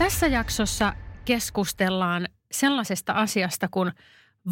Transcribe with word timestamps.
Tässä 0.00 0.26
jaksossa 0.26 0.92
keskustellaan 1.24 2.28
sellaisesta 2.52 3.12
asiasta 3.12 3.68
kuin 3.70 3.92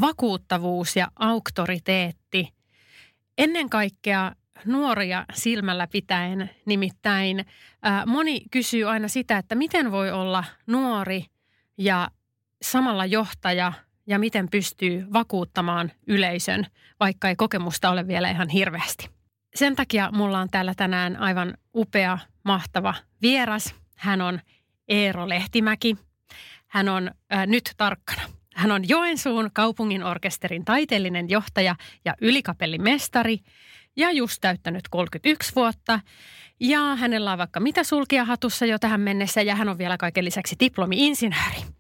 vakuuttavuus 0.01 0.97
ja 0.97 1.09
auktoriteetti. 1.19 2.55
Ennen 3.39 3.71
kaikkea 3.71 4.33
nuoria 4.65 5.25
silmällä 5.35 5.87
pitäen, 5.87 6.51
nimittäin 6.67 7.47
ää, 7.83 8.07
moni 8.07 8.41
kysyy 8.51 8.85
aina 8.91 9.09
sitä, 9.09 9.39
että 9.39 9.55
miten 9.55 9.93
voi 9.93 10.11
olla 10.11 10.45
nuori 10.67 11.25
ja 11.79 12.09
samalla 12.63 13.07
johtaja 13.07 13.73
ja 14.07 14.19
miten 14.19 14.49
pystyy 14.51 15.07
vakuuttamaan 15.13 15.93
yleisön, 16.07 16.67
vaikka 17.01 17.29
ei 17.29 17.37
kokemusta 17.37 17.91
ole 17.91 18.07
vielä 18.07 18.31
ihan 18.31 18.49
hirveästi. 18.49 19.11
Sen 19.55 19.77
takia 19.77 20.11
mulla 20.13 20.41
on 20.41 20.49
täällä 20.51 20.75
tänään 20.77 21.17
aivan 21.17 21.55
upea, 21.75 22.19
mahtava 22.45 22.95
vieras. 23.23 23.75
Hän 23.97 24.21
on 24.21 24.41
Eero 24.89 25.29
Lehtimäki. 25.29 25.97
Hän 26.67 26.89
on 26.89 27.11
äh, 27.33 27.47
nyt 27.47 27.75
tarkkana. 27.77 28.23
Hän 28.55 28.73
on 28.73 28.89
Joensuun 28.89 29.51
kaupungin 29.53 30.05
orkesterin 30.05 30.65
taiteellinen 30.65 31.31
johtaja 31.31 31.77
ja 32.05 32.15
ylikapellimestari 32.21 33.39
ja 33.97 34.11
just 34.11 34.39
täyttänyt 34.41 34.89
31 34.89 35.53
vuotta. 35.57 36.01
Ja 36.61 36.81
hänellä 36.81 37.33
on 37.33 37.39
vaikka 37.39 37.61
mitä 37.61 37.85
sulkia 37.85 38.25
hatussa 38.25 38.67
jo 38.67 38.79
tähän 38.79 39.01
mennessä 39.01 39.43
ja 39.43 39.55
hän 39.55 39.69
on 39.69 39.79
vielä 39.79 39.97
kaiken 39.97 40.25
lisäksi 40.25 40.57
diplomi-insinööri. 40.61 41.78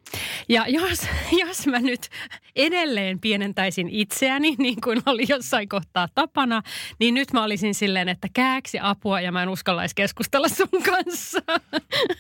Ja 0.48 0.64
jos, 0.68 1.06
jos 1.46 1.66
mä 1.66 1.78
nyt 1.78 2.08
edelleen 2.56 3.20
pienentäisin 3.20 3.88
itseäni, 3.90 4.54
niin 4.58 4.80
kuin 4.80 5.02
oli 5.06 5.24
jossain 5.28 5.68
kohtaa 5.68 6.08
tapana, 6.14 6.62
niin 6.98 7.14
nyt 7.14 7.32
mä 7.32 7.44
olisin 7.44 7.74
silleen, 7.74 8.08
että 8.08 8.28
kääksi 8.32 8.78
apua 8.82 9.20
ja 9.20 9.32
mä 9.32 9.42
en 9.42 9.48
uskallaisi 9.48 9.94
keskustella 9.94 10.48
sun 10.48 10.82
kanssa. 10.84 11.40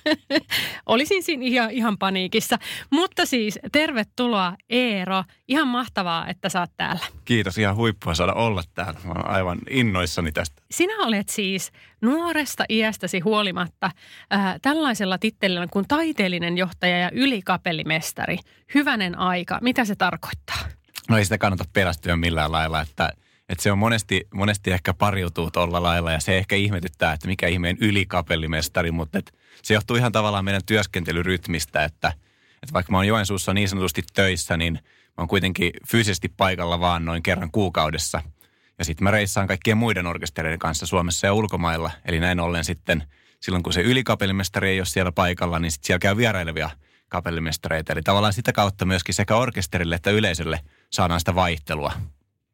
olisin 0.86 1.22
siinä 1.22 1.44
ihan, 1.44 1.70
ihan 1.70 1.98
paniikissa. 1.98 2.58
Mutta 2.90 3.26
siis 3.26 3.58
tervetuloa 3.72 4.56
Eero. 4.70 5.24
Ihan 5.48 5.68
mahtavaa, 5.68 6.28
että 6.28 6.48
sä 6.48 6.60
oot 6.60 6.70
täällä. 6.76 7.06
Kiitos, 7.24 7.58
ihan 7.58 7.76
huippua 7.76 8.14
saada 8.14 8.32
olla 8.32 8.62
täällä. 8.74 9.00
Mä 9.04 9.12
olen 9.12 9.30
aivan 9.30 9.58
innoissani 9.70 10.32
tästä. 10.32 10.62
Sinä 10.70 10.94
olet 10.98 11.28
siis 11.28 11.72
nuoresta 12.00 12.64
iästäsi 12.68 13.20
huolimatta 13.20 13.86
äh, 14.34 14.54
tällaisella 14.62 15.18
tittelillä 15.18 15.66
kuin 15.66 15.88
taiteellinen 15.88 16.58
johtaja 16.58 16.98
ja 16.98 17.10
ylikapellimestari. 17.12 18.38
Hyvänen 18.74 19.18
aika. 19.18 19.58
Mitä 19.62 19.84
se 19.84 19.96
tarkoittaa? 19.96 20.58
No 21.08 21.18
ei 21.18 21.24
sitä 21.24 21.38
kannata 21.38 21.64
pelästyä 21.72 22.16
millään 22.16 22.52
lailla, 22.52 22.80
että, 22.80 23.12
että 23.48 23.62
se 23.62 23.72
on 23.72 23.78
monesti, 23.78 24.26
monesti 24.34 24.70
ehkä 24.70 24.94
pariutuu 24.94 25.50
tuolla 25.50 25.82
lailla 25.82 26.12
ja 26.12 26.20
se 26.20 26.38
ehkä 26.38 26.56
ihmetyttää, 26.56 27.12
että 27.12 27.26
mikä 27.26 27.48
ihmeen 27.48 27.76
ylikapellimestari, 27.80 28.90
mutta 28.90 29.18
että 29.18 29.32
se 29.62 29.74
johtuu 29.74 29.96
ihan 29.96 30.12
tavallaan 30.12 30.44
meidän 30.44 30.64
työskentelyrytmistä, 30.66 31.84
että, 31.84 32.12
että 32.62 32.72
vaikka 32.72 32.92
mä 32.92 32.98
oon 32.98 33.06
Joensuussa 33.06 33.54
niin 33.54 33.68
sanotusti 33.68 34.02
töissä, 34.14 34.56
niin 34.56 34.72
mä 34.82 34.82
oon 35.18 35.28
kuitenkin 35.28 35.72
fyysisesti 35.90 36.28
paikalla 36.36 36.80
vaan 36.80 37.04
noin 37.04 37.22
kerran 37.22 37.50
kuukaudessa– 37.50 38.22
ja 38.78 38.84
sitten 38.84 39.04
mä 39.04 39.10
reissaan 39.10 39.46
kaikkien 39.46 39.76
muiden 39.76 40.06
orkestereiden 40.06 40.58
kanssa 40.58 40.86
Suomessa 40.86 41.26
ja 41.26 41.32
ulkomailla. 41.32 41.90
Eli 42.04 42.20
näin 42.20 42.40
ollen 42.40 42.64
sitten 42.64 43.04
silloin 43.40 43.62
kun 43.62 43.72
se 43.72 43.80
ylikapellimestari 43.80 44.70
ei 44.70 44.80
ole 44.80 44.86
siellä 44.86 45.12
paikalla, 45.12 45.58
niin 45.58 45.72
sitten 45.72 45.86
siellä 45.86 46.00
käy 46.00 46.16
vierailevia 46.16 46.70
kapellimestareita. 47.08 47.92
Eli 47.92 48.02
tavallaan 48.02 48.32
sitä 48.32 48.52
kautta 48.52 48.84
myöskin 48.84 49.14
sekä 49.14 49.36
orkesterille 49.36 49.94
että 49.94 50.10
yleisölle 50.10 50.60
saadaan 50.90 51.20
sitä 51.20 51.34
vaihtelua. 51.34 51.92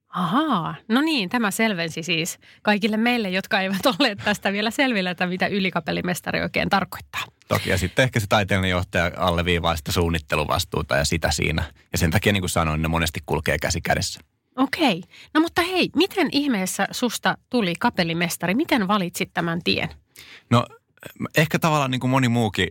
Ahaa, 0.09 0.75
no 0.89 1.01
niin, 1.01 1.29
tämä 1.29 1.51
selvensi 1.51 2.03
siis 2.03 2.39
kaikille 2.63 2.97
meille, 2.97 3.31
jotka 3.31 3.61
eivät 3.61 3.87
ole 3.99 4.15
tästä 4.15 4.53
vielä 4.53 4.71
selvillä, 4.71 5.11
että 5.11 5.27
mitä 5.27 5.47
ylikapellimestari 5.47 6.43
oikein 6.43 6.69
tarkoittaa. 6.69 7.25
Toki, 7.49 7.71
ja 7.71 7.79
sitten 7.79 8.03
ehkä 8.03 8.21
se 8.21 8.27
taiteellinen 8.27 8.71
johtaja 8.71 9.11
alleviivaa 9.17 9.77
sitä 9.77 9.93
suunnitteluvastuuta 9.93 10.97
ja 10.97 11.05
sitä 11.05 11.31
siinä. 11.31 11.65
Ja 11.93 11.99
sen 11.99 12.11
takia, 12.11 12.33
niin 12.33 12.43
kuin 12.43 12.51
sanoin, 12.51 12.83
ne 12.83 12.89
monesti 12.89 13.21
kulkee 13.27 13.59
käsi 13.59 13.81
kädessä. 13.81 14.21
Okei. 14.57 15.03
No 15.35 15.41
mutta 15.41 15.63
hei, 15.63 15.91
miten 15.97 16.29
ihmeessä 16.33 16.89
susta 16.91 17.39
tuli 17.51 17.75
kapellimestari? 17.79 18.55
Miten 18.55 18.89
valitsit 18.89 19.31
tämän 19.35 19.61
tien? 19.65 19.89
No 20.51 20.67
ehkä 21.37 21.59
tavallaan 21.59 21.91
niin 21.91 22.01
kuin 22.01 22.11
moni 22.11 22.29
muukin 22.29 22.69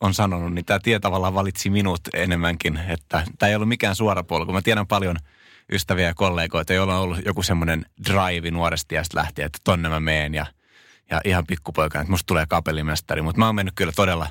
on 0.00 0.14
sanonut, 0.14 0.54
niin 0.54 0.64
tämä 0.64 0.78
tie 0.82 1.00
tavallaan 1.00 1.34
valitsi 1.34 1.70
minut 1.70 2.00
enemmänkin. 2.14 2.80
Että 2.88 3.24
tämä 3.38 3.50
ei 3.50 3.56
ollut 3.56 3.68
mikään 3.68 3.96
suora 3.96 4.22
polku. 4.22 4.52
Mä 4.52 4.62
tiedän 4.62 4.86
paljon 4.86 5.16
ystäviä 5.72 6.06
ja 6.06 6.14
kollegoita, 6.14 6.72
joilla 6.72 6.96
on 6.96 7.02
ollut 7.02 7.24
joku 7.24 7.42
semmoinen 7.42 7.86
drive 8.06 8.50
nuoresti 8.50 8.94
ja 8.94 9.02
lähtien, 9.14 9.46
että 9.46 9.58
tonne 9.64 9.88
mä 9.88 10.00
meen 10.00 10.34
ja, 10.34 10.46
ja 11.10 11.20
ihan 11.24 11.46
pikkupoikana, 11.46 12.00
että 12.02 12.10
musta 12.10 12.26
tulee 12.26 12.44
kapellimestari. 12.48 13.22
Mutta 13.22 13.38
mä 13.38 13.46
oon 13.46 13.54
mennyt 13.54 13.74
kyllä 13.74 13.92
todella, 13.96 14.26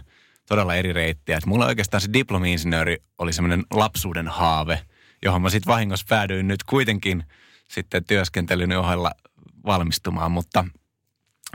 todella 0.48 0.76
eri 0.76 0.94
reittiä. 0.94 1.38
Että 1.38 1.50
mulla 1.50 1.66
oikeastaan 1.66 2.02
se 2.02 2.10
diplomi-insinööri 2.14 2.98
oli 3.18 3.34
semmoinen 3.34 3.64
lapsuuden 3.72 4.28
haave– 4.28 4.80
johon 5.24 5.42
mä 5.42 5.50
sitten 5.50 5.74
vahingossa 5.74 6.06
päädyin 6.10 6.48
nyt 6.48 6.64
kuitenkin 6.64 7.24
sitten 7.68 8.06
työskentelyn 8.06 8.78
ohella 8.78 9.12
valmistumaan. 9.66 10.32
Mutta, 10.32 10.66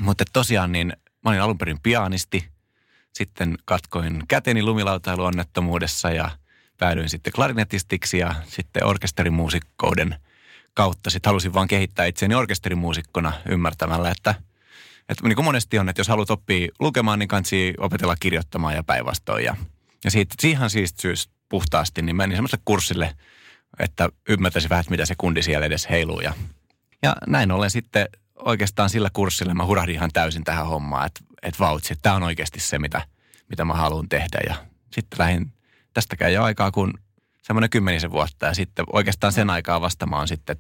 mutta 0.01 0.25
tosiaan 0.33 0.73
niin 0.73 0.93
mä 1.25 1.31
olin 1.31 1.41
alun 1.41 1.59
perin 1.59 1.81
pianisti, 1.83 2.49
sitten 3.13 3.59
katkoin 3.65 4.23
käteni 4.29 4.63
lumilautailuonnettomuudessa 4.63 6.11
ja 6.11 6.31
päädyin 6.79 7.09
sitten 7.09 7.33
klarinetistiksi 7.33 8.19
ja 8.19 8.35
sitten 8.47 8.85
orkesterimuusikkouden 8.85 10.17
kautta 10.75 11.11
sitten 11.11 11.31
halusin 11.31 11.55
vaan 11.55 11.69
kehittää 11.69 12.07
itseäni 12.07 12.35
orkesterimuusikkona 12.35 13.33
ymmärtämällä, 13.49 14.11
että, 14.11 14.35
että 15.09 15.29
niin 15.29 15.37
kuin 15.37 15.45
monesti 15.45 15.79
on, 15.79 15.89
että 15.89 16.01
jos 16.01 16.09
haluat 16.09 16.31
oppia 16.31 16.69
lukemaan, 16.81 17.19
niin 17.19 17.29
kansi 17.29 17.75
opetella 17.79 18.17
kirjoittamaan 18.21 18.75
ja 18.75 18.83
päinvastoin. 18.83 19.45
Ja, 19.45 19.57
ja 20.05 20.11
siitä, 20.11 20.35
siihen 20.41 20.71
siitä 20.71 21.03
syystä 21.03 21.33
puhtaasti, 21.49 22.03
niin 22.03 22.17
menin 22.17 22.37
semmoiselle 22.37 22.63
kurssille– 22.65 23.15
että 23.79 24.09
ymmärtäisi 24.29 24.69
vähän, 24.69 24.85
mitä 24.91 25.07
se 25.07 25.15
kundi 25.19 25.43
siellä 25.43 25.67
edes 25.67 25.91
heiluu. 25.91 26.21
Ja, 26.21 26.35
ja 27.03 27.17
näin 27.27 27.53
ollen 27.53 27.71
sitten 27.71 28.09
oikeastaan 28.35 28.91
sillä 28.91 29.11
kurssilla 29.13 29.55
mä 29.55 29.67
hurahdin 29.67 29.95
ihan 29.95 30.11
täysin 30.13 30.45
tähän 30.45 30.67
hommaan, 30.67 31.07
että, 31.07 31.21
että 31.43 31.59
vautsi, 31.59 31.93
että 31.93 32.03
tämä 32.03 32.17
on 32.17 32.23
oikeasti 32.23 32.61
se, 32.61 32.79
mitä, 32.79 33.03
mitä 33.49 33.65
mä 33.65 33.75
haluan 33.75 34.09
tehdä. 34.09 34.41
Ja 34.49 34.55
sitten 34.93 35.19
lähdin 35.19 35.53
tästäkään 35.95 36.33
jo 36.33 36.43
aikaa 36.43 36.71
kuin 36.71 36.93
semmoinen 37.43 37.71
kymmenisen 37.71 38.11
vuotta 38.11 38.47
ja 38.47 38.55
sitten 38.55 38.85
oikeastaan 38.93 39.33
sen 39.33 39.51
aikaa 39.51 39.81
vasta 39.81 40.07
mä 40.07 40.17
oon 40.17 40.29
sitten 40.29 40.57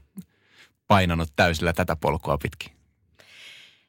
painanut 0.87 1.33
täysillä 1.37 1.73
tätä 1.73 1.97
polkua 1.97 2.39
pitkin. 2.39 2.78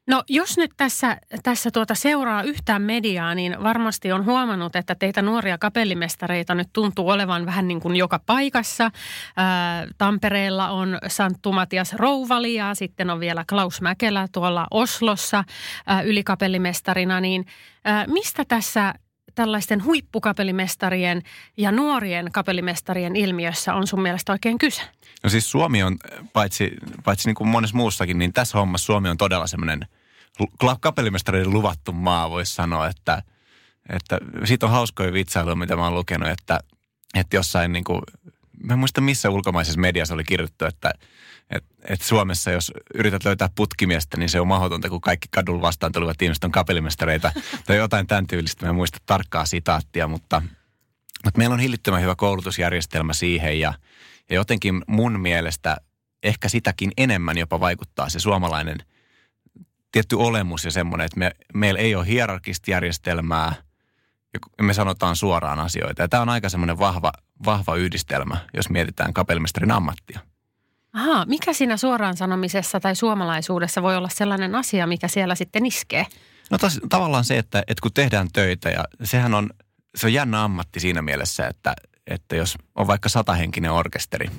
No 0.09 0.23
jos 0.29 0.57
nyt 0.57 0.71
tässä, 0.77 1.17
tässä 1.43 1.71
tuota 1.71 1.95
seuraa 1.95 2.43
yhtään 2.43 2.81
mediaa, 2.81 3.35
niin 3.35 3.63
varmasti 3.63 4.11
on 4.11 4.25
huomannut, 4.25 4.75
että 4.75 4.95
teitä 4.95 5.21
nuoria 5.21 5.57
kapellimestareita 5.57 6.55
nyt 6.55 6.69
tuntuu 6.73 7.09
olevan 7.09 7.45
vähän 7.45 7.67
niin 7.67 7.79
kuin 7.79 7.95
joka 7.95 8.19
paikassa. 8.25 8.91
Ää, 9.37 9.87
Tampereella 9.97 10.69
on 10.69 10.97
Santtu 11.07 11.51
Matias 11.51 11.93
Rouvali 11.93 12.53
ja 12.53 12.75
sitten 12.75 13.09
on 13.09 13.19
vielä 13.19 13.45
Klaus 13.49 13.81
Mäkelä 13.81 14.27
tuolla 14.31 14.67
Oslossa 14.71 15.43
ää, 15.85 16.01
ylikapellimestarina. 16.01 17.19
Niin 17.19 17.45
ää, 17.83 18.07
mistä 18.07 18.45
tässä 18.45 18.93
tällaisten 19.35 19.83
huippukapellimestarien 19.83 21.21
ja 21.57 21.71
nuorien 21.71 22.31
kapellimestarien 22.31 23.15
ilmiössä 23.15 23.73
on 23.73 23.87
sun 23.87 24.01
mielestä 24.01 24.31
oikein 24.31 24.57
kyse? 24.57 24.81
No 25.23 25.29
siis 25.29 25.51
Suomi 25.51 25.83
on, 25.83 25.97
paitsi, 26.33 26.71
paitsi 27.03 27.27
niin 27.27 27.35
kuin 27.35 27.47
monessa 27.47 27.77
muussakin, 27.77 28.19
niin 28.19 28.33
tässä 28.33 28.57
hommassa 28.57 28.85
Suomi 28.85 29.09
on 29.09 29.17
todella 29.17 29.47
semmoinen– 29.47 29.85
kapellimestareiden 30.79 31.53
luvattu 31.53 31.91
maa, 31.91 32.29
voisi 32.29 32.53
sanoa, 32.53 32.87
että, 32.87 33.23
että 33.89 34.17
siitä 34.45 34.65
on 34.65 34.71
hauskoja 34.71 35.13
vitsailuja, 35.13 35.55
mitä 35.55 35.75
mä 35.75 35.83
oon 35.83 35.95
lukenut, 35.95 36.29
että, 36.29 36.59
että 37.15 37.35
jossain 37.35 37.71
niin 37.71 37.83
kuin, 37.83 38.01
mä 38.63 38.73
en 38.73 38.79
muista 38.79 39.01
missä 39.01 39.29
ulkomaisessa 39.29 39.79
mediassa 39.79 40.13
oli 40.13 40.23
kirjoittu, 40.23 40.65
että, 40.65 40.91
että, 41.49 41.75
että 41.83 42.05
Suomessa 42.05 42.51
jos 42.51 42.71
yrität 42.93 43.25
löytää 43.25 43.49
putkimiestä, 43.55 44.17
niin 44.17 44.29
se 44.29 44.39
on 44.39 44.47
mahdotonta, 44.47 44.89
kun 44.89 45.01
kaikki 45.01 45.27
kadulla 45.31 45.61
vastaan 45.61 45.91
tulevat 45.91 46.21
ihmiset 46.21 46.43
on 46.43 46.51
kapellimestareita 46.51 47.31
tai 47.67 47.77
jotain 47.77 48.07
tämän 48.07 48.27
tyylistä. 48.27 48.65
Mä 48.65 48.69
en 48.69 48.75
muista 48.75 48.97
tarkkaa 49.05 49.45
sitaattia, 49.45 50.07
mutta, 50.07 50.41
mutta 51.25 51.37
meillä 51.37 51.53
on 51.53 51.59
hillittömän 51.59 52.01
hyvä 52.01 52.15
koulutusjärjestelmä 52.15 53.13
siihen 53.13 53.59
ja, 53.59 53.73
ja 54.29 54.35
jotenkin 54.35 54.81
mun 54.87 55.19
mielestä 55.19 55.77
ehkä 56.23 56.49
sitäkin 56.49 56.91
enemmän 56.97 57.37
jopa 57.37 57.59
vaikuttaa 57.59 58.09
se 58.09 58.19
suomalainen– 58.19 58.77
tietty 59.91 60.15
olemus 60.15 60.65
ja 60.65 60.71
semmoinen, 60.71 61.05
että 61.05 61.19
me, 61.19 61.31
meillä 61.53 61.79
ei 61.79 61.95
ole 61.95 62.07
hierarkista 62.07 62.71
järjestelmää 62.71 63.53
ja 64.57 64.63
me 64.63 64.73
sanotaan 64.73 65.15
suoraan 65.15 65.59
asioita. 65.59 66.01
Ja 66.01 66.07
tämä 66.07 66.21
on 66.21 66.29
aika 66.29 66.49
semmoinen 66.49 66.79
vahva, 66.79 67.11
vahva 67.45 67.75
yhdistelmä, 67.75 68.37
jos 68.53 68.69
mietitään 68.69 69.13
kapellimestarin 69.13 69.71
ammattia. 69.71 70.19
Aha, 70.93 71.25
mikä 71.25 71.53
siinä 71.53 71.77
suoraan 71.77 72.17
sanomisessa 72.17 72.79
tai 72.79 72.95
suomalaisuudessa 72.95 73.81
voi 73.81 73.97
olla 73.97 74.09
sellainen 74.09 74.55
asia, 74.55 74.87
mikä 74.87 75.07
siellä 75.07 75.35
sitten 75.35 75.65
iskee? 75.65 76.05
No 76.51 76.57
tos, 76.57 76.79
tavallaan 76.89 77.25
se, 77.25 77.37
että, 77.37 77.59
että 77.59 77.81
kun 77.81 77.93
tehdään 77.93 78.27
töitä 78.33 78.69
ja 78.69 78.83
sehän 79.03 79.33
on, 79.33 79.49
se 79.95 80.07
on 80.07 80.13
jännä 80.13 80.43
ammatti 80.43 80.79
siinä 80.79 81.01
mielessä, 81.01 81.47
että, 81.47 81.73
että 82.07 82.35
jos 82.35 82.55
on 82.75 82.87
vaikka 82.87 83.09
satahenkinen 83.09 83.71
orkesteri, 83.71 84.29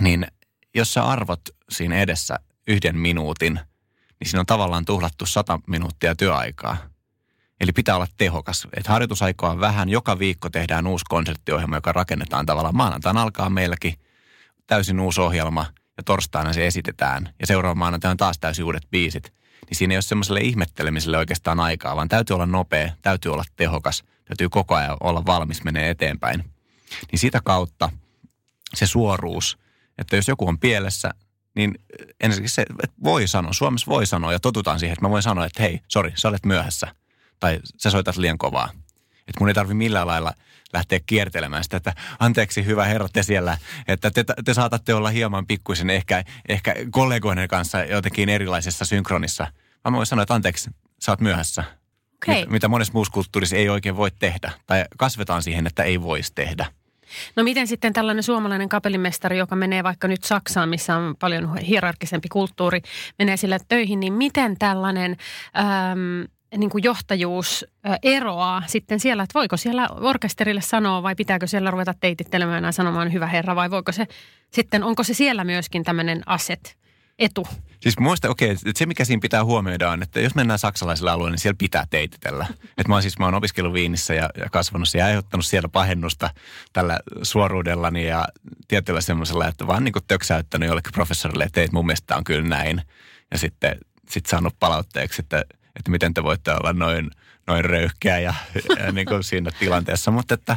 niin 0.00 0.26
jos 0.74 0.94
sä 0.94 1.04
arvot 1.04 1.40
siinä 1.70 2.00
edessä 2.00 2.38
yhden 2.68 2.98
minuutin, 2.98 3.60
niin 4.20 4.28
siinä 4.28 4.40
on 4.40 4.46
tavallaan 4.46 4.84
tuhlattu 4.84 5.26
sata 5.26 5.60
minuuttia 5.66 6.14
työaikaa. 6.14 6.76
Eli 7.60 7.72
pitää 7.72 7.96
olla 7.96 8.06
tehokas. 8.16 8.68
Että 8.76 8.92
harjoitusaikaa 8.92 9.50
on 9.50 9.60
vähän. 9.60 9.88
Joka 9.88 10.18
viikko 10.18 10.50
tehdään 10.50 10.86
uusi 10.86 11.04
konserttiohjelma, 11.08 11.76
joka 11.76 11.92
rakennetaan 11.92 12.46
tavallaan. 12.46 12.76
Maanantaina 12.76 13.22
alkaa 13.22 13.50
meilläkin 13.50 13.94
täysin 14.66 15.00
uusi 15.00 15.20
ohjelma 15.20 15.66
ja 15.96 16.02
torstaina 16.02 16.52
se 16.52 16.66
esitetään. 16.66 17.34
Ja 17.40 17.46
seuraava 17.46 17.74
maanantaina 17.74 18.16
taas 18.16 18.38
täysin 18.38 18.64
uudet 18.64 18.90
biisit. 18.90 19.32
Niin 19.68 19.76
siinä 19.78 19.92
ei 19.92 19.96
ole 19.96 20.02
semmoiselle 20.02 20.40
ihmettelemiselle 20.40 21.18
oikeastaan 21.18 21.60
aikaa, 21.60 21.96
vaan 21.96 22.08
täytyy 22.08 22.34
olla 22.34 22.46
nopea, 22.46 22.92
täytyy 23.02 23.32
olla 23.32 23.44
tehokas, 23.56 24.04
täytyy 24.24 24.48
koko 24.48 24.74
ajan 24.74 24.96
olla 25.00 25.26
valmis 25.26 25.64
menee 25.64 25.90
eteenpäin. 25.90 26.44
Niin 27.12 27.18
sitä 27.18 27.40
kautta 27.44 27.90
se 28.74 28.86
suoruus, 28.86 29.58
että 29.98 30.16
jos 30.16 30.28
joku 30.28 30.48
on 30.48 30.58
pielessä, 30.58 31.10
niin 31.54 31.74
ensinnäkin 32.20 32.50
se 32.50 32.62
että 32.62 32.96
voi 33.04 33.28
sanoa, 33.28 33.52
Suomessa 33.52 33.90
voi 33.90 34.06
sanoa 34.06 34.32
ja 34.32 34.40
totutaan 34.40 34.78
siihen, 34.78 34.92
että 34.92 35.04
mä 35.04 35.10
voin 35.10 35.22
sanoa, 35.22 35.46
että 35.46 35.62
hei, 35.62 35.80
sori, 35.88 36.12
sä 36.14 36.28
olet 36.28 36.46
myöhässä 36.46 36.94
tai 37.40 37.60
sä 37.76 37.90
soitat 37.90 38.16
liian 38.16 38.38
kovaa. 38.38 38.70
Että 39.28 39.40
mun 39.40 39.48
ei 39.48 39.54
tarvi 39.54 39.74
millään 39.74 40.06
lailla 40.06 40.32
lähteä 40.72 41.00
kiertelemään 41.06 41.64
sitä, 41.64 41.76
että 41.76 41.94
anteeksi 42.18 42.64
hyvä 42.64 42.84
herra 42.84 43.08
te 43.12 43.22
siellä, 43.22 43.58
että 43.88 44.10
te, 44.10 44.24
te 44.44 44.54
saatatte 44.54 44.94
olla 44.94 45.10
hieman 45.10 45.46
pikkuisen 45.46 45.90
ehkä, 45.90 46.24
ehkä 46.48 46.74
kollegoiden 46.90 47.48
kanssa 47.48 47.84
jotenkin 47.84 48.28
erilaisessa 48.28 48.84
synkronissa. 48.84 49.46
Mä 49.84 49.96
voin 49.96 50.06
sanoa, 50.06 50.22
että 50.22 50.34
anteeksi, 50.34 50.70
sä 51.02 51.12
oot 51.12 51.20
myöhässä. 51.20 51.64
Okay. 52.24 52.40
Mit, 52.40 52.50
mitä 52.50 52.68
monessa 52.68 52.92
muussa 52.92 53.12
kulttuurissa 53.12 53.56
ei 53.56 53.68
oikein 53.68 53.96
voi 53.96 54.10
tehdä. 54.10 54.52
Tai 54.66 54.84
kasvetaan 54.98 55.42
siihen, 55.42 55.66
että 55.66 55.82
ei 55.82 56.02
voisi 56.02 56.32
tehdä. 56.34 56.66
No 57.36 57.42
miten 57.42 57.66
sitten 57.66 57.92
tällainen 57.92 58.22
suomalainen 58.22 58.68
kapellimestari, 58.68 59.38
joka 59.38 59.56
menee 59.56 59.84
vaikka 59.84 60.08
nyt 60.08 60.24
Saksaan, 60.24 60.68
missä 60.68 60.96
on 60.96 61.16
paljon 61.18 61.56
hierarkisempi 61.56 62.28
kulttuuri, 62.28 62.80
menee 63.18 63.36
sille 63.36 63.58
töihin, 63.68 64.00
niin 64.00 64.12
miten 64.12 64.58
tällainen 64.58 65.16
äm, 65.56 66.28
niin 66.56 66.70
kuin 66.70 66.84
johtajuus 66.84 67.66
eroaa 68.02 68.62
sitten 68.66 69.00
siellä, 69.00 69.22
että 69.22 69.38
voiko 69.38 69.56
siellä 69.56 69.88
orkesterille 70.00 70.60
sanoa 70.60 71.02
vai 71.02 71.14
pitääkö 71.14 71.46
siellä 71.46 71.70
ruveta 71.70 71.94
teitittelemään 72.00 72.64
ja 72.64 72.72
sanomaan 72.72 73.12
hyvä 73.12 73.26
herra 73.26 73.56
vai 73.56 73.70
voiko 73.70 73.92
se 73.92 74.06
sitten, 74.50 74.84
onko 74.84 75.04
se 75.04 75.14
siellä 75.14 75.44
myöskin 75.44 75.84
tämmöinen 75.84 76.22
aset, 76.26 76.76
etu? 77.20 77.48
Siis 77.80 77.98
muista, 77.98 78.28
okei, 78.28 78.52
okay, 78.52 78.72
se 78.76 78.86
mikä 78.86 79.04
siinä 79.04 79.20
pitää 79.20 79.44
huomioida 79.44 79.90
on, 79.90 80.02
että 80.02 80.20
jos 80.20 80.34
mennään 80.34 80.58
saksalaiselle 80.58 81.10
alueelle, 81.10 81.30
niin 81.30 81.40
siellä 81.40 81.56
pitää 81.58 81.86
teititellä. 81.90 82.46
että 82.50 82.88
mä 82.88 82.94
oon 82.94 83.02
siis, 83.02 83.18
mä 83.18 83.24
oon 83.24 83.34
opiskellut 83.34 83.74
Viinissä 83.74 84.14
ja, 84.14 84.30
ja 84.38 84.50
kasvanut 84.50 84.88
ja 84.94 85.06
aiheuttanut 85.06 85.46
siellä 85.46 85.68
pahennusta 85.68 86.30
tällä 86.72 87.00
suoruudellani 87.22 88.06
ja 88.06 88.24
tietyllä 88.68 89.00
semmoisella, 89.00 89.48
että 89.48 89.66
vaan 89.66 89.84
niin 89.84 89.92
kuin 89.92 90.04
töksäyttänyt 90.08 90.68
jollekin 90.68 90.92
professorille, 90.92 91.44
että 91.44 91.60
mun 91.72 91.86
mielestä 91.86 92.16
on 92.16 92.24
kyllä 92.24 92.48
näin. 92.48 92.82
Ja 93.30 93.38
sitten 93.38 93.78
sit 94.08 94.26
saanut 94.26 94.56
palautteeksi, 94.60 95.22
että– 95.22 95.44
että 95.76 95.90
miten 95.90 96.14
te 96.14 96.22
voitte 96.22 96.50
olla 96.50 96.72
noin, 96.72 97.10
noin 97.50 97.64
röyhkeä 97.64 98.18
ja, 98.18 98.34
ja 98.78 98.92
niin 98.92 99.06
kuin 99.06 99.24
siinä 99.24 99.50
tilanteessa. 99.58 100.10
Mutta 100.10 100.34
että, 100.34 100.56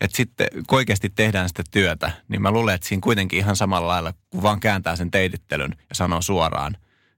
että 0.00 0.16
sitten 0.16 0.46
kun 0.66 0.78
oikeasti 0.78 1.10
tehdään 1.10 1.48
sitä 1.48 1.62
työtä, 1.70 2.10
niin 2.28 2.42
mä 2.42 2.50
luulen, 2.50 2.74
että 2.74 2.88
siinä 2.88 3.00
kuitenkin 3.00 3.38
ihan 3.38 3.56
samalla 3.56 3.88
lailla, 3.88 4.14
kun 4.30 4.42
vaan 4.42 4.60
kääntää 4.60 4.96
sen 4.96 5.10
teitittelyn 5.10 5.76
ja 5.78 5.94
sanoo 5.94 6.22
suoraan, 6.22 6.76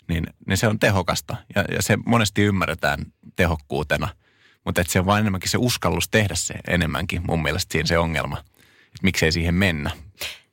niin, 0.09 0.26
niin 0.47 0.56
se 0.56 0.69
on 0.69 0.79
tehokasta. 0.79 1.37
Ja, 1.55 1.65
ja 1.71 1.82
se 1.82 1.99
monesti 2.06 2.43
ymmärretään 2.43 3.06
tehokkuutena. 3.37 4.09
Mutta 4.65 4.81
että 4.81 4.93
se 4.93 5.00
on 5.00 5.06
vain 5.06 5.21
enemmänkin 5.21 5.50
se 5.50 5.59
uskallus 5.59 6.09
tehdä 6.09 6.35
se 6.35 6.55
enemmänkin 6.69 7.23
mun 7.29 7.43
mielestä 7.43 7.73
siinä 7.73 7.87
se 7.87 7.99
ongelma. 7.99 8.38
Että 8.38 9.03
miksei 9.03 9.32
siihen 9.32 9.55
mennä. 9.55 9.91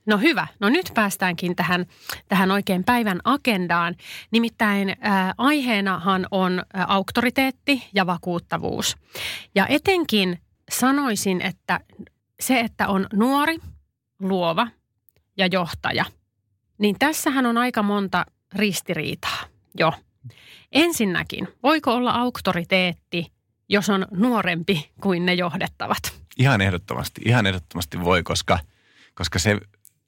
No 0.05 0.17
hyvä. 0.17 0.47
No 0.59 0.69
nyt 0.69 0.91
päästäänkin 0.93 1.55
tähän, 1.55 1.85
tähän 2.27 2.51
oikein 2.51 2.83
päivän 2.83 3.19
agendaan. 3.23 3.95
Nimittäin 4.31 4.95
ää, 4.99 5.33
aiheenahan 5.37 6.27
on 6.31 6.63
auktoriteetti 6.87 7.89
ja 7.93 8.05
vakuuttavuus. 8.05 8.97
Ja 9.55 9.67
etenkin 9.67 10.39
sanoisin, 10.71 11.41
että 11.41 11.79
se, 12.39 12.59
että 12.59 12.87
on 12.87 13.07
nuori, 13.13 13.57
luova 14.19 14.67
ja 15.37 15.47
johtaja, 15.51 16.05
niin 16.77 16.95
tässähän 16.99 17.45
on 17.45 17.57
aika 17.57 17.83
monta 17.83 18.25
ristiriitaa 18.55 19.43
jo. 19.77 19.93
Ensinnäkin, 20.71 21.47
voiko 21.63 21.93
olla 21.93 22.11
auktoriteetti, 22.11 23.31
jos 23.69 23.89
on 23.89 24.07
nuorempi 24.11 24.91
kuin 25.01 25.25
ne 25.25 25.33
johdettavat? 25.33 26.21
Ihan 26.37 26.61
ehdottomasti, 26.61 27.21
ihan 27.25 27.47
ehdottomasti 27.47 28.03
voi, 28.03 28.23
koska, 28.23 28.59
koska 29.15 29.39
se 29.39 29.57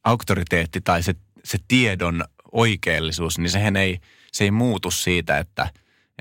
auktoriteetti 0.03 0.81
tai 0.81 1.03
se, 1.03 1.15
se 1.44 1.57
tiedon 1.67 2.23
oikeellisuus, 2.51 3.39
niin 3.39 3.50
sehän 3.50 3.75
ei, 3.75 4.00
se 4.31 4.44
ei 4.44 4.51
muutu 4.51 4.91
siitä, 4.91 5.38
että, 5.38 5.69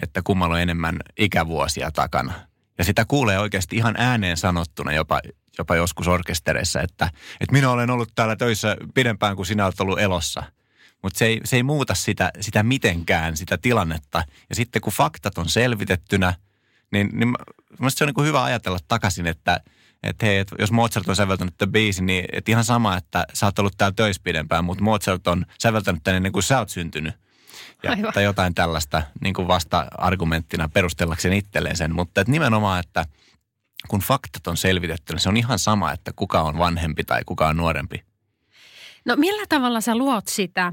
että 0.03 0.21
kummalla 0.25 0.55
on 0.55 0.61
enemmän 0.61 0.97
ikävuosia 1.19 1.91
takana. 1.91 2.33
Ja 2.79 2.85
sitä 2.85 3.05
kuulee 3.05 3.39
oikeasti 3.39 3.77
ihan 3.77 3.95
ääneen 3.99 4.37
sanottuna 4.37 4.93
jopa, 4.93 5.21
jopa 5.59 5.77
joskus 5.77 6.09
orkestereissa, 6.09 6.81
että, 6.81 7.11
että 7.41 7.53
minä 7.53 7.71
olen 7.71 7.91
ollut 7.91 8.13
täällä 8.15 8.37
töissä 8.37 8.77
pidempään 8.95 9.37
kuin 9.37 9.47
sinä 9.47 9.65
olet 9.65 9.81
ollut 9.81 10.01
elossa. 10.01 10.43
Mutta 11.03 11.19
se 11.19 11.27
ei, 11.27 11.41
se 11.45 11.57
ei 11.57 11.63
muuta 11.63 11.95
sitä, 11.95 12.31
sitä 12.41 12.63
mitenkään, 12.63 13.37
sitä 13.37 13.59
tilannetta. 13.59 14.25
Ja 14.49 14.55
sitten 14.55 14.83
kun 14.83 14.93
faktat 14.93 15.39
on 15.39 15.49
selvitettynä, 15.49 16.35
niin, 16.93 17.11
niin 17.13 17.35
se 17.89 18.05
on 18.05 18.09
niin 18.09 18.15
kuin 18.15 18.27
hyvä 18.27 18.43
ajatella 18.43 18.79
takaisin, 18.89 19.27
että– 19.27 19.61
että 20.03 20.27
hei, 20.27 20.39
että 20.39 20.57
jos 20.59 20.73
Mozart 20.73 21.09
on 21.09 21.17
säveltänyt 21.17 21.55
tämän 21.59 21.73
biisin, 21.73 22.07
niin 22.07 22.25
et 22.33 22.49
ihan 22.49 22.65
sama, 22.65 22.97
että 22.97 23.27
sä 23.35 23.47
oot 23.47 23.59
ollut 23.59 23.75
täällä 23.79 23.95
töissä 23.95 24.23
pidempään, 24.25 24.65
mutta 24.65 24.85
Mozart 24.85 25.27
on 25.27 25.47
säveltänyt 25.59 26.03
tänne 26.05 26.17
ennen 26.17 26.33
kuin 26.33 26.43
sä 26.43 26.59
oot 26.59 26.69
syntynyt. 26.69 27.15
Ja, 27.83 28.13
tai 28.15 28.25
jotain 28.25 28.55
tällaista 28.55 29.03
niin 29.21 29.35
kuin 29.35 29.49
vasta-argumenttina 29.49 30.69
perustellakseen 30.69 31.35
itselleen 31.35 31.77
sen. 31.77 31.95
Mutta 31.95 32.21
että 32.21 32.31
nimenomaan, 32.31 32.81
että 32.81 33.05
kun 33.89 34.01
faktat 34.01 34.47
on 34.47 34.57
selvitetty, 34.57 35.13
niin 35.13 35.21
se 35.21 35.29
on 35.29 35.37
ihan 35.37 35.59
sama, 35.59 35.93
että 35.93 36.13
kuka 36.17 36.43
on 36.43 36.59
vanhempi 36.59 37.05
tai 37.05 37.23
kuka 37.27 37.49
on 37.49 37.57
nuorempi. 37.57 38.05
No 39.05 39.17
millä 39.17 39.47
tavalla 39.49 39.81
sä 39.81 39.97
luot 39.97 40.29
sitä, 40.29 40.73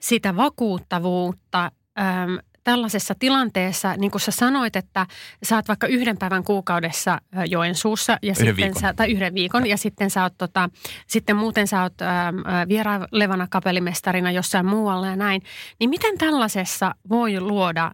sitä 0.00 0.36
vakuuttavuutta 0.36 1.64
äm, 1.98 2.38
tällaisessa 2.64 3.14
tilanteessa, 3.18 3.96
niin 3.96 4.10
kuin 4.10 4.20
sä 4.20 4.30
sanoit, 4.30 4.76
että 4.76 5.06
sä 5.42 5.56
oot 5.56 5.68
vaikka 5.68 5.86
yhden 5.86 6.18
päivän 6.18 6.44
kuukaudessa 6.44 7.20
Joensuussa 7.50 8.12
ja 8.12 8.18
yhden 8.22 8.36
sitten 8.36 8.56
viikon. 8.56 8.80
Sä, 8.80 8.94
tai 8.94 9.12
yhden 9.12 9.34
viikon 9.34 9.62
ja, 9.62 9.70
ja 9.70 9.76
sitten 9.76 10.10
sä 10.10 10.22
oot 10.22 10.34
tota, 10.38 10.70
sitten 11.06 11.36
muuten 11.36 11.66
sä 11.66 11.82
oot 11.82 12.02
ähm, 12.02 12.68
vierailevana 12.68 13.46
kapellimestarina 13.50 14.30
jossain 14.30 14.66
muualla 14.66 15.06
ja 15.06 15.16
näin. 15.16 15.42
Niin 15.80 15.90
miten 15.90 16.18
tällaisessa 16.18 16.94
voi 17.08 17.40
luoda 17.40 17.84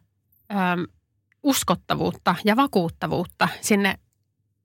äm, 0.50 0.86
uskottavuutta 1.42 2.34
ja 2.44 2.56
vakuuttavuutta 2.56 3.48
sinne 3.60 3.94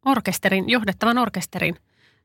orkesterin, 0.06 0.70
johdettavan 0.70 1.18
orkesterin 1.18 1.76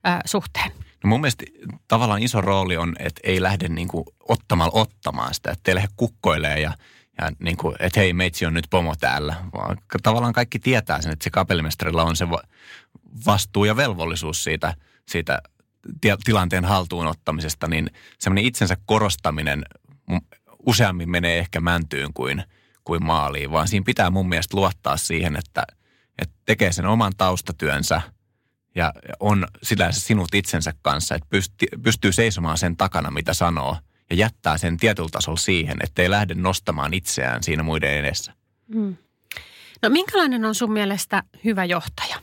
äh, 0.07 0.19
suhteen? 0.25 0.71
No 1.05 1.09
mun 1.09 1.21
mielestä 1.21 1.45
tavallaan 1.89 2.23
iso 2.23 2.41
rooli 2.41 2.77
on, 2.77 2.97
että 2.99 3.21
ei 3.25 3.43
lähde 3.43 3.69
niin 3.69 3.89
kuin 3.89 4.05
ottamalla 4.29 4.81
ottamaan 4.81 5.35
sitä, 5.35 5.51
että 5.51 5.71
ei 5.71 5.75
lähde 5.75 5.89
kukkoilemaan 5.97 6.63
ja– 6.63 6.73
ja 7.21 7.31
niin 7.39 7.57
kuin, 7.57 7.77
että 7.79 8.01
hei, 8.01 8.13
meitsi 8.13 8.47
on 8.47 8.55
nyt 8.55 8.67
pomo 8.71 8.95
täällä. 9.01 9.35
Vaan 9.53 9.79
tavallaan 10.03 10.33
kaikki 10.33 10.59
tietää 10.59 11.03
sen, 11.03 11.13
että 11.13 11.25
se 11.25 11.31
kapellimestarilla 11.31 12.03
on 12.03 12.17
se 12.17 12.27
vastuu 13.27 13.65
ja 13.65 13.77
velvollisuus 13.77 14.45
siitä, 14.45 14.75
siitä 15.09 15.43
tilanteen 16.25 16.65
haltuun 16.65 17.07
ottamisesta, 17.07 17.69
niin 17.69 17.91
semmoinen 18.19 18.45
itsensä 18.45 18.77
korostaminen 18.87 19.65
useammin 20.67 21.11
menee 21.11 21.39
ehkä 21.39 21.61
mäntyyn 21.61 22.13
kuin, 22.15 22.43
kuin 22.85 23.05
maaliin, 23.07 23.51
vaan 23.51 23.69
siinä 23.69 23.85
pitää 23.85 24.11
mun 24.11 24.29
mielestä 24.29 24.57
luottaa 24.57 24.97
siihen, 24.97 25.37
että, 25.37 25.65
että 26.19 26.35
tekee 26.45 26.73
sen 26.73 26.87
oman 26.87 27.13
taustatyönsä 27.17 28.01
ja 28.75 28.93
on 29.21 29.47
sinut 29.91 30.35
itsensä 30.35 30.73
kanssa, 30.83 31.15
että 31.15 31.29
pystyy 31.83 32.13
seisomaan 32.13 32.59
sen 32.59 32.77
takana, 32.77 33.11
mitä 33.11 33.35
sanoo– 33.35 33.77
ja 34.11 34.17
jättää 34.17 34.59
sen 34.59 34.77
tietyllä 34.77 35.09
tasolla 35.13 35.39
siihen, 35.39 35.79
ettei 35.83 36.11
lähde 36.11 36.35
nostamaan 36.35 36.95
itseään 36.95 37.43
siinä 37.43 37.63
muiden 37.63 37.95
edessä. 37.95 38.33
Mm. 38.75 38.97
No 39.83 39.89
minkälainen 39.89 40.45
on 40.45 40.55
sun 40.55 40.73
mielestä 40.73 41.23
hyvä 41.45 41.65
johtaja? 41.65 42.17
No, 42.17 42.23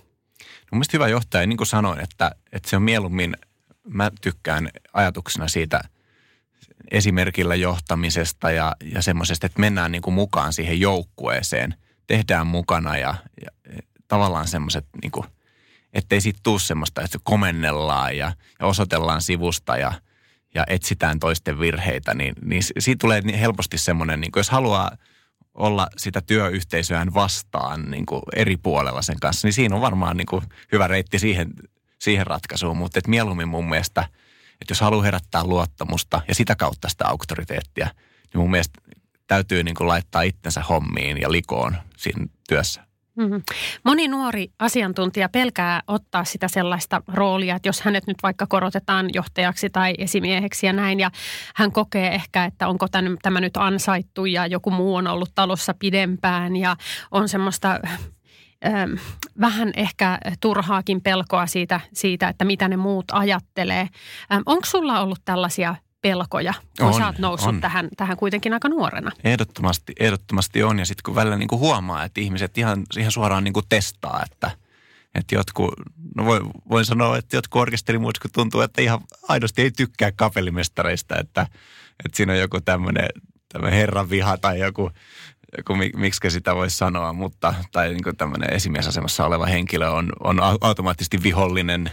mun 0.72 0.77
mielestä 0.77 0.98
hyvä 0.98 1.08
johtaja, 1.08 1.48
niin 1.48 1.58
kuin 1.58 1.67
sanoin, 1.67 2.00
että, 2.00 2.32
että 2.51 2.70
se 2.70 2.75
on 2.75 2.82
mieluummin, 2.82 3.38
mä 3.84 4.12
tykkään 4.22 4.70
ajatuksena 4.94 5.48
siitä 5.48 5.82
esimerkillä 6.91 7.56
johtamisesta 7.56 8.51
ja, 8.51 8.75
ja 8.94 9.01
semmoisesta, 9.01 9.46
että 9.46 9.60
mennään 9.60 9.91
niin 9.91 10.01
kuin 10.01 10.13
mukaan 10.13 10.53
siihen 10.53 10.79
joukkueeseen, 10.79 11.75
tehdään 12.08 12.48
mukana 12.48 12.98
ja, 12.98 13.15
ja 13.44 13.77
tavallaan 14.08 14.48
semmoiset 14.48 14.86
niin 15.01 15.12
kuin, 15.12 15.25
ettei 15.94 16.22
siitä 16.22 16.39
tuu 16.44 16.60
semmoista, 16.60 17.01
että 17.01 17.17
komennellaan 17.24 18.17
ja, 18.17 18.32
ja 18.60 18.65
osoitellaan 18.65 19.22
sivusta 19.22 19.77
ja, 19.77 19.94
ja 20.58 20.64
etsitään 20.68 21.20
toisten 21.20 21.60
virheitä, 21.60 22.14
niin, 22.14 22.36
niin 22.46 22.64
siitä 22.80 23.02
tulee 23.02 23.22
helposti 23.40 23.78
semmoinen, 23.78 24.22
niin 24.22 24.32
jos 24.36 24.50
haluaa 24.50 24.92
olla 25.54 25.88
sitä 25.98 26.22
työyhteisöään 26.22 27.14
vastaan 27.14 27.92
niin 27.92 28.06
kuin 28.06 28.22
eri 28.36 28.58
puolella 28.58 29.02
sen 29.02 29.20
kanssa, 29.20 29.48
niin 29.48 29.54
siinä 29.54 29.76
on 29.76 29.82
varmaan 29.82 30.18
niin 30.18 30.26
kuin 30.26 30.44
hyvä 30.72 30.88
reitti 30.88 31.20
siihen, 31.20 31.54
siihen 32.00 32.28
ratkaisuun. 32.28 32.78
Mutta 32.78 33.00
et 33.00 33.08
mieluummin 33.08 33.48
mun 33.48 33.70
mielestä, 33.70 34.02
että 34.62 34.72
jos 34.72 34.82
haluaa 34.82 35.04
herättää 35.04 35.44
luottamusta 35.44 36.22
ja 36.28 36.36
sitä 36.36 36.56
kautta 36.56 36.90
sitä 36.90 37.08
auktoriteettia, 37.08 37.88
niin 38.34 38.42
mun 38.42 38.52
mielestä 38.52 38.82
täytyy 39.28 39.64
niin 39.64 39.76
kuin 39.76 39.88
laittaa 39.88 40.22
itsensä 40.22 40.62
hommiin 40.62 41.22
ja 41.22 41.32
likoon 41.32 41.78
siinä 41.98 42.26
työssä. 42.50 42.87
Mm-hmm. 43.17 43.41
Moni 43.83 44.07
nuori 44.07 44.47
asiantuntija 44.59 45.29
pelkää 45.29 45.81
ottaa 45.88 46.24
sitä 46.24 46.47
sellaista 46.47 47.01
roolia, 47.07 47.55
että 47.55 47.69
jos 47.69 47.81
hänet 47.81 48.07
nyt 48.07 48.17
vaikka 48.24 48.47
korotetaan 48.47 49.09
johtajaksi 49.13 49.69
tai 49.69 49.93
esimieheksi 49.97 50.65
ja 50.65 50.74
näin, 50.74 51.00
ja 51.00 51.12
hän 51.55 51.71
kokee 51.71 52.15
ehkä, 52.15 52.45
että 52.45 52.67
onko 52.67 52.88
tämä 53.21 53.41
nyt 53.41 53.57
ansaittu 53.57 54.25
ja 54.25 54.47
joku 54.47 54.71
muu 54.71 54.95
on 54.95 55.07
ollut 55.07 55.31
talossa 55.36 55.74
pidempään 55.79 56.55
ja 56.55 56.75
on 57.12 57.29
semmoista 57.29 57.79
ähm, 58.65 58.93
vähän 59.41 59.71
ehkä 59.75 60.17
turhaakin 60.39 61.01
pelkoa 61.01 61.47
siitä, 61.47 61.79
siitä, 61.93 62.27
että 62.27 62.45
mitä 62.45 62.67
ne 62.67 62.77
muut 62.77 63.05
ajattelee. 63.12 63.89
Ähm, 64.31 64.41
onko 64.45 64.65
sulla 64.65 65.00
ollut 65.00 65.19
tällaisia 65.25 65.75
pelkoja, 66.08 66.54
kun 66.78 66.88
on, 66.88 66.94
sä 66.94 67.06
oot 67.06 67.20
noussut 67.20 67.50
on. 67.50 67.62
Tähän, 67.62 67.90
tähän 67.98 68.18
kuitenkin 68.18 68.54
aika 68.54 68.70
nuorena. 68.70 69.12
Ehdottomasti, 69.24 69.94
ehdottomasti 70.00 70.64
on. 70.64 70.80
Ja 70.80 70.86
sitten 70.86 71.04
kun 71.04 71.16
välillä 71.16 71.38
niin 71.38 71.48
kuin 71.48 71.60
huomaa, 71.60 72.04
että 72.04 72.22
ihmiset 72.22 72.58
ihan, 72.58 72.84
ihan 72.98 73.12
suoraan 73.12 73.44
niin 73.44 73.54
kuin 73.54 73.66
testaa, 73.70 74.24
että, 74.32 74.52
että 75.16 75.36
jotkut, 75.36 75.74
no 76.16 76.26
voi, 76.26 76.42
voin 76.70 76.86
sanoa, 76.86 77.18
että 77.18 77.38
jotkut 77.38 77.62
orkesterimuusikot 77.62 78.32
tuntuu, 78.32 78.62
että 78.62 78.82
ihan 78.82 79.00
aidosti 79.28 79.62
ei 79.62 79.72
tykkää 79.72 80.12
kapellimestareista, 80.12 81.16
että, 81.20 81.42
että 82.06 82.18
siinä 82.18 82.34
on 82.34 82.40
joku 82.40 82.62
tämmöinen 82.62 83.10
herran 83.72 84.10
viha 84.10 84.38
tai 84.38 84.60
joku, 84.60 84.92
joku 85.58 85.76
miksi 85.96 86.30
sitä 86.30 86.56
voisi 86.56 86.78
sanoa, 86.78 87.14
mutta, 87.14 87.54
tai 87.72 87.90
niin 87.90 88.18
tämmöinen 88.18 88.54
esimiesasemassa 88.54 89.26
oleva 89.26 89.46
henkilö 89.46 89.90
on, 89.90 90.10
on 90.24 90.40
automaattisesti 90.62 91.24
vihollinen, 91.24 91.92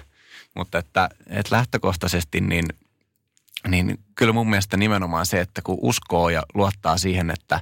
mutta 0.56 0.78
että, 0.78 1.08
että 1.26 1.56
lähtökohtaisesti 1.56 2.40
niin– 2.40 2.64
niin 3.68 3.98
kyllä 4.14 4.32
mun 4.32 4.50
mielestä 4.50 4.76
nimenomaan 4.76 5.26
se, 5.26 5.40
että 5.40 5.62
kun 5.62 5.78
uskoo 5.82 6.28
ja 6.28 6.42
luottaa 6.54 6.98
siihen, 6.98 7.30
että 7.30 7.60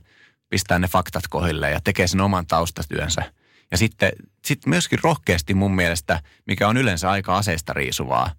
pistää 0.49 0.79
ne 0.79 0.89
faktat 0.89 1.25
kohille 1.31 1.71
ja 1.71 1.81
tekee 1.85 2.07
sen 2.07 2.21
oman 2.21 2.47
taustatyönsä. 2.47 3.33
Ja 3.71 3.79
sitten 3.79 4.13
sit 4.45 4.67
myöskin 4.67 4.99
rohkeasti 5.03 5.55
mun 5.55 5.75
mielestä, 5.75 6.23
mikä 6.47 6.69
on 6.69 6.77
yleensä 6.77 7.11
aika 7.11 7.37
aseista 7.37 7.73
riisuvaa, 7.73 8.31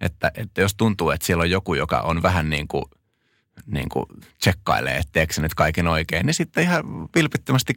että, 0.00 0.30
että 0.34 0.60
jos 0.60 0.74
tuntuu, 0.74 1.10
että 1.10 1.26
siellä 1.26 1.42
on 1.42 1.50
joku, 1.50 1.74
joka 1.74 2.00
on 2.00 2.22
vähän 2.22 2.50
niin 2.50 2.68
kuin, 2.68 2.84
niin 3.66 3.88
kuin 3.88 4.06
tsekkailee, 4.38 4.96
että 4.96 5.12
teekö 5.12 5.34
se 5.34 5.42
nyt 5.42 5.54
kaiken 5.54 5.86
oikein, 5.86 6.26
niin 6.26 6.34
sitten 6.34 6.62
ihan 6.62 7.08
vilpittömästi 7.16 7.74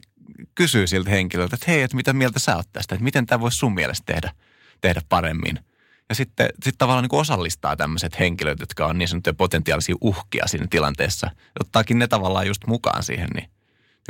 kysyy 0.54 0.86
siltä 0.86 1.10
henkilöltä, 1.10 1.54
että 1.54 1.70
hei, 1.70 1.82
että 1.82 1.96
mitä 1.96 2.12
mieltä 2.12 2.38
sä 2.38 2.56
oot 2.56 2.72
tästä, 2.72 2.94
että 2.94 3.04
miten 3.04 3.26
tämä 3.26 3.40
voisi 3.40 3.58
sun 3.58 3.74
mielestä 3.74 4.12
tehdä, 4.12 4.32
tehdä 4.80 5.00
paremmin– 5.08 5.58
ja 6.12 6.16
sitten 6.16 6.48
sit 6.62 6.74
tavallaan 6.78 7.04
niin 7.04 7.20
osallistaa 7.20 7.76
tämmöiset 7.76 8.18
henkilöt, 8.18 8.60
jotka 8.60 8.86
on 8.86 8.98
niin 8.98 9.08
sanottuja 9.08 9.34
potentiaalisia 9.34 9.94
uhkia 10.00 10.46
siinä 10.46 10.66
tilanteessa. 10.70 11.30
Ottaakin 11.60 11.98
ne 11.98 12.08
tavallaan 12.08 12.46
just 12.46 12.66
mukaan 12.66 13.02
siihen, 13.02 13.28
niin, 13.34 13.44
niin 13.44 13.50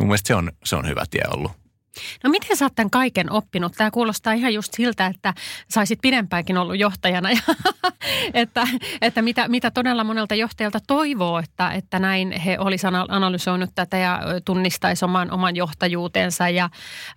mun 0.01 0.07
mielestä 0.07 0.27
se 0.29 0.35
on, 0.35 0.53
se 0.65 0.77
on 0.77 0.89
hyvä 0.89 1.05
tie 1.11 1.23
ollut. 1.31 1.53
No 2.25 2.31
miten 2.31 2.57
sä 2.57 2.65
oot 2.65 2.75
tämän 2.75 2.91
kaiken 2.91 3.33
oppinut? 3.33 3.73
Tämä 3.77 3.91
kuulostaa 3.91 4.33
ihan 4.33 4.55
just 4.55 4.75
siltä, 4.75 5.07
että 5.07 5.35
saisit 5.71 5.99
pidempäänkin 6.03 6.59
ollut 6.59 6.79
johtajana. 6.79 7.31
Ja 7.31 7.41
että 8.35 8.67
että 9.01 9.23
mitä, 9.23 9.49
mitä 9.49 9.71
todella 9.71 10.05
monelta 10.05 10.35
johtajalta 10.35 10.79
toivoo, 10.87 11.39
että, 11.39 11.71
että 11.71 11.99
näin 11.99 12.33
he 12.33 12.59
olisi 12.59 12.87
analysoinut 13.09 13.71
tätä 13.75 13.97
ja 13.97 14.21
tunnistaisi 14.45 15.05
oman, 15.05 15.31
oman 15.31 15.57
johtajuutensa 15.57 16.49
ja 16.49 16.71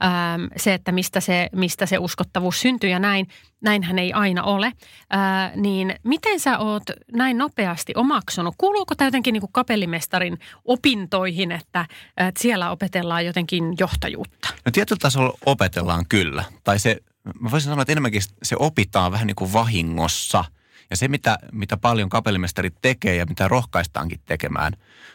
ähm, 0.03 0.44
se, 0.58 0.74
että 0.74 0.91
mistä 0.91 1.20
se, 1.20 1.50
mistä 1.55 1.86
se 1.86 1.98
uskottavuus 1.98 2.62
syntyy 2.62 2.89
ja 2.89 3.00
näin. 3.00 3.27
Näinhän 3.62 4.00
ei 4.00 4.13
aina 4.13 4.44
ole. 4.44 4.72
Ää, 5.10 5.46
äh, 5.46 5.51
niin 5.55 5.96
miten 6.03 6.39
sä 6.39 6.58
oot 6.58 6.84
näin 7.13 7.38
nopeasti 7.38 7.94
omaksunut? 7.96 8.55
Kuuluuko 8.58 8.96
tämä 8.96 9.08
jotenkin 9.08 9.34
niin 9.34 9.41
kuin 9.41 9.51
kapellimestarin 9.51 10.39
opintoihin, 10.65 11.51
että, 11.51 11.86
että 12.17 12.41
siellä 12.41 12.72
opetellaan 12.72 13.25
jotenkin 13.25 13.74
johtajuutta? 13.79 14.48
No 14.66 14.72
tietyllä 14.72 15.00
tasolla 15.00 15.38
opetellaan 15.46 16.06
kyllä. 16.10 16.44
Tai 16.64 16.80
se, 16.80 17.02
mä 17.40 17.52
voisin 17.52 17.70
sanoa, 17.70 17.82
että 17.82 17.92
enemmänkin 17.92 18.22
se 18.44 18.56
opitaan 18.60 19.12
vähän 19.12 19.28
niin 19.28 19.36
kuin 19.36 19.54
vahingossa. 19.54 20.46
Ja 20.90 20.98
se, 20.98 21.08
mitä, 21.08 21.38
mitä 21.52 21.78
paljon 21.78 22.10
kapellimestarit 22.10 22.76
tekee 22.82 23.16
ja 23.16 23.26
mitä 23.26 23.48
rohkaistaankin 23.48 24.20
tekemään, 24.26 24.74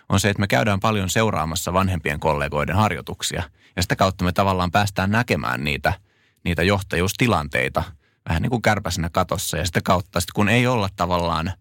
on 0.09 0.21
se, 0.21 0.30
että 0.30 0.40
me 0.40 0.47
käydään 0.47 0.80
paljon 0.80 1.11
seuraamassa 1.11 1.73
vanhempien 1.73 2.21
kollegoiden 2.21 2.76
harjoituksia. 2.76 3.42
Ja 3.76 3.83
sitä 3.83 3.97
kautta 3.97 4.25
me 4.25 4.33
tavallaan 4.33 4.71
päästään 4.71 5.11
näkemään 5.11 5.64
niitä, 5.64 5.92
niitä 6.45 6.62
johtajuustilanteita 6.62 7.83
vähän 8.28 8.42
niin 8.42 8.50
kuin 8.50 8.62
kärpäsenä 8.62 9.09
katossa. 9.12 9.57
Ja 9.57 9.66
sitä 9.66 9.80
kautta, 9.85 10.21
sit 10.21 10.33
kun 10.33 10.49
ei 10.49 10.66
olla 10.66 10.88
tavallaan, 10.97 11.52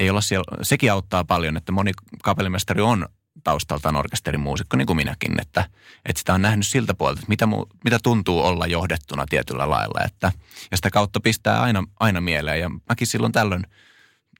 ei 0.00 0.10
olla 0.10 0.20
siellä, 0.20 0.44
sekin 0.62 0.92
auttaa 0.92 1.24
paljon, 1.24 1.56
että 1.56 1.72
moni 1.72 1.92
kapellimestari 2.22 2.82
on 2.82 3.08
taustaltaan 3.46 3.96
orkesterimuusikko, 3.96 4.76
niin 4.76 4.86
kuin 4.86 4.96
minäkin, 4.96 5.40
että, 5.40 5.64
että 6.06 6.18
sitä 6.18 6.34
on 6.34 6.42
nähnyt 6.42 6.66
siltä 6.66 6.94
puolelta, 6.94 7.18
että 7.18 7.28
mitä, 7.28 7.46
mu, 7.46 7.66
mitä 7.84 7.98
tuntuu 8.02 8.40
olla 8.42 8.66
johdettuna 8.66 9.26
tietyllä 9.26 9.70
lailla. 9.70 10.00
Että, 10.04 10.32
ja 10.70 10.76
sitä 10.76 10.90
kautta 10.90 11.20
pistää 11.20 11.62
aina, 11.62 11.84
aina 12.00 12.20
mieleen. 12.20 12.60
Ja 12.60 12.70
mäkin 12.88 13.06
silloin 13.06 13.32
tällöin 13.32 13.66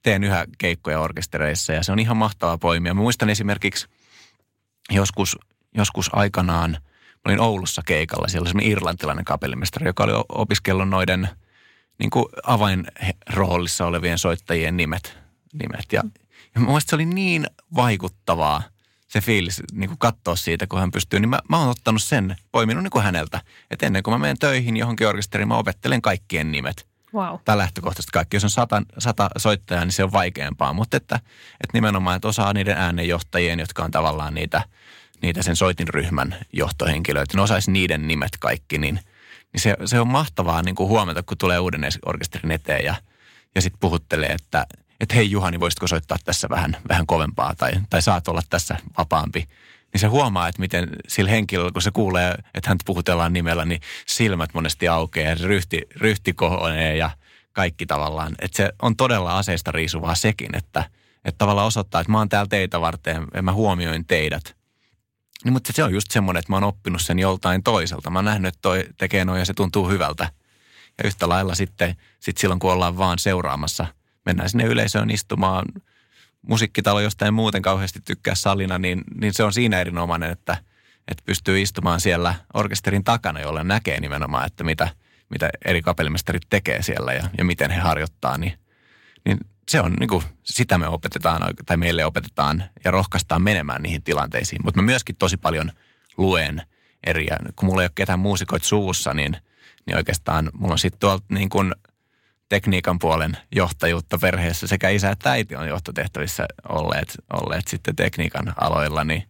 teen 0.03 0.25
yhä 0.25 0.47
keikkoja 0.59 1.01
orkestereissa 1.01 1.73
ja 1.73 1.83
se 1.83 1.93
on 1.93 1.99
ihan 1.99 2.17
mahtavaa 2.17 2.59
poimia. 2.59 2.95
Mä 2.95 3.01
muistan 3.01 3.31
esimerkiksi 3.31 3.87
joskus, 4.91 5.39
joskus 5.77 6.11
aikanaan, 6.13 6.71
mä 6.71 7.23
olin 7.25 7.41
Oulussa 7.41 7.83
keikalla, 7.87 8.29
siellä 8.29 8.51
oli 8.55 8.71
irlantilainen 8.71 9.25
kapellimestari, 9.25 9.87
joka 9.87 10.05
oli 10.05 10.13
opiskellut 10.29 10.89
noiden 10.89 11.29
niin 11.99 12.11
kuin 12.11 12.27
avainroolissa 12.43 13.87
olevien 13.87 14.19
soittajien 14.19 14.77
nimet. 14.77 15.19
nimet. 15.53 15.93
Ja, 15.93 16.03
ja 16.55 16.61
mä 16.61 16.81
se 16.81 16.95
oli 16.95 17.07
niin 17.07 17.47
vaikuttavaa– 17.75 18.63
se 19.17 19.21
fiilis 19.21 19.63
niin 19.73 19.89
kuin 19.89 19.99
katsoa 19.99 20.37
siitä, 20.37 20.67
kun 20.67 20.79
hän 20.79 20.91
pystyy, 20.91 21.21
niin 21.21 21.29
mä, 21.29 21.39
mä 21.49 21.59
oon 21.59 21.69
ottanut 21.69 22.03
sen, 22.03 22.37
poiminut 22.53 22.83
niin 22.83 22.91
kuin 22.91 23.05
häneltä. 23.05 23.41
Että 23.71 23.87
ennen 23.87 24.03
kuin 24.03 24.15
mä 24.15 24.19
menen 24.19 24.39
töihin 24.39 24.77
johonkin 24.77 25.07
orkesteriin, 25.07 25.49
mä 25.49 25.57
opettelen 25.57 26.03
kaikkien 26.03 26.53
nimet. 26.53 26.87
Wow. 27.15 27.39
Tai 27.45 27.59
lähtökohtaisesti 27.59 28.11
kaikki. 28.13 28.37
Jos 28.37 28.45
on 28.45 28.51
sata, 28.51 28.83
sata 28.99 29.31
soittajaa, 29.39 29.85
niin 29.85 29.93
se 29.93 30.05
on 30.05 30.13
vaikeampaa. 30.13 30.73
Mutta 30.73 30.97
että, 30.97 31.17
että 31.61 31.71
nimenomaan, 31.73 32.17
että 32.17 32.29
osaa 32.29 32.53
niiden 32.53 32.77
äänenjohtajien, 32.77 33.61
jotka 33.61 33.85
on 33.85 33.91
tavallaan 33.91 34.35
niitä, 34.35 34.63
niitä 35.23 35.43
sen 35.43 35.57
soitinryhmän 35.57 36.37
johtohenkilöitä, 36.53 37.37
ne 37.37 37.43
osaisi 37.43 37.71
niiden 37.71 38.09
nimet 38.09 38.37
kaikki, 38.41 38.79
niin, 38.79 39.01
niin 39.53 39.61
se, 39.61 39.77
se 39.85 40.01
on 40.01 40.09
mahtavaa 40.09 40.63
niin 40.63 40.75
kuin 40.75 40.89
huomata, 40.89 41.23
kun 41.23 41.39
tulee 41.39 41.59
uuden 41.59 41.89
orkesterin 42.07 42.51
eteen 42.51 42.85
ja, 42.85 42.95
ja 43.55 43.63
sitten 43.63 43.81
puhuttelee, 43.81 44.33
että– 44.33 44.67
että 45.01 45.15
hei 45.15 45.31
Juhani, 45.31 45.61
voisitko 45.61 45.87
soittaa 45.87 46.19
tässä 46.25 46.49
vähän, 46.49 46.77
vähän 46.89 47.07
kovempaa 47.07 47.55
tai, 47.55 47.73
tai 47.91 48.03
saat 48.03 48.29
olla 48.29 48.43
tässä 48.51 48.77
vapaampi. 48.99 49.49
Niin 49.93 50.01
se 50.01 50.07
huomaa, 50.07 50.49
että 50.49 50.61
miten 50.61 50.89
sillä 51.09 51.31
henkilöllä, 51.31 51.73
kun 51.73 51.83
se 51.83 51.91
kuulee, 51.91 52.35
että 52.55 52.71
hän 52.71 52.79
puhutellaan 52.85 53.33
nimellä, 53.33 53.65
niin 53.65 53.81
silmät 54.07 54.55
monesti 54.55 54.89
aukeaa 54.89 55.29
ja 55.29 55.35
ryhti, 55.35 55.83
ryhti 55.97 56.33
kohonee 56.33 56.97
ja 56.97 57.11
kaikki 57.53 57.87
tavallaan. 57.87 58.35
Että 58.39 58.57
se 58.57 58.73
on 58.83 58.97
todella 58.97 59.39
aseista 59.39 59.73
riisuvaa 59.73 60.15
sekin, 60.15 60.57
että, 60.57 60.85
että 61.25 61.39
tavallaan 61.39 61.67
osoittaa, 61.67 62.01
että 62.01 62.13
mä 62.13 62.19
oon 62.19 62.29
täällä 62.29 62.49
teitä 62.49 62.81
varten 62.81 63.27
ja 63.35 63.43
mä 63.43 63.53
huomioin 63.53 64.07
teidät. 64.07 64.57
Niin, 65.45 65.53
mutta 65.53 65.73
se 65.73 65.85
on 65.85 65.93
just 65.95 66.11
semmoinen, 66.11 66.39
että 66.39 66.53
mä 66.53 66.57
oon 66.57 66.65
oppinut 66.65 67.03
sen 67.03 67.19
joltain 67.19 67.63
toiselta. 67.63 68.11
Mä 68.11 68.19
oon 68.19 68.25
nähnyt, 68.25 68.49
että 68.49 68.63
toi 68.63 68.85
tekee 68.99 69.25
noin 69.25 69.39
ja 69.39 69.45
se 69.45 69.55
tuntuu 69.55 69.89
hyvältä. 69.89 70.31
Ja 70.99 71.05
yhtä 71.07 71.29
lailla 71.29 71.55
sitten 71.55 71.97
sit 72.21 72.37
silloin, 72.37 72.61
kun 72.61 72.73
ollaan 72.73 72.99
vaan 72.99 73.19
seuraamassa– 73.19 73.87
mennään 74.27 74.51
sinne 74.51 74.65
yleisöön 74.65 75.11
istumaan. 75.11 75.65
Musiikkitalo 76.43 77.01
jostain 77.01 77.35
muuten 77.35 77.63
kauheasti 77.63 78.01
tykkää 78.05 78.35
salina, 78.35 78.79
niin, 78.79 79.05
niin 79.21 79.35
se 79.35 79.45
on 79.45 79.53
siinä 79.53 79.81
erinomainen, 79.81 80.31
että, 80.31 80.57
että 81.09 81.23
pystyy 81.27 81.63
istumaan 81.63 82.01
siellä 82.01 82.35
orkesterin 82.55 83.05
takana, 83.05 83.41
jolle 83.41 83.65
näkee 83.65 84.01
nimenomaan, 84.01 84.47
että 84.47 84.65
mitä, 84.65 84.89
mitä 85.31 85.51
eri 85.65 85.83
kapellimestarit 85.83 86.43
tekee 86.51 86.83
siellä 86.83 87.13
ja, 87.13 87.29
ja 87.39 87.45
miten 87.45 87.71
he 87.71 87.81
harjoittaa, 87.81 88.39
niin, 88.39 88.59
niin 89.25 89.39
se 89.69 89.81
on 89.81 89.93
niin 89.93 90.09
kuin, 90.09 90.25
sitä 90.45 90.79
me 90.79 90.89
opetetaan 90.89 91.43
tai 91.67 91.77
meille 91.77 92.05
opetetaan 92.05 92.65
ja 92.85 92.91
rohkaistaan 92.91 93.43
menemään 93.43 93.83
niihin 93.83 94.03
tilanteisiin. 94.03 94.61
Mutta 94.65 94.81
mä 94.83 94.87
myöskin 94.87 95.17
tosi 95.17 95.37
paljon 95.37 95.73
luen 96.17 96.63
eri, 97.07 97.27
kun 97.57 97.67
mulla 97.69 97.83
ei 97.83 97.87
ole 97.87 97.93
ketään 97.95 98.19
muusikoita 98.19 98.67
suussa, 98.67 99.15
niin, 99.15 99.37
niin 99.87 99.97
oikeastaan 99.97 100.51
mulla 100.55 100.73
on 100.73 100.79
sitten 100.79 101.01
tuolta 101.01 101.25
niin 101.29 101.49
kuin– 101.49 101.75
tekniikan 102.49 102.99
puolen 102.99 103.37
johtajuutta 103.55 104.19
perheessä. 104.19 104.67
Sekä 104.67 104.89
isä 104.89 105.11
että 105.11 105.31
äiti 105.31 105.57
on 105.57 105.69
johtotehtävissä 105.69 106.47
olleet, 106.69 107.15
olleet 107.33 107.69
sitten 107.69 107.97
tekniikan 107.97 108.53
aloilla, 108.57 109.05
niin, 109.05 109.23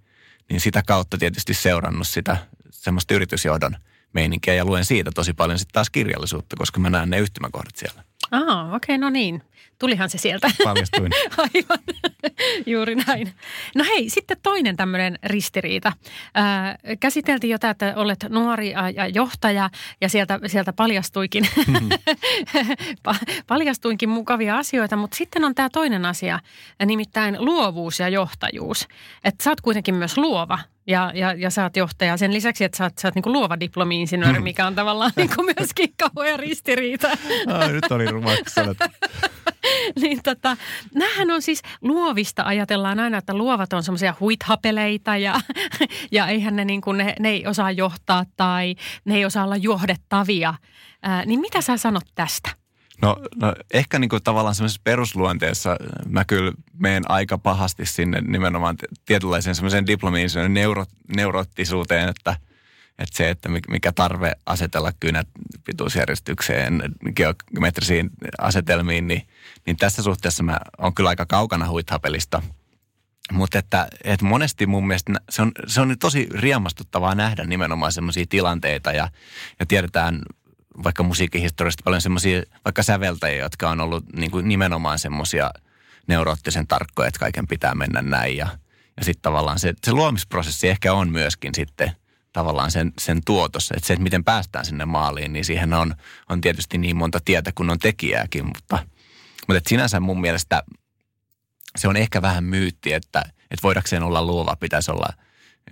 niin 0.50 0.60
sitä 0.60 0.82
kautta 0.86 1.18
tietysti 1.18 1.54
seurannut 1.54 2.06
sitä 2.06 2.36
semmoista 2.70 3.14
yritysjohdon 3.14 3.76
meininkiä 4.12 4.54
ja 4.54 4.64
luen 4.64 4.84
siitä 4.84 5.10
tosi 5.14 5.32
paljon 5.32 5.58
sitten 5.58 5.72
taas 5.72 5.90
kirjallisuutta, 5.90 6.56
koska 6.56 6.80
mä 6.80 6.90
näen 6.90 7.10
ne 7.10 7.18
yhtymäkohdat 7.18 7.76
siellä. 7.76 8.04
Aa, 8.30 8.62
okei, 8.62 8.76
okay, 8.76 8.98
no 8.98 9.10
niin. 9.10 9.42
Tulihan 9.78 10.10
se 10.10 10.18
sieltä. 10.18 10.50
Paljastuin. 10.64 11.12
Aivan, 11.38 11.78
juuri 12.72 12.94
näin. 12.94 13.32
No 13.74 13.84
hei, 13.84 14.10
sitten 14.10 14.36
toinen 14.42 14.76
tämmöinen 14.76 15.18
ristiriita. 15.24 15.92
Ää, 16.34 16.78
käsiteltiin 17.00 17.50
jo 17.50 17.58
että 17.70 17.92
olet 17.96 18.26
nuori 18.28 18.70
ja 18.70 19.06
johtaja 19.06 19.70
ja 20.00 20.08
sieltä, 20.08 20.40
sieltä 20.46 20.72
paljastuikin, 20.72 21.48
mm-hmm. 21.66 21.88
paljastuinkin 23.46 24.08
mukavia 24.08 24.58
asioita, 24.58 24.96
mutta 24.96 25.16
sitten 25.16 25.44
on 25.44 25.54
tämä 25.54 25.68
toinen 25.70 26.06
asia, 26.06 26.40
nimittäin 26.86 27.36
luovuus 27.38 28.00
ja 28.00 28.08
johtajuus. 28.08 28.88
Että 29.24 29.44
sä 29.44 29.50
oot 29.50 29.60
kuitenkin 29.60 29.94
myös 29.94 30.18
luova 30.18 30.58
ja, 30.86 31.12
ja, 31.14 31.32
ja 31.32 31.50
sä 31.50 31.62
oot 31.62 31.76
johtaja. 31.76 32.16
Sen 32.16 32.32
lisäksi, 32.32 32.64
että 32.64 32.78
sä 32.78 32.84
oot, 32.84 32.98
sä 32.98 33.08
oot 33.08 33.14
niin 33.14 33.32
luova 33.32 33.60
diplomi-insinööri, 33.60 34.40
mikä 34.40 34.66
on 34.66 34.74
tavallaan 34.74 35.12
niin 35.16 35.30
myöskin 35.58 35.94
kauhean 35.96 36.38
ristiriita. 36.38 37.08
Ai, 37.46 37.72
nyt 37.72 37.92
oli 37.92 38.06
rumaksi 38.06 38.60
niin 40.02 40.22
tota, 40.22 40.56
näähän 40.94 41.30
on 41.30 41.42
siis 41.42 41.62
luovista, 41.82 42.42
ajatellaan 42.42 43.00
aina, 43.00 43.18
että 43.18 43.34
luovat 43.34 43.72
on 43.72 43.82
semmoisia 43.82 44.14
huithapeleita 44.20 45.16
ja, 45.16 45.40
ja 46.12 46.26
eihän 46.26 46.56
ne, 46.56 46.64
niin 46.64 46.80
kuin, 46.80 46.98
ne, 46.98 47.14
ne 47.20 47.28
ei 47.28 47.46
osaa 47.46 47.70
johtaa 47.70 48.24
tai 48.36 48.74
ne 49.04 49.14
ei 49.14 49.24
osaa 49.24 49.44
olla 49.44 49.56
johdettavia. 49.56 50.54
Ää, 51.02 51.24
niin 51.24 51.40
mitä 51.40 51.60
sä 51.60 51.76
sanot 51.76 52.04
tästä? 52.14 52.50
No, 53.02 53.16
no 53.36 53.54
ehkä 53.74 53.98
niin 53.98 54.08
kuin 54.08 54.22
tavallaan 54.22 54.54
semmoisessa 54.54 54.80
perusluonteessa 54.84 55.76
mä 56.08 56.24
kyllä 56.24 56.52
menen 56.78 57.10
aika 57.10 57.38
pahasti 57.38 57.86
sinne 57.86 58.20
nimenomaan 58.20 58.76
tietynlaiseen 59.06 59.54
semmoiseen 59.54 59.86
diplomiin, 59.86 60.28
neuro, 60.48 60.84
neuroottisuuteen, 61.16 62.08
että, 62.08 62.36
että 62.98 63.16
se, 63.16 63.30
että 63.30 63.48
mikä 63.48 63.92
tarve 63.92 64.32
asetella 64.46 64.92
kynät 65.00 65.28
pituusjärjestykseen, 65.64 66.82
geometrisiin 67.16 68.10
asetelmiin, 68.38 69.06
niin, 69.06 69.28
niin 69.66 69.76
tässä 69.76 70.02
suhteessa 70.02 70.42
mä 70.42 70.60
oon 70.78 70.94
kyllä 70.94 71.08
aika 71.08 71.26
kaukana 71.26 71.68
huithapelista. 71.68 72.42
Mutta 73.32 73.58
että, 73.58 73.88
että 74.04 74.24
monesti 74.24 74.66
mun 74.66 74.86
mielestä 74.86 75.12
se 75.30 75.42
on, 75.42 75.52
se 75.66 75.80
on 75.80 75.96
tosi 76.00 76.28
riemastuttavaa 76.30 77.14
nähdä 77.14 77.44
nimenomaan 77.44 77.92
semmoisia 77.92 78.24
tilanteita 78.28 78.92
ja, 78.92 79.08
ja 79.60 79.66
tiedetään 79.66 80.22
vaikka 80.84 81.02
musiikkihistoriasta 81.02 81.82
paljon 81.84 82.00
semmoisia 82.00 82.42
vaikka 82.64 82.82
säveltäjiä, 82.82 83.42
jotka 83.42 83.70
on 83.70 83.80
ollut 83.80 84.04
niin 84.12 84.30
kuin 84.30 84.48
nimenomaan 84.48 84.98
semmoisia 84.98 85.50
neuroottisen 86.06 86.66
tarkkoja, 86.66 87.08
että 87.08 87.20
kaiken 87.20 87.46
pitää 87.46 87.74
mennä 87.74 88.02
näin. 88.02 88.36
Ja, 88.36 88.48
ja 88.96 89.04
sitten 89.04 89.22
tavallaan 89.22 89.58
se, 89.58 89.74
se 89.84 89.92
luomisprosessi 89.92 90.68
ehkä 90.68 90.92
on 90.92 91.10
myöskin 91.10 91.54
sitten 91.54 91.92
tavallaan 92.36 92.70
sen, 92.70 92.92
sen 92.98 93.20
tuotossa. 93.26 93.74
Että 93.76 93.86
se, 93.86 93.92
että 93.92 94.02
miten 94.02 94.24
päästään 94.24 94.64
sinne 94.64 94.84
maaliin, 94.84 95.32
niin 95.32 95.44
siihen 95.44 95.74
on, 95.74 95.94
on 96.28 96.40
tietysti 96.40 96.78
niin 96.78 96.96
monta 96.96 97.18
tietä 97.24 97.52
kuin 97.54 97.70
on 97.70 97.78
tekijääkin. 97.78 98.46
Mutta, 98.46 98.78
mutta 99.46 99.58
että 99.58 99.68
sinänsä 99.68 100.00
mun 100.00 100.20
mielestä 100.20 100.62
se 101.76 101.88
on 101.88 101.96
ehkä 101.96 102.22
vähän 102.22 102.44
myytti, 102.44 102.92
että, 102.92 103.20
että 103.26 103.62
voidakseen 103.62 104.02
olla 104.02 104.24
luova 104.24 104.56
pitäisi 104.60 104.90
olla 104.90 105.08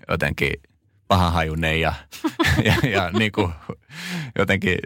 jotenkin– 0.08 0.52
pahahajunen 1.08 1.80
ja, 1.80 1.94
ja, 2.68 2.90
ja 2.90 3.10
niin 3.10 3.32
kuin 3.32 3.52
jotenkin 4.38 4.78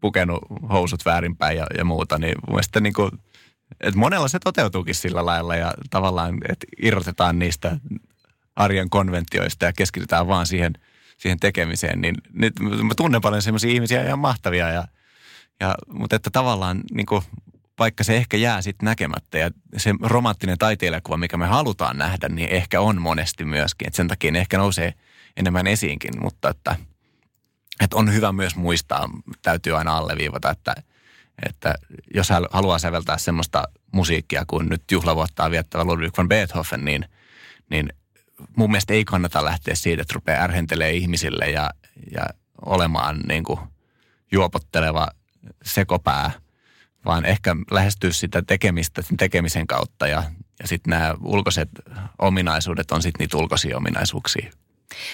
pukenut 0.00 0.38
housut 0.72 1.04
väärinpäin 1.04 1.56
ja, 1.56 1.66
ja 1.78 1.84
muuta, 1.84 2.18
niin 2.18 2.34
mun 2.46 2.54
mielestä 2.54 2.80
niin 2.80 2.92
kuin, 2.92 3.10
että 3.80 3.98
monella 3.98 4.28
se 4.28 4.38
toteutuukin 4.38 4.94
sillä 4.94 5.26
lailla 5.26 5.56
ja 5.56 5.74
tavallaan, 5.90 6.38
että 6.48 6.66
irrotetaan 6.82 7.38
niistä 7.38 7.76
arjen 8.56 8.90
konventioista 8.90 9.64
ja 9.64 9.72
keskitytään 9.72 10.26
vaan 10.26 10.46
siihen, 10.46 10.72
siihen 11.18 11.40
tekemiseen, 11.40 12.00
niin 12.00 12.14
nyt 12.32 12.54
mä 12.60 12.94
tunnen 12.96 13.20
paljon 13.20 13.42
sellaisia 13.42 13.70
ihmisiä 13.70 14.06
ihan 14.06 14.18
mahtavia 14.18 14.68
ja, 14.70 14.84
ja 15.60 15.74
mutta 15.88 16.16
että 16.16 16.30
tavallaan 16.30 16.80
niin 16.90 17.06
kuin, 17.06 17.22
vaikka 17.78 18.04
se 18.04 18.16
ehkä 18.16 18.36
jää 18.36 18.62
sitten 18.62 18.84
näkemättä 18.84 19.38
ja 19.38 19.50
se 19.76 19.94
romanttinen 20.02 20.58
taiteilijakuva, 20.58 21.16
mikä 21.16 21.36
me 21.36 21.46
halutaan 21.46 21.98
nähdä, 21.98 22.28
niin 22.28 22.48
ehkä 22.48 22.80
on 22.80 23.02
monesti 23.02 23.44
myöskin. 23.44 23.86
että 23.86 23.96
sen 23.96 24.08
takia 24.08 24.32
ne 24.32 24.38
ehkä 24.38 24.58
nousee– 24.58 24.94
enemmän 25.38 25.66
esiinkin, 25.66 26.10
mutta 26.20 26.50
että, 26.50 26.76
että 27.80 27.96
on 27.96 28.14
hyvä 28.14 28.32
myös 28.32 28.56
muistaa, 28.56 29.08
täytyy 29.42 29.78
aina 29.78 29.96
alleviivata, 29.96 30.50
että, 30.50 30.74
että 31.46 31.74
jos 32.14 32.28
haluaa 32.50 32.78
säveltää 32.78 33.18
semmoista 33.18 33.64
musiikkia 33.92 34.44
kuin 34.46 34.68
nyt 34.68 34.82
juhlavuottaa 34.90 35.50
viettävä 35.50 35.84
Ludwig 35.84 36.18
van 36.18 36.28
Beethoven, 36.28 36.84
niin, 36.84 37.04
niin 37.70 37.88
mun 38.56 38.70
mielestä 38.70 38.94
ei 38.94 39.04
kannata 39.04 39.44
lähteä 39.44 39.74
siitä, 39.74 40.02
että 40.02 40.14
rupeaa 40.14 40.42
ärhentelee 40.44 40.92
ihmisille 40.92 41.50
ja, 41.50 41.70
ja 42.12 42.22
olemaan 42.66 43.20
niin 43.28 43.44
kuin 43.44 43.60
juopotteleva 44.32 45.08
sekopää, 45.64 46.30
vaan 47.04 47.24
ehkä 47.24 47.56
lähestyä 47.70 48.12
sitä 48.12 48.42
tekemistä 48.42 49.02
sen 49.02 49.16
tekemisen 49.16 49.66
kautta 49.66 50.06
ja, 50.06 50.22
ja 50.60 50.68
sitten 50.68 50.90
nämä 50.90 51.14
ulkoiset 51.22 51.68
ominaisuudet 52.18 52.90
on 52.90 53.02
sitten 53.02 53.24
niitä 53.24 53.36
ulkoisia 53.36 53.76
ominaisuuksia. 53.76 54.50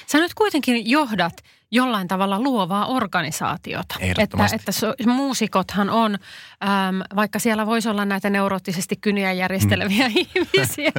Sä 0.06 0.18
nyt 0.18 0.34
kuitenkin 0.34 0.90
johdat 0.90 1.42
jollain 1.74 2.08
tavalla 2.08 2.40
luovaa 2.40 2.86
organisaatiota. 2.86 3.94
Että, 4.00 4.36
että 4.52 4.72
so, 4.72 4.94
muusikothan 5.06 5.90
on, 5.90 6.14
äm, 6.14 7.00
vaikka 7.16 7.38
siellä 7.38 7.66
voisi 7.66 7.88
olla 7.88 8.04
näitä 8.04 8.30
neuroottisesti 8.30 8.96
kyniä 8.96 9.32
järjesteleviä 9.32 10.08
mm. 10.08 10.14
ihmisiä, 10.36 10.92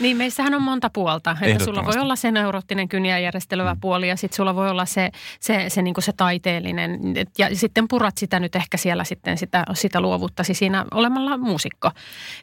niin 0.00 0.16
meissähän 0.16 0.54
on 0.54 0.62
monta 0.62 0.90
puolta. 0.92 1.36
Että 1.40 1.64
sulla 1.64 1.84
voi 1.84 1.98
olla 1.98 2.16
se 2.16 2.30
neuroottinen 2.30 2.88
kyniä 2.88 3.18
järjestelevä 3.18 3.74
mm. 3.74 3.80
puoli 3.80 4.08
ja 4.08 4.16
sitten 4.16 4.36
sulla 4.36 4.54
voi 4.54 4.70
olla 4.70 4.84
se, 4.84 5.10
se, 5.40 5.64
se, 5.68 5.82
niin 5.82 5.94
se 5.98 6.12
taiteellinen. 6.12 7.00
Ja 7.38 7.56
sitten 7.56 7.88
purat 7.88 8.18
sitä 8.18 8.40
nyt 8.40 8.56
ehkä 8.56 8.76
siellä 8.76 9.04
sitten 9.04 9.38
sitä, 9.38 9.64
sitä 9.74 10.00
luovuttasi 10.00 10.54
siinä 10.54 10.84
olemalla 10.90 11.36
muusikko. 11.38 11.90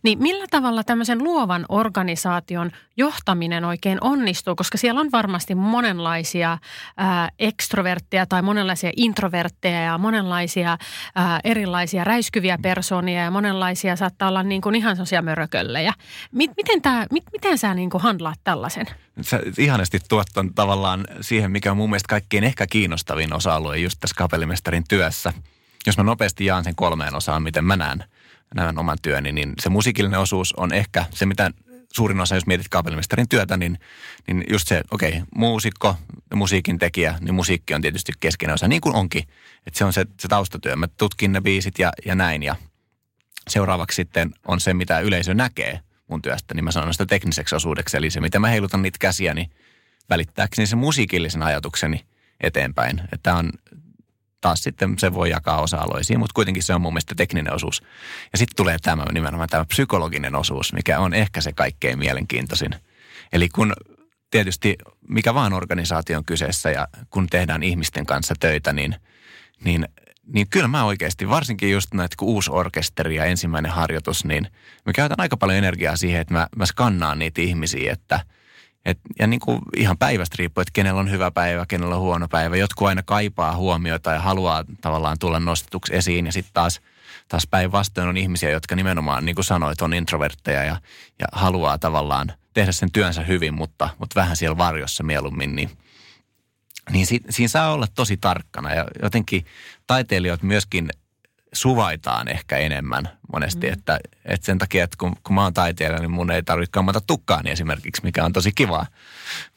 Niin 0.03 0.21
millä 0.21 0.45
tavalla 0.51 0.83
tämmöisen 0.83 1.23
luovan 1.23 1.65
organisaation 1.69 2.71
johtaminen 2.97 3.65
oikein 3.65 3.97
onnistuu? 4.01 4.55
Koska 4.55 4.77
siellä 4.77 5.01
on 5.01 5.11
varmasti 5.11 5.55
monenlaisia 5.55 6.57
ää, 6.97 7.29
ekstrovertteja 7.59 8.25
tai 8.25 8.41
monenlaisia 8.41 8.91
introvertteja 8.95 9.81
ja 9.81 9.97
monenlaisia 9.97 10.77
ää, 11.15 11.39
erilaisia 11.43 12.03
räiskyviä 12.03 12.57
persoonia 12.61 13.23
ja 13.23 13.31
monenlaisia 13.31 13.95
saattaa 13.95 14.29
olla 14.29 14.43
niin 14.43 14.61
kuin 14.61 14.75
ihan 14.75 14.95
sellaisia 14.95 15.21
mörököllejä. 15.21 15.93
Miten, 16.31 16.81
tää, 16.81 17.05
mit, 17.11 17.23
miten 17.31 17.57
sä 17.57 17.73
niin 17.73 17.89
kuin 17.89 18.03
handlaat 18.03 18.39
tällaisen? 18.43 18.85
Sä 19.21 19.39
ihanasti 19.57 19.99
tuot 20.09 20.27
tavallaan 20.55 21.05
siihen, 21.21 21.51
mikä 21.51 21.71
on 21.71 21.77
mun 21.77 21.89
mielestä 21.89 22.09
kaikkein 22.09 22.43
ehkä 22.43 22.67
kiinnostavin 22.67 23.33
osa-alue 23.33 23.77
just 23.77 23.97
tässä 23.99 24.15
kapellimestarin 24.17 24.83
työssä. 24.89 25.33
Jos 25.85 25.97
mä 25.97 26.03
nopeasti 26.03 26.45
jaan 26.45 26.63
sen 26.63 26.75
kolmeen 26.75 27.15
osaan, 27.15 27.43
miten 27.43 27.65
mä 27.65 27.75
näen, 27.75 28.03
näen 28.55 28.79
oman 28.79 28.97
työni, 29.01 29.31
niin 29.31 29.53
se 29.61 29.69
musiikillinen 29.69 30.19
osuus 30.19 30.53
on 30.53 30.73
ehkä 30.73 31.05
se, 31.13 31.25
mitä 31.25 31.51
suurin 31.93 32.19
osa, 32.19 32.35
jos 32.35 32.47
mietit 32.47 32.69
kaapelimistarin 32.69 33.29
työtä, 33.29 33.57
niin, 33.57 33.79
niin 34.27 34.43
just 34.49 34.67
se, 34.67 34.81
okei, 34.91 35.09
okay, 35.09 35.21
muusikko 35.35 35.95
ja 36.31 36.35
musiikin 36.35 36.79
tekijä, 36.79 37.15
niin 37.21 37.35
musiikki 37.35 37.73
on 37.73 37.81
tietysti 37.81 38.11
keskeinen 38.19 38.53
osa, 38.53 38.67
niin 38.67 38.81
kuin 38.81 38.95
onkin. 38.95 39.23
Että 39.67 39.77
se 39.77 39.85
on 39.85 39.93
se, 39.93 40.05
se 40.19 40.27
taustatyö. 40.27 40.75
Mä 40.75 40.87
tutkin 40.87 41.31
ne 41.31 41.41
biisit 41.41 41.79
ja, 41.79 41.91
ja 42.05 42.15
näin. 42.15 42.43
Ja 42.43 42.55
seuraavaksi 43.47 43.95
sitten 43.95 44.31
on 44.47 44.59
se, 44.59 44.73
mitä 44.73 44.99
yleisö 44.99 45.33
näkee 45.33 45.79
mun 46.07 46.21
työstä, 46.21 46.53
niin 46.53 46.63
mä 46.63 46.71
sanon 46.71 46.93
sitä 46.93 47.05
tekniseksi 47.05 47.55
osuudeksi. 47.55 47.97
Eli 47.97 48.09
se, 48.09 48.21
miten 48.21 48.41
mä 48.41 48.47
heilutan 48.47 48.81
niitä 48.81 48.97
käsiä, 48.99 49.33
niin 49.33 49.51
välittääkseni 50.09 50.67
se 50.67 50.75
musiikillisen 50.75 51.43
ajatukseni 51.43 52.05
eteenpäin. 52.41 53.01
Että 53.11 53.35
on 53.35 53.49
taas 54.47 54.63
sitten 54.63 54.99
se 54.99 55.13
voi 55.13 55.29
jakaa 55.29 55.61
osa-aloisiin, 55.61 56.19
mutta 56.19 56.33
kuitenkin 56.33 56.63
se 56.63 56.73
on 56.73 56.81
mun 56.81 56.93
mielestä 56.93 57.15
tekninen 57.15 57.53
osuus. 57.53 57.81
Ja 58.31 58.37
sitten 58.37 58.55
tulee 58.55 58.77
tämä 58.81 59.05
nimenomaan 59.13 59.49
tämä 59.49 59.65
psykologinen 59.65 60.35
osuus, 60.35 60.73
mikä 60.73 60.99
on 60.99 61.13
ehkä 61.13 61.41
se 61.41 61.53
kaikkein 61.53 61.99
mielenkiintoisin. 61.99 62.75
Eli 63.33 63.49
kun 63.49 63.73
tietysti 64.31 64.75
mikä 65.09 65.33
vaan 65.33 65.53
organisaation 65.53 66.25
kyseessä 66.25 66.71
ja 66.71 66.87
kun 67.09 67.27
tehdään 67.27 67.63
ihmisten 67.63 68.05
kanssa 68.05 68.35
töitä, 68.39 68.73
niin, 68.73 68.95
niin, 69.63 69.87
niin 70.33 70.49
kyllä 70.49 70.67
mä 70.67 70.83
oikeasti, 70.83 71.29
varsinkin 71.29 71.71
just 71.71 71.93
näitä 71.93 72.15
kun 72.19 72.27
uusi 72.27 72.51
orkesteri 72.51 73.15
ja 73.15 73.25
ensimmäinen 73.25 73.71
harjoitus, 73.71 74.25
niin 74.25 74.47
mä 74.85 74.93
käytän 74.93 75.19
aika 75.19 75.37
paljon 75.37 75.57
energiaa 75.57 75.97
siihen, 75.97 76.21
että 76.21 76.33
mä, 76.33 76.47
mä 76.55 76.65
skannaan 76.65 77.19
niitä 77.19 77.41
ihmisiä, 77.41 77.93
että– 77.93 78.19
et, 78.87 78.99
ja 79.19 79.27
niin 79.27 79.39
kuin 79.39 79.61
ihan 79.77 79.97
päivästä 79.97 80.35
riippuu, 80.39 80.61
että 80.61 80.71
kenellä 80.73 80.99
on 80.99 81.11
hyvä 81.11 81.31
päivä, 81.31 81.65
kenellä 81.67 81.95
on 81.95 82.01
huono 82.01 82.27
päivä. 82.27 82.57
Jotkut 82.57 82.87
aina 82.87 83.03
kaipaa 83.03 83.55
huomiota 83.55 84.11
ja 84.11 84.19
haluaa 84.19 84.63
tavallaan 84.81 85.19
tulla 85.19 85.39
nostetuksi 85.39 85.95
esiin. 85.95 86.25
Ja 86.25 86.31
sitten 86.31 86.53
taas, 86.53 86.81
taas 87.27 87.47
päinvastoin 87.47 88.07
on 88.07 88.17
ihmisiä, 88.17 88.49
jotka 88.49 88.75
nimenomaan, 88.75 89.25
niin 89.25 89.35
kuin 89.35 89.45
sanoit, 89.45 89.81
on 89.81 89.93
introvertteja 89.93 90.63
ja, 90.63 90.81
ja 91.19 91.27
haluaa 91.31 91.77
tavallaan 91.77 92.33
tehdä 92.53 92.71
sen 92.71 92.91
työnsä 92.91 93.21
hyvin, 93.21 93.53
mutta, 93.53 93.89
mutta 93.99 94.19
vähän 94.19 94.37
siellä 94.37 94.57
varjossa 94.57 95.03
mieluummin. 95.03 95.55
Niin, 95.55 95.69
niin 96.91 97.05
si, 97.05 97.19
siinä 97.29 97.47
saa 97.47 97.73
olla 97.73 97.87
tosi 97.95 98.17
tarkkana 98.17 98.73
ja 98.73 98.85
jotenkin 99.01 99.45
taiteilijat 99.87 100.43
myöskin 100.43 100.89
suvaitaan 101.57 102.27
ehkä 102.27 102.57
enemmän 102.57 103.09
monesti. 103.33 103.67
Mm. 103.67 103.73
Että, 103.73 103.99
että 104.25 104.45
sen 104.45 104.57
takia, 104.57 104.83
että 104.83 104.97
kun, 104.99 105.15
kun 105.23 105.35
mä 105.35 105.43
oon 105.43 105.53
taiteilija, 105.53 105.99
niin 105.99 106.11
mun 106.11 106.31
ei 106.31 106.43
tarvitse 106.43 106.71
kammata 106.71 107.01
tukkaani 107.01 107.51
esimerkiksi, 107.51 108.03
mikä 108.03 108.25
on 108.25 108.33
tosi 108.33 108.51
kivaa. 108.55 108.85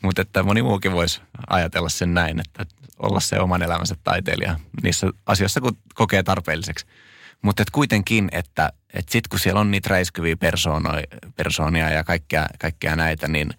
Mutta 0.02 0.22
että 0.22 0.42
moni 0.42 0.62
muukin 0.62 0.92
voisi 0.92 1.20
ajatella 1.50 1.88
sen 1.88 2.14
näin, 2.14 2.40
että 2.40 2.66
olla 2.98 3.20
se 3.20 3.40
oman 3.40 3.62
elämänsä 3.62 3.96
taiteilija 4.04 4.60
niissä 4.82 5.06
asioissa, 5.26 5.60
kun 5.60 5.76
kokee 5.94 6.22
tarpeelliseksi. 6.22 6.86
Mutta 7.42 7.62
et 7.62 7.70
kuitenkin, 7.70 8.28
että 8.32 8.72
et 8.94 9.08
sitten 9.08 9.30
kun 9.30 9.38
siellä 9.38 9.60
on 9.60 9.70
niitä 9.70 9.90
räiskyviä 9.90 10.36
persoonia 11.36 11.90
ja 11.90 12.04
kaikkea, 12.04 12.46
kaikkea 12.58 12.96
näitä, 12.96 13.28
niin, 13.28 13.50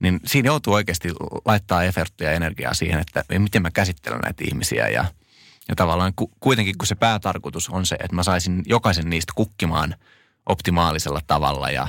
niin 0.00 0.20
siinä 0.26 0.46
joutuu 0.46 0.74
oikeasti 0.74 1.08
laittaa 1.44 1.84
efforttia 1.84 2.28
ja 2.28 2.36
energiaa 2.36 2.74
siihen, 2.74 3.00
että 3.00 3.24
miten 3.38 3.62
mä 3.62 3.70
käsittelen 3.70 4.20
näitä 4.20 4.44
ihmisiä 4.46 4.88
ja, 4.88 5.04
ja 5.70 5.76
tavallaan 5.76 6.12
ku, 6.16 6.30
kuitenkin 6.40 6.78
kun 6.78 6.86
se 6.86 6.94
päätarkoitus 6.94 7.68
on 7.68 7.86
se, 7.86 7.94
että 7.94 8.16
mä 8.16 8.22
saisin 8.22 8.62
jokaisen 8.66 9.10
niistä 9.10 9.32
kukkimaan 9.36 9.94
optimaalisella 10.46 11.20
tavalla 11.26 11.70
ja, 11.70 11.86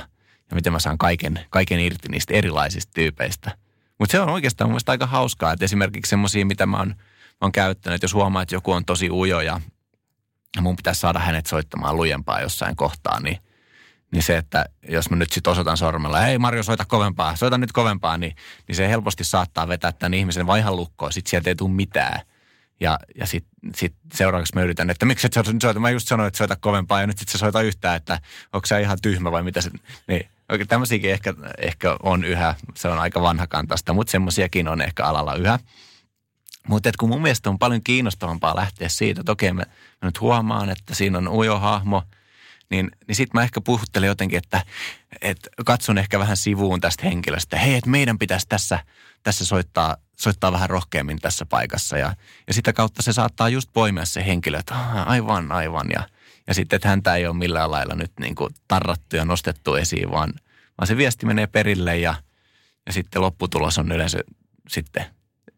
ja 0.50 0.54
miten 0.54 0.72
mä 0.72 0.78
saan 0.78 0.98
kaiken, 0.98 1.40
kaiken 1.50 1.80
irti 1.80 2.08
niistä 2.08 2.34
erilaisista 2.34 2.92
tyypeistä. 2.94 3.56
Mutta 3.98 4.12
se 4.12 4.20
on 4.20 4.28
oikeastaan 4.28 4.70
mun 4.70 4.80
aika 4.86 5.06
hauskaa, 5.06 5.52
että 5.52 5.64
esimerkiksi 5.64 6.10
semmoisia, 6.10 6.46
mitä 6.46 6.66
mä 6.66 6.78
oon, 6.78 6.88
mä 6.88 6.96
oon 7.40 7.52
käyttänyt, 7.52 8.02
jos 8.02 8.14
huomaa, 8.14 8.42
että 8.42 8.54
joku 8.54 8.72
on 8.72 8.84
tosi 8.84 9.10
ujo 9.10 9.40
ja 9.40 9.60
ja 10.56 10.62
mun 10.62 10.76
pitäisi 10.76 11.00
saada 11.00 11.18
hänet 11.18 11.46
soittamaan 11.46 11.96
lujempaa 11.96 12.40
jossain 12.40 12.76
kohtaa, 12.76 13.20
niin, 13.20 13.38
niin 14.12 14.22
se, 14.22 14.36
että 14.36 14.66
jos 14.88 15.10
mä 15.10 15.16
nyt 15.16 15.32
sitten 15.32 15.50
osoitan 15.50 15.76
sormella, 15.76 16.20
hei 16.20 16.38
Marjo, 16.38 16.62
soita 16.62 16.84
kovempaa, 16.84 17.36
soita 17.36 17.58
nyt 17.58 17.72
kovempaa, 17.72 18.18
niin, 18.18 18.36
niin 18.68 18.76
se 18.76 18.88
helposti 18.88 19.24
saattaa 19.24 19.68
vetää 19.68 19.92
tämän 19.92 20.14
ihmisen 20.14 20.46
vaihan 20.46 20.76
lukkoon, 20.76 21.12
sitten 21.12 21.30
sieltä 21.30 21.50
ei 21.50 21.56
tule 21.56 21.70
mitään. 21.70 22.20
Ja, 22.82 22.98
ja 23.14 23.26
sitten 23.26 23.74
sit 23.74 23.94
seuraavaksi 24.14 24.54
mä 24.54 24.62
yritän, 24.62 24.90
että 24.90 25.06
miksi 25.06 25.26
et 25.26 25.32
sä 25.32 25.42
soita, 25.62 25.80
mä 25.80 25.90
just 25.90 26.08
sanoin, 26.08 26.26
että 26.26 26.38
soita 26.38 26.56
kovempaa 26.56 27.00
ja 27.00 27.06
nyt 27.06 27.18
sitten 27.18 27.32
se 27.32 27.38
soita 27.38 27.62
yhtään, 27.62 27.96
että 27.96 28.20
onko 28.52 28.66
se 28.66 28.80
ihan 28.80 28.98
tyhmä 29.02 29.32
vai 29.32 29.42
mitä 29.42 29.60
se, 29.60 29.70
niin 30.06 30.30
oikein 30.48 30.68
tämmöisiäkin 30.68 31.10
ehkä, 31.10 31.34
ehkä 31.58 31.96
on 32.02 32.24
yhä, 32.24 32.54
se 32.74 32.88
on 32.88 32.98
aika 32.98 33.22
vanhakantasta, 33.22 33.92
mutta 33.92 34.10
semmoisiakin 34.10 34.68
on 34.68 34.80
ehkä 34.80 35.04
alalla 35.04 35.34
yhä. 35.34 35.58
Mutta 36.68 36.90
kun 36.98 37.08
mun 37.08 37.22
mielestä 37.22 37.50
on 37.50 37.58
paljon 37.58 37.82
kiinnostavampaa 37.82 38.56
lähteä 38.56 38.88
siitä, 38.88 39.20
että 39.20 39.32
okei, 39.32 39.52
mä, 39.52 39.62
mä 40.02 40.08
nyt 40.08 40.20
huomaan, 40.20 40.70
että 40.70 40.94
siinä 40.94 41.18
on 41.18 41.28
ujo 41.28 41.58
hahmo, 41.58 42.02
niin, 42.70 42.90
niin 43.08 43.16
sitten 43.16 43.38
mä 43.38 43.42
ehkä 43.42 43.60
puhuttelen 43.60 44.06
jotenkin, 44.06 44.38
että, 44.38 44.64
että 45.20 45.50
katson 45.66 45.98
ehkä 45.98 46.18
vähän 46.18 46.36
sivuun 46.36 46.80
tästä 46.80 47.06
henkilöstä. 47.06 47.58
Hei, 47.58 47.74
että 47.74 47.90
meidän 47.90 48.18
pitäisi 48.18 48.46
tässä, 48.48 48.78
tässä 49.22 49.44
soittaa, 49.44 49.96
soittaa 50.16 50.52
vähän 50.52 50.70
rohkeammin 50.70 51.18
tässä 51.18 51.46
paikassa. 51.46 51.98
Ja, 51.98 52.16
ja 52.46 52.54
sitä 52.54 52.72
kautta 52.72 53.02
se 53.02 53.12
saattaa 53.12 53.48
just 53.48 53.70
poimia 53.72 54.04
se 54.04 54.26
henkilö, 54.26 54.58
että 54.58 54.74
aivan, 55.06 55.52
aivan. 55.52 55.86
Ja, 55.94 56.08
ja 56.46 56.54
sitten, 56.54 56.76
että 56.76 56.88
häntä 56.88 57.14
ei 57.14 57.26
ole 57.26 57.36
millään 57.36 57.70
lailla 57.70 57.94
nyt 57.94 58.12
niin 58.20 58.34
kuin 58.34 58.54
tarrattu 58.68 59.16
ja 59.16 59.24
nostettu 59.24 59.74
esiin, 59.74 60.10
vaan, 60.10 60.32
vaan 60.78 60.86
se 60.86 60.96
viesti 60.96 61.26
menee 61.26 61.46
perille 61.46 61.98
ja, 61.98 62.14
ja 62.86 62.92
sitten 62.92 63.22
lopputulos 63.22 63.78
on 63.78 63.92
yleensä 63.92 64.18
sitten 64.68 65.06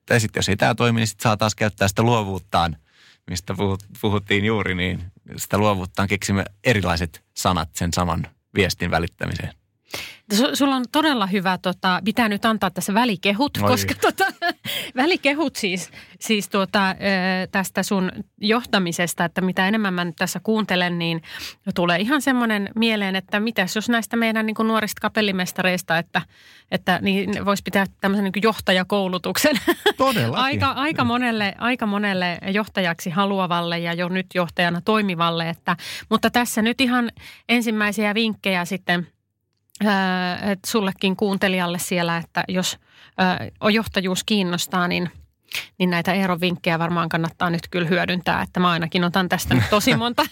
tai 0.06 0.20
sitten 0.20 0.38
jos 0.38 0.48
ei 0.48 0.56
tämä 0.56 0.74
toimi, 0.74 1.00
niin 1.00 1.06
sitten 1.06 1.22
saa 1.22 1.36
taas 1.36 1.54
käyttää 1.54 1.88
sitä 1.88 2.02
luovuuttaan, 2.02 2.76
mistä 3.30 3.54
puhuttiin 4.00 4.44
juuri, 4.44 4.74
niin 4.74 5.04
sitä 5.36 5.58
luovuuttaan 5.58 6.08
keksimme 6.08 6.44
erilaiset 6.64 7.24
sanat 7.34 7.68
sen 7.72 7.92
saman 7.92 8.26
viestin 8.54 8.90
välittämiseen. 8.90 9.52
Sulla 10.54 10.76
on 10.76 10.84
todella 10.92 11.26
hyvä, 11.26 11.58
tota, 11.58 12.00
pitää 12.04 12.28
nyt 12.28 12.44
antaa 12.44 12.70
tässä 12.70 12.94
välikehut, 12.94 13.56
Oi. 13.56 13.68
koska 13.68 13.94
tota, 13.94 14.24
välikehut 14.96 15.56
siis, 15.56 15.90
siis 16.20 16.48
tuota, 16.48 16.96
tästä 17.52 17.82
sun 17.82 18.12
johtamisesta, 18.40 19.24
että 19.24 19.40
mitä 19.40 19.68
enemmän 19.68 19.94
mä 19.94 20.04
nyt 20.04 20.16
tässä 20.16 20.40
kuuntelen, 20.42 20.98
niin 20.98 21.22
tulee 21.74 21.98
ihan 21.98 22.22
semmoinen 22.22 22.68
mieleen, 22.74 23.16
että 23.16 23.40
mitäs 23.40 23.76
jos 23.76 23.88
näistä 23.88 24.16
meidän 24.16 24.46
niin 24.46 24.56
nuorista 24.64 25.00
kapellimestareista, 25.00 25.98
että, 25.98 26.22
että 26.70 26.98
niin 27.02 27.44
voisi 27.44 27.62
pitää 27.62 27.86
tämmöisen 28.00 28.24
niin 28.24 28.42
johtajakoulutuksen. 28.42 29.56
aika, 30.32 30.66
aika, 30.66 31.04
monelle, 31.04 31.54
aika 31.58 31.86
monelle 31.86 32.38
johtajaksi 32.52 33.10
haluavalle 33.10 33.78
ja 33.78 33.92
jo 33.92 34.08
nyt 34.08 34.26
johtajana 34.34 34.80
toimivalle, 34.84 35.48
että, 35.48 35.76
mutta 36.08 36.30
tässä 36.30 36.62
nyt 36.62 36.80
ihan 36.80 37.10
ensimmäisiä 37.48 38.14
vinkkejä 38.14 38.64
sitten– 38.64 39.06
että 40.50 40.70
sullekin 40.70 41.16
kuuntelijalle 41.16 41.78
siellä, 41.78 42.16
että 42.16 42.44
jos 42.48 42.78
johtajuus 43.72 44.24
kiinnostaa, 44.24 44.88
niin– 44.88 45.10
niin 45.78 45.90
näitä 45.90 46.12
Eeron 46.12 46.40
vinkkejä 46.40 46.78
varmaan 46.78 47.08
kannattaa 47.08 47.50
nyt 47.50 47.68
kyllä 47.70 47.88
hyödyntää, 47.88 48.42
että 48.42 48.60
mä 48.60 48.70
ainakin 48.70 49.04
otan 49.04 49.28
tästä 49.28 49.54
nyt 49.54 49.64
tosi 49.70 49.96
monta, 50.04 50.26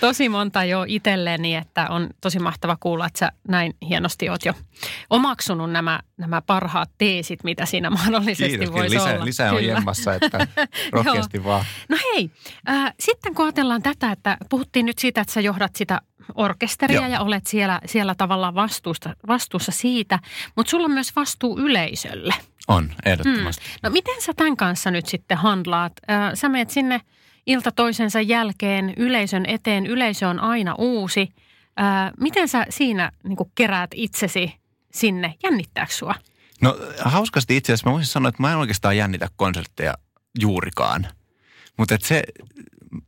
tosi 0.00 0.28
monta 0.28 0.64
jo 0.64 0.84
itselleni, 0.88 1.54
että 1.54 1.88
on 1.88 2.08
tosi 2.20 2.38
mahtava 2.38 2.76
kuulla, 2.80 3.06
että 3.06 3.18
sä 3.18 3.32
näin 3.48 3.74
hienosti 3.88 4.28
oot 4.28 4.44
jo 4.44 4.52
omaksunut 5.10 5.72
nämä, 5.72 6.00
nämä 6.16 6.42
parhaat 6.42 6.90
teesit, 6.98 7.44
mitä 7.44 7.66
siinä 7.66 7.90
mahdollisesti 8.00 8.58
Kiitos, 8.58 8.72
voisi 8.72 8.94
lisää, 8.94 9.14
olla. 9.14 9.24
Lisää 9.24 9.52
on 9.52 9.64
jemmassa, 9.64 10.14
että 10.14 10.46
rohkeasti 10.92 11.44
vaan. 11.44 11.64
No 11.88 11.96
hei, 12.04 12.30
äh, 12.68 12.94
sitten 13.00 13.34
kun 13.34 13.44
ajatellaan 13.44 13.82
tätä, 13.82 14.12
että 14.12 14.36
puhuttiin 14.48 14.86
nyt 14.86 14.98
siitä, 14.98 15.20
että 15.20 15.32
sä 15.32 15.40
johdat 15.40 15.76
sitä 15.76 16.00
orkesteria 16.34 17.00
Joo. 17.00 17.06
ja 17.08 17.20
olet 17.20 17.46
siellä, 17.46 17.80
siellä 17.86 18.14
tavallaan 18.14 18.54
vastuusta, 18.54 19.16
vastuussa 19.28 19.72
siitä, 19.72 20.18
mutta 20.56 20.70
sulla 20.70 20.84
on 20.84 20.90
myös 20.90 21.16
vastuu 21.16 21.58
yleisölle. 21.58 22.34
On, 22.68 22.92
ehdottomasti. 23.04 23.64
Hmm. 23.64 23.78
No 23.82 23.90
miten 23.90 24.22
sä 24.22 24.32
tämän 24.36 24.56
kanssa 24.56 24.90
nyt 24.90 25.06
sitten 25.06 25.38
handlaat? 25.38 25.92
Sä 26.34 26.48
menet 26.48 26.70
sinne 26.70 27.00
ilta 27.46 27.72
toisensa 27.72 28.20
jälkeen 28.20 28.94
yleisön 28.96 29.46
eteen, 29.46 29.86
yleisö 29.86 30.28
on 30.28 30.40
aina 30.40 30.74
uusi. 30.78 31.28
Miten 32.20 32.48
sä 32.48 32.66
siinä 32.68 33.12
niin 33.24 33.36
keräät 33.54 33.90
itsesi 33.94 34.54
sinne? 34.92 35.34
Jännittääkö 35.42 35.92
sua? 35.92 36.14
No 36.62 36.78
hauskasti 37.04 37.56
itse 37.56 37.72
asiassa 37.72 37.90
mä 37.90 37.92
voisin 37.92 38.12
sanoa, 38.12 38.28
että 38.28 38.42
mä 38.42 38.52
en 38.52 38.58
oikeastaan 38.58 38.96
jännitä 38.96 39.28
konsertteja 39.36 39.94
juurikaan. 40.40 41.06
Mutta 41.76 41.96
se, 42.00 42.22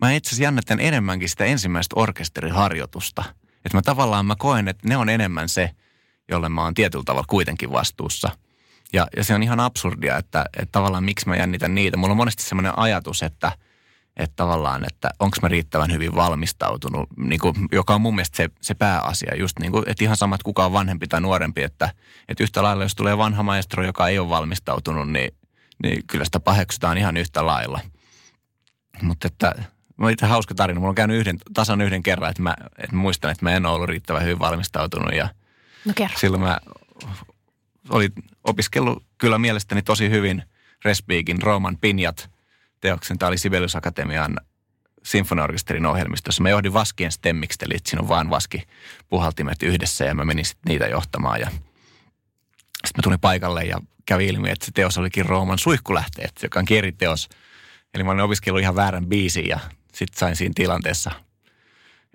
mä 0.01 0.13
itse 0.13 0.29
asiassa 0.29 0.43
jännitän 0.43 0.81
enemmänkin 0.81 1.29
sitä 1.29 1.45
ensimmäistä 1.45 1.97
orkesteriharjoitusta. 1.99 3.25
Että 3.65 3.79
mä 3.79 3.83
tavallaan 3.83 4.27
mä 4.27 4.35
koen, 4.39 4.69
että 4.69 4.89
ne 4.89 4.97
on 4.97 5.09
enemmän 5.09 5.49
se, 5.49 5.71
jolle 6.29 6.49
mä 6.49 6.63
oon 6.63 6.75
tietyllä 6.75 7.05
tavalla 7.05 7.27
kuitenkin 7.29 7.73
vastuussa. 7.73 8.31
Ja, 8.93 9.07
ja 9.17 9.25
se 9.25 9.35
on 9.35 9.43
ihan 9.43 9.61
absurdia, 9.61 10.17
että, 10.17 10.45
että 10.59 10.73
tavallaan 10.73 11.05
miksi 11.05 11.29
mä 11.29 11.37
jännitän 11.37 11.75
niitä. 11.75 11.97
Mulla 11.97 12.13
on 12.13 12.17
monesti 12.17 12.43
semmoinen 12.43 12.79
ajatus, 12.79 13.23
että, 13.23 13.53
että 14.17 14.37
tavallaan, 14.37 14.85
että 14.87 15.11
onko 15.19 15.37
mä 15.43 15.49
riittävän 15.49 15.93
hyvin 15.93 16.15
valmistautunut, 16.15 17.09
niin 17.17 17.41
kuin, 17.41 17.55
joka 17.73 17.95
on 17.95 18.01
mun 18.01 18.15
mielestä 18.15 18.37
se, 18.37 18.49
se 18.61 18.75
pääasia. 18.75 19.37
Just 19.37 19.59
niin 19.59 19.73
kuin, 19.73 19.85
että 19.87 20.05
ihan 20.05 20.17
samat 20.17 20.43
kuka 20.43 20.65
on 20.65 20.73
vanhempi 20.73 21.09
tai 21.09 21.21
nuorempi, 21.21 21.63
että, 21.63 21.91
että 22.29 22.45
yhtä 22.45 22.63
lailla 22.63 22.83
jos 22.83 22.95
tulee 22.95 23.19
vanha 23.19 23.43
maestro, 23.43 23.85
joka 23.85 24.09
ei 24.09 24.19
ole 24.19 24.29
valmistautunut, 24.29 25.11
niin, 25.11 25.35
niin 25.83 26.07
kyllä 26.07 26.25
sitä 26.25 26.41
paheksutaan 26.41 26.99
ihan 26.99 27.17
yhtä 27.17 27.47
lailla. 27.47 27.81
Mutta 29.03 29.27
että 29.27 29.55
Mä 29.97 30.11
itse 30.11 30.27
hauska 30.27 30.55
tarina. 30.55 30.81
Mulla 30.81 30.91
on 30.91 30.95
käynyt 30.95 31.17
yhden, 31.17 31.39
tasan 31.55 31.81
yhden 31.81 32.03
kerran, 32.03 32.31
että 32.31 32.43
mä, 32.43 32.55
että 32.79 32.97
muistan, 32.97 33.31
että 33.31 33.45
mä 33.45 33.51
en 33.51 33.67
ole 33.67 33.75
ollut 33.75 33.89
riittävän 33.89 34.23
hyvin 34.23 34.39
valmistautunut. 34.39 35.15
Ja 35.15 35.29
no 35.85 35.93
kerro. 35.97 36.19
Silloin 36.19 36.43
mä 36.43 36.59
olin 37.89 38.13
opiskellut 38.45 39.05
kyllä 39.19 39.39
mielestäni 39.39 39.83
tosi 39.83 40.11
hyvin 40.11 40.43
Respeakin 40.85 41.43
Roman 41.43 41.79
Pinjat 41.79 42.31
teoksen. 42.81 43.19
Tämä 43.19 43.29
oli 43.29 43.39
Sibelius 43.39 43.77
Akatemian 43.77 44.37
sinfoniorkesterin 45.03 45.87
ohjelmistossa. 45.87 46.43
Mä 46.43 46.51
johdin 46.51 46.73
Vaskien 46.73 47.13
stemmikset, 47.13 47.63
eli 47.63 47.75
siinä 47.87 48.03
on 48.03 48.09
vain 48.09 48.31
Vaski 48.31 48.63
puhaltimet 49.09 49.63
yhdessä 49.63 50.05
ja 50.05 50.15
mä 50.15 50.25
menin 50.25 50.45
sitten 50.45 50.71
niitä 50.71 50.87
johtamaan. 50.87 51.41
Ja 51.41 51.47
sitten 51.47 52.99
mä 52.99 53.03
tulin 53.03 53.21
paikalle 53.21 53.65
ja 53.65 53.81
kävi 54.07 54.27
ilmi, 54.27 54.51
että 54.51 54.67
se 54.67 54.73
teos 54.73 54.99
olikin 54.99 55.27
Rooman 55.27 55.59
suihkulähteet, 55.59 56.33
joka 56.43 56.59
on 56.59 56.67
teos. 56.99 57.29
Eli 57.95 58.05
mä 58.05 58.11
olin 58.11 58.25
opiskellut 58.25 58.63
ihan 58.63 58.77
väärän 58.77 59.07
biisin 59.07 59.49
ja 59.49 59.61
sitten 59.95 60.19
sain 60.19 60.37
siinä 60.37 60.53
tilanteessa 60.55 61.11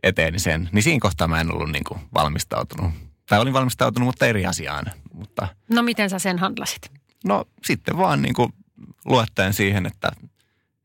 eteeni 0.03 0.39
sen. 0.39 0.69
Niin 0.71 0.83
siinä 0.83 0.99
kohtaa 1.01 1.27
mä 1.27 1.41
en 1.41 1.53
ollut 1.53 1.71
niin 1.71 1.83
kuin 1.83 1.99
valmistautunut. 2.13 2.91
Tai 3.29 3.39
olin 3.39 3.53
valmistautunut, 3.53 4.07
mutta 4.07 4.25
eri 4.25 4.45
asiaan. 4.45 4.85
Mutta, 5.13 5.47
no 5.69 5.81
miten 5.81 6.09
sä 6.09 6.19
sen 6.19 6.39
handlasit? 6.39 6.91
No 7.25 7.45
sitten 7.65 7.97
vaan 7.97 8.21
niin 8.21 8.33
kuin 8.33 8.53
luottaen 9.05 9.53
siihen, 9.53 9.85
että, 9.85 10.11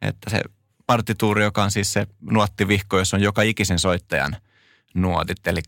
että 0.02 0.30
se 0.30 0.40
partituuri, 0.86 1.42
joka 1.42 1.64
on 1.64 1.70
siis 1.70 1.92
se 1.92 2.06
nuottivihko, 2.20 2.98
jossa 2.98 3.16
on 3.16 3.22
joka 3.22 3.42
ikisen 3.42 3.78
soittajan 3.78 4.36
nuotit. 4.94 5.46
Eli 5.46 5.60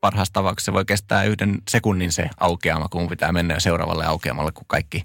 parhaassa 0.00 0.32
tapauksessa 0.32 0.72
voi 0.72 0.84
kestää 0.84 1.24
yhden 1.24 1.58
sekunnin 1.70 2.12
se 2.12 2.30
aukeama, 2.40 2.88
kun 2.88 3.08
pitää 3.08 3.32
mennä 3.32 3.60
seuraavalle 3.60 4.06
aukeamalle, 4.06 4.52
kun 4.52 4.66
kaikki 4.66 5.02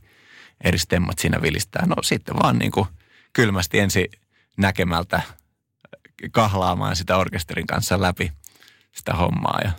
eri 0.64 0.78
stemmat 0.78 1.20
siinä 1.20 1.42
vilistää. 1.42 1.86
No 1.86 1.96
sitten 2.04 2.36
vaan 2.36 2.60
niin 2.60 2.72
kuin 2.72 2.88
kylmästi 3.34 3.80
ensi 3.80 4.12
näkemältä 4.58 5.22
kahlaamaan 6.32 6.96
sitä 6.96 7.18
orkesterin 7.18 7.68
kanssa 7.68 8.02
läpi 8.02 8.32
sitä 8.96 9.14
hommaa 9.14 9.60
ja 9.64 9.72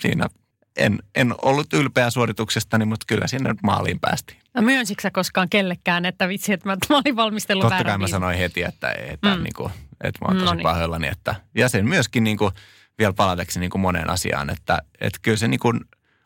siinä 0.00 0.28
en, 0.76 0.98
en 1.14 1.34
ollut 1.42 1.72
ylpeä 1.72 2.10
suorituksestani, 2.10 2.84
mutta 2.84 3.04
kyllä 3.08 3.26
sinne 3.26 3.54
maaliin 3.62 4.00
päästiin. 4.00 4.40
No 4.54 4.62
myönsitkö 4.62 5.02
sä 5.02 5.10
koskaan 5.10 5.48
kellekään, 5.48 6.04
että 6.04 6.28
vitsi, 6.28 6.52
että 6.52 6.68
mä, 6.68 6.76
mä 6.90 6.96
olin 6.96 7.16
valmistellut 7.16 7.62
Totta 7.62 7.84
kai 7.84 7.98
mä 7.98 8.08
sanoin 8.08 8.38
heti, 8.38 8.62
että, 8.62 8.92
että 8.92 9.36
mm. 9.36 9.42
niin 9.42 9.54
kuin, 9.56 9.72
että 10.04 10.24
mä 10.24 10.28
oon 10.28 10.44
tosi 10.44 10.62
pahoillani. 10.62 11.08
Että, 11.08 11.34
ja 11.54 11.68
sen 11.68 11.88
myöskin 11.88 12.24
niin 12.24 12.36
kuin, 12.36 12.52
vielä 12.98 13.12
palatakseni 13.12 13.64
niin 13.64 13.70
kuin 13.70 13.82
moneen 13.82 14.10
asiaan, 14.10 14.50
että, 14.50 14.78
että 15.00 15.18
kyllä 15.22 15.36
se 15.36 15.48
niin 15.48 15.60
kuin 15.60 15.80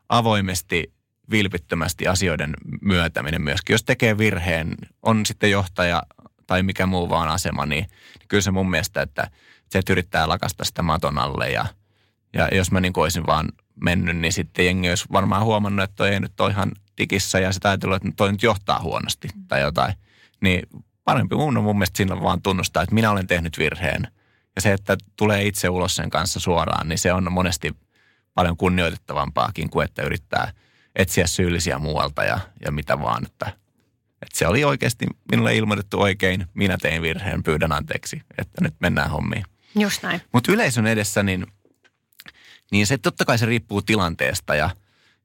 avoimesti, 0.09 0.93
vilpittömästi 1.31 2.09
asioiden 2.09 2.55
myötäminen 2.81 3.43
myöskin. 3.43 3.75
Jos 3.75 3.85
tekee 3.85 4.19
virheen, 4.19 4.75
on 5.03 5.27
sitten 5.27 5.51
johtaja 5.51 6.03
tai 6.47 6.63
mikä 6.63 6.87
muu 6.87 7.09
vaan 7.09 7.29
asema, 7.29 7.67
niin, 7.67 7.85
niin 8.19 8.29
kyllä 8.29 8.43
se 8.43 8.51
mun 8.51 8.71
mielestä, 8.71 9.03
että 9.03 9.31
se, 9.73 9.79
että 9.79 9.93
yrittää 9.93 10.29
lakasta 10.29 10.65
sitä 10.65 10.83
maton 10.83 11.19
alle 11.19 11.51
ja, 11.51 11.67
ja 12.33 12.49
jos 12.53 12.71
mä 12.71 12.81
niin 12.81 12.93
olisin 12.97 13.27
vaan 13.27 13.49
mennyt, 13.85 14.17
niin 14.17 14.33
sitten 14.33 14.65
jengi 14.65 14.89
olisi 14.89 15.07
varmaan 15.13 15.45
huomannut, 15.45 15.85
että 15.85 15.97
toi 15.97 16.09
ei 16.11 16.21
nyt 16.21 16.41
ole 16.41 16.51
ihan 16.51 16.73
tikissä 16.97 17.39
ja 17.39 17.53
sitä 17.53 17.69
ajatellut, 17.69 17.97
että 17.97 18.11
toi 18.17 18.33
nyt 18.33 18.43
johtaa 18.43 18.81
huonosti 18.83 19.29
tai 19.49 19.61
jotain. 19.61 19.95
Niin 20.41 20.63
parempi 21.05 21.37
mun 21.37 21.57
on 21.57 21.65
mun 21.65 21.77
mielestä 21.77 21.97
sillä 21.97 22.23
vaan 22.23 22.43
tunnustaa, 22.43 22.83
että 22.83 22.95
minä 22.95 23.11
olen 23.11 23.27
tehnyt 23.27 23.59
virheen. 23.59 24.09
Ja 24.57 24.63
se, 24.63 24.73
että 24.73 24.97
tulee 25.17 25.45
itse 25.45 25.69
ulos 25.69 25.97
sen 25.97 26.11
kanssa 26.11 26.41
suoraan, 26.41 26.89
niin 26.89 26.99
se 26.99 27.13
on 27.13 27.33
monesti 27.33 27.77
paljon 28.35 28.57
kunnioitettavampaakin 28.57 29.71
kuin 29.71 29.85
että 29.85 30.03
yrittää 30.03 30.53
etsiä 30.97 31.27
syyllisiä 31.27 31.79
muualta 31.79 32.25
ja, 32.25 32.41
ja 32.65 32.73
mitä 32.73 33.01
vaan. 33.01 33.27
Että, 33.27 33.47
että 34.23 34.39
se 34.39 34.47
oli 34.47 34.65
oikeasti 34.65 35.07
minulle 35.31 35.57
ilmoitettu 35.57 36.01
oikein, 36.01 36.47
minä 36.55 36.79
tein 36.79 37.03
virheen, 37.03 37.43
pyydän 37.43 37.73
anteeksi, 37.73 38.23
että 38.39 38.65
nyt 38.65 38.75
mennään 38.81 39.11
hommiin. 39.11 39.45
Just 39.75 40.03
näin. 40.03 40.21
Mutta 40.33 40.53
yleisön 40.53 40.87
edessä, 40.87 41.23
niin, 41.23 41.47
niin 42.73 42.87
se 42.87 42.99
totta 42.99 43.25
kai 43.25 43.39
se 43.39 43.47
riippuu 43.47 43.83
tilanteesta 43.83 44.55
ja, 44.55 44.71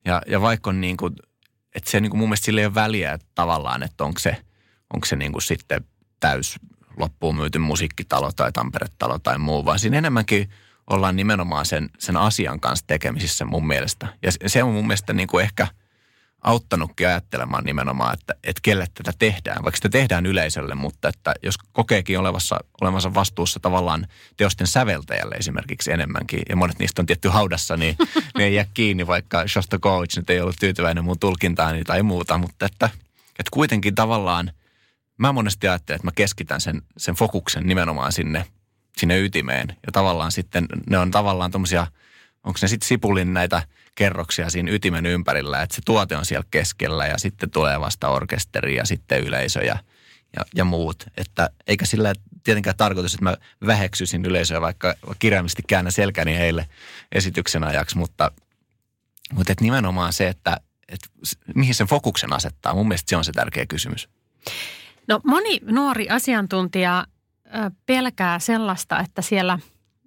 ja, 0.06 0.22
ja 0.28 0.42
vaikka 0.42 0.70
on 0.70 0.82
niin 0.82 0.98
kuin, 0.98 1.16
että 1.76 1.92
se 1.92 2.00
niin 2.00 2.10
kuin 2.10 2.20
mun 2.20 2.30
mielestä 2.30 2.46
sillä 2.46 2.62
ei 2.62 2.66
ole 2.68 2.76
väliä 2.76 3.14
että 3.14 3.28
tavallaan, 3.36 3.84
että 3.84 4.04
onko 4.04 4.20
se, 4.20 4.38
onko 4.94 5.06
se 5.06 5.16
niin 5.16 5.32
kuin 5.32 5.42
sitten 5.42 5.86
täys 6.20 6.56
loppuun 6.98 7.36
myyty 7.36 7.60
musiikkitalo 7.60 8.32
tai 8.36 8.52
Tampere-talo 8.52 9.20
tai 9.20 9.38
muu, 9.38 9.66
vaan 9.66 9.80
siinä 9.80 9.98
enemmänkin 9.98 10.50
ollaan 10.90 11.16
nimenomaan 11.16 11.66
sen, 11.66 11.90
sen 12.00 12.18
asian 12.18 12.60
kanssa 12.60 12.86
tekemisissä 12.88 13.46
mun 13.46 13.68
mielestä. 13.68 14.08
Ja 14.24 14.32
se- 14.32 14.40
se 14.48 14.64
on 14.64 14.74
mun 14.74 14.88
mielestä 14.88 15.14
niin 15.14 15.28
kuin 15.28 15.44
ehkä 15.44 15.68
auttanutkin 16.46 17.08
ajattelemaan 17.08 17.64
nimenomaan, 17.64 18.14
että, 18.14 18.36
että 18.44 18.60
kelle 18.64 18.88
tätä 18.94 19.12
tehdään, 19.20 19.64
vaikka 19.64 19.76
sitä 19.76 19.90
tehdään 19.90 20.26
yleisölle, 20.26 20.76
mutta 20.76 21.10
että 21.10 21.34
jos 21.44 21.58
kokeekin 21.58 22.20
olevassa, 22.20 22.60
olevansa 22.82 23.14
vastuussa 23.14 23.60
tavallaan 23.60 24.08
teosten 24.38 24.68
säveltäjälle 24.68 25.36
esimerkiksi 25.36 25.92
enemmänkin, 25.92 26.42
ja 26.50 26.56
monet 26.56 26.80
niistä 26.80 27.02
on 27.02 27.06
tietty 27.06 27.30
haudassa, 27.30 27.78
niin 27.78 27.96
ne 28.38 28.44
ei 28.44 28.56
jää 28.56 28.66
kiinni, 28.74 29.08
vaikka 29.08 29.48
Shostakovich 29.48 30.18
nyt 30.18 30.30
ei 30.30 30.42
ollut 30.42 30.56
tyytyväinen 30.60 31.04
mun 31.04 31.20
tulkintaani 31.20 31.84
tai 31.84 32.04
muuta, 32.04 32.38
mutta 32.38 32.66
että, 32.66 32.90
että 33.30 33.52
kuitenkin 33.52 33.96
tavallaan 33.96 34.52
mä 35.18 35.32
monesti 35.32 35.68
ajattelen, 35.68 35.96
että 35.96 36.08
mä 36.08 36.12
keskitän 36.16 36.62
sen, 36.62 36.82
sen 36.98 37.16
fokuksen 37.16 37.68
nimenomaan 37.68 38.12
sinne, 38.12 38.46
sinne 38.98 39.20
ytimeen. 39.20 39.68
Ja 39.68 39.92
tavallaan 39.92 40.32
sitten 40.32 40.66
ne 40.90 40.98
on 40.98 41.12
tavallaan 41.12 41.52
tommosia, 41.52 41.88
onko 42.46 42.60
ne 42.62 42.68
sitten 42.68 42.88
sipulin 42.88 43.34
näitä 43.34 43.62
kerroksia 43.96 44.50
siinä 44.50 44.72
ytimen 44.72 45.06
ympärillä, 45.06 45.62
että 45.62 45.76
se 45.76 45.82
tuote 45.86 46.18
on 46.18 46.26
siellä 46.26 46.46
keskellä 46.52 47.08
ja 47.08 47.18
sitten 47.18 47.52
tulee 47.52 47.80
vasta 47.80 48.10
orkesteri 48.10 48.76
ja 48.76 48.86
sitten 48.86 49.24
yleisö 49.24 49.64
ja, 49.64 49.80
ja, 50.36 50.46
ja 50.56 50.66
muut. 50.66 51.04
Että 51.18 51.50
eikä 51.68 51.86
sillä 51.86 52.14
tietenkään 52.44 52.78
tarkoitus, 52.78 53.14
että 53.14 53.24
mä 53.24 53.38
väheksyisin 53.66 54.26
yleisöä, 54.26 54.62
vaikka 54.62 54.96
kirjaimisesti 55.20 55.64
käännän 55.68 55.92
selkäni 55.92 56.38
heille 56.38 56.68
esityksen 57.12 57.64
ajaksi, 57.64 57.98
mutta, 57.98 58.32
mutta 59.34 59.52
et 59.52 59.62
nimenomaan 59.62 60.14
se, 60.14 60.28
että, 60.28 60.60
s- 61.26 61.38
mihin 61.56 61.76
sen 61.76 61.88
fokuksen 61.88 62.34
asettaa, 62.34 62.74
mun 62.74 62.88
mielestä 62.88 63.10
se 63.10 63.18
on 63.18 63.26
se 63.26 63.32
tärkeä 63.32 63.66
kysymys. 63.66 64.10
No 65.08 65.22
moni 65.24 65.60
nuori 65.66 66.10
asiantuntija 66.10 67.06
pelkää 67.86 68.40
sellaista, 68.40 69.00
että 69.00 69.22
siellä 69.22 69.60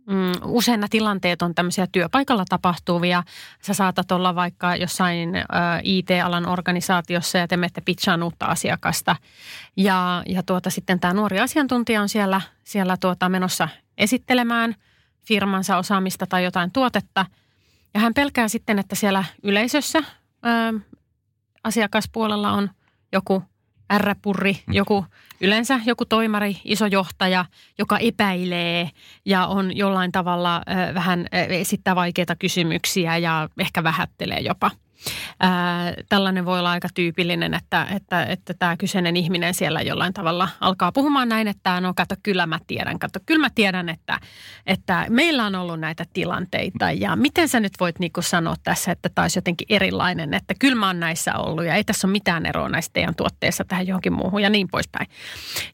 mm, 0.08 0.32
usein 0.44 0.80
nämä 0.80 0.88
tilanteet 0.90 1.42
on 1.42 1.54
tämmöisiä 1.54 1.86
työpaikalla 1.92 2.44
tapahtuvia. 2.48 3.22
Sä 3.62 3.74
saatat 3.74 4.12
olla 4.12 4.34
vaikka 4.34 4.76
jossain 4.76 5.36
ö, 5.36 5.42
IT-alan 5.82 6.46
organisaatiossa 6.46 7.38
ja 7.38 7.48
te 7.48 7.56
menette 7.56 7.80
pitchaan 7.80 8.22
uutta 8.22 8.46
asiakasta. 8.46 9.16
Ja, 9.76 10.22
ja 10.26 10.42
tuota, 10.42 10.70
sitten 10.70 11.00
tämä 11.00 11.14
nuori 11.14 11.40
asiantuntija 11.40 12.02
on 12.02 12.08
siellä, 12.08 12.40
siellä 12.64 12.96
tuota, 12.96 13.28
menossa 13.28 13.68
esittelemään 13.98 14.74
firmansa 15.24 15.76
osaamista 15.76 16.26
tai 16.26 16.44
jotain 16.44 16.72
tuotetta. 16.72 17.26
Ja 17.94 18.00
hän 18.00 18.14
pelkää 18.14 18.48
sitten, 18.48 18.78
että 18.78 18.94
siellä 18.94 19.24
yleisössä 19.42 19.98
ö, 19.98 20.80
asiakaspuolella 21.64 22.52
on 22.52 22.70
joku 23.12 23.42
R-purri, 23.98 24.56
joku 24.68 25.04
yleensä 25.40 25.80
joku 25.84 26.04
toimari, 26.04 26.56
iso 26.64 26.86
johtaja, 26.86 27.44
joka 27.78 27.98
epäilee 27.98 28.90
ja 29.24 29.46
on 29.46 29.76
jollain 29.76 30.12
tavalla 30.12 30.62
vähän 30.94 31.26
esittää 31.32 31.96
vaikeita 31.96 32.36
kysymyksiä 32.36 33.16
ja 33.16 33.48
ehkä 33.58 33.82
vähättelee 33.82 34.40
jopa. 34.40 34.70
Ää, 35.40 35.94
tällainen 36.08 36.44
voi 36.44 36.58
olla 36.58 36.70
aika 36.70 36.88
tyypillinen, 36.94 37.54
että, 37.54 37.86
että, 37.96 38.24
että 38.24 38.54
tämä 38.58 38.76
kyseinen 38.76 39.16
ihminen 39.16 39.54
siellä 39.54 39.80
jollain 39.80 40.12
tavalla 40.12 40.48
alkaa 40.60 40.92
puhumaan 40.92 41.28
näin, 41.28 41.48
että 41.48 41.80
no 41.80 41.92
kato, 41.96 42.14
kyllä 42.22 42.46
mä 42.46 42.58
tiedän, 42.66 42.98
kato, 42.98 43.20
kyllä 43.26 43.40
mä 43.40 43.50
tiedän, 43.54 43.88
että, 43.88 44.20
että 44.66 45.06
meillä 45.08 45.46
on 45.46 45.54
ollut 45.54 45.80
näitä 45.80 46.04
tilanteita 46.12 46.92
ja 46.92 47.16
miten 47.16 47.48
sä 47.48 47.60
nyt 47.60 47.72
voit 47.80 47.98
niinku 47.98 48.22
sanoa 48.22 48.54
tässä, 48.62 48.92
että 48.92 49.08
tämä 49.14 49.26
jotenkin 49.36 49.66
erilainen, 49.70 50.34
että 50.34 50.54
kyllä 50.58 50.76
mä 50.76 50.86
oon 50.86 51.00
näissä 51.00 51.34
ollut 51.34 51.64
ja 51.64 51.74
ei 51.74 51.84
tässä 51.84 52.06
ole 52.06 52.12
mitään 52.12 52.46
eroa 52.46 52.68
näistä 52.68 52.92
teidän 52.92 53.14
tuotteissa 53.14 53.64
tähän 53.64 53.86
johonkin 53.86 54.12
muuhun 54.12 54.42
ja 54.42 54.50
niin 54.50 54.68
poispäin. 54.70 55.08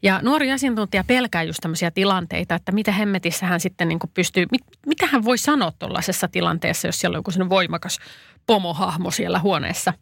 Ja 0.02 0.20
nuori 0.22 0.52
asiantuntija 0.52 1.04
pelkää 1.04 1.42
just 1.42 1.58
tämmöisiä 1.62 1.90
tilanteita, 1.90 2.54
että 2.54 2.72
mitä 2.72 2.92
hemmetissä 2.92 3.46
hän 3.46 3.60
sitten 3.60 3.88
niinku 3.88 4.06
pystyy, 4.14 4.46
mit, 4.50 4.62
mitä 4.87 5.06
hän 5.06 5.24
voi 5.24 5.38
sanoa 5.38 5.72
tuollaisessa 5.78 6.28
tilanteessa, 6.28 6.88
jos 6.88 7.00
siellä 7.00 7.16
on 7.18 7.24
joku 7.26 7.48
voimakas 7.48 7.98
pomohahmo 8.46 9.10
siellä 9.14 9.38
huoneessa. 9.38 9.92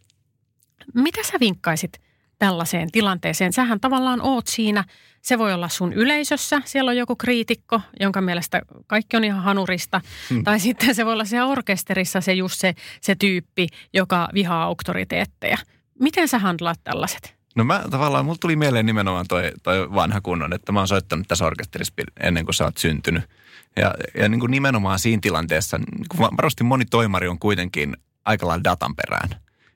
Mitä 0.94 1.22
sä 1.22 1.32
vinkkaisit 1.40 2.00
tällaiseen 2.38 2.90
tilanteeseen? 2.92 3.52
Sähän 3.52 3.80
tavallaan 3.80 4.20
oot 4.22 4.46
siinä. 4.46 4.84
Se 5.22 5.38
voi 5.38 5.52
olla 5.52 5.68
sun 5.68 5.92
yleisössä. 5.92 6.62
Siellä 6.64 6.90
on 6.90 6.96
joku 6.96 7.16
kriitikko, 7.16 7.80
jonka 8.00 8.20
mielestä 8.20 8.62
kaikki 8.86 9.16
on 9.16 9.24
ihan 9.24 9.42
hanurista. 9.42 10.00
Hmm. 10.30 10.44
Tai 10.44 10.60
sitten 10.60 10.94
se 10.94 11.04
voi 11.04 11.12
olla 11.12 11.24
siellä 11.24 11.46
orkesterissa 11.46 12.20
se 12.20 12.32
just 12.32 12.60
se, 12.60 12.74
se 13.00 13.14
tyyppi, 13.14 13.66
joka 13.92 14.28
vihaa 14.34 14.62
auktoriteetteja. 14.62 15.58
Miten 16.00 16.28
sä 16.28 16.38
handlaat 16.38 16.80
tällaiset? 16.84 17.34
No 17.54 17.64
mä 17.64 17.84
tavallaan, 17.90 18.24
mulla 18.24 18.38
tuli 18.40 18.56
mieleen 18.56 18.86
nimenomaan 18.86 19.26
toi, 19.28 19.52
toi 19.62 19.94
vanha 19.94 20.20
kunnon, 20.20 20.52
että 20.52 20.72
mä 20.72 20.80
oon 20.80 20.88
soittanut 20.88 21.28
tässä 21.28 21.46
orkesterissa 21.46 21.94
ennen 22.20 22.44
kuin 22.44 22.54
sä 22.54 22.64
oot 22.64 22.78
syntynyt. 22.78 23.24
Ja, 23.76 23.94
ja 24.14 24.28
niin 24.28 24.40
kuin 24.40 24.50
nimenomaan 24.50 24.98
siinä 24.98 25.20
tilanteessa, 25.22 25.78
niin 25.78 26.06
kuin 26.08 26.20
varmasti 26.20 26.64
moni 26.64 26.84
toimari 26.84 27.28
on 27.28 27.38
kuitenkin 27.38 27.96
aika 28.24 28.46
lailla 28.46 28.64
datan 28.64 28.96
perään. 28.96 29.28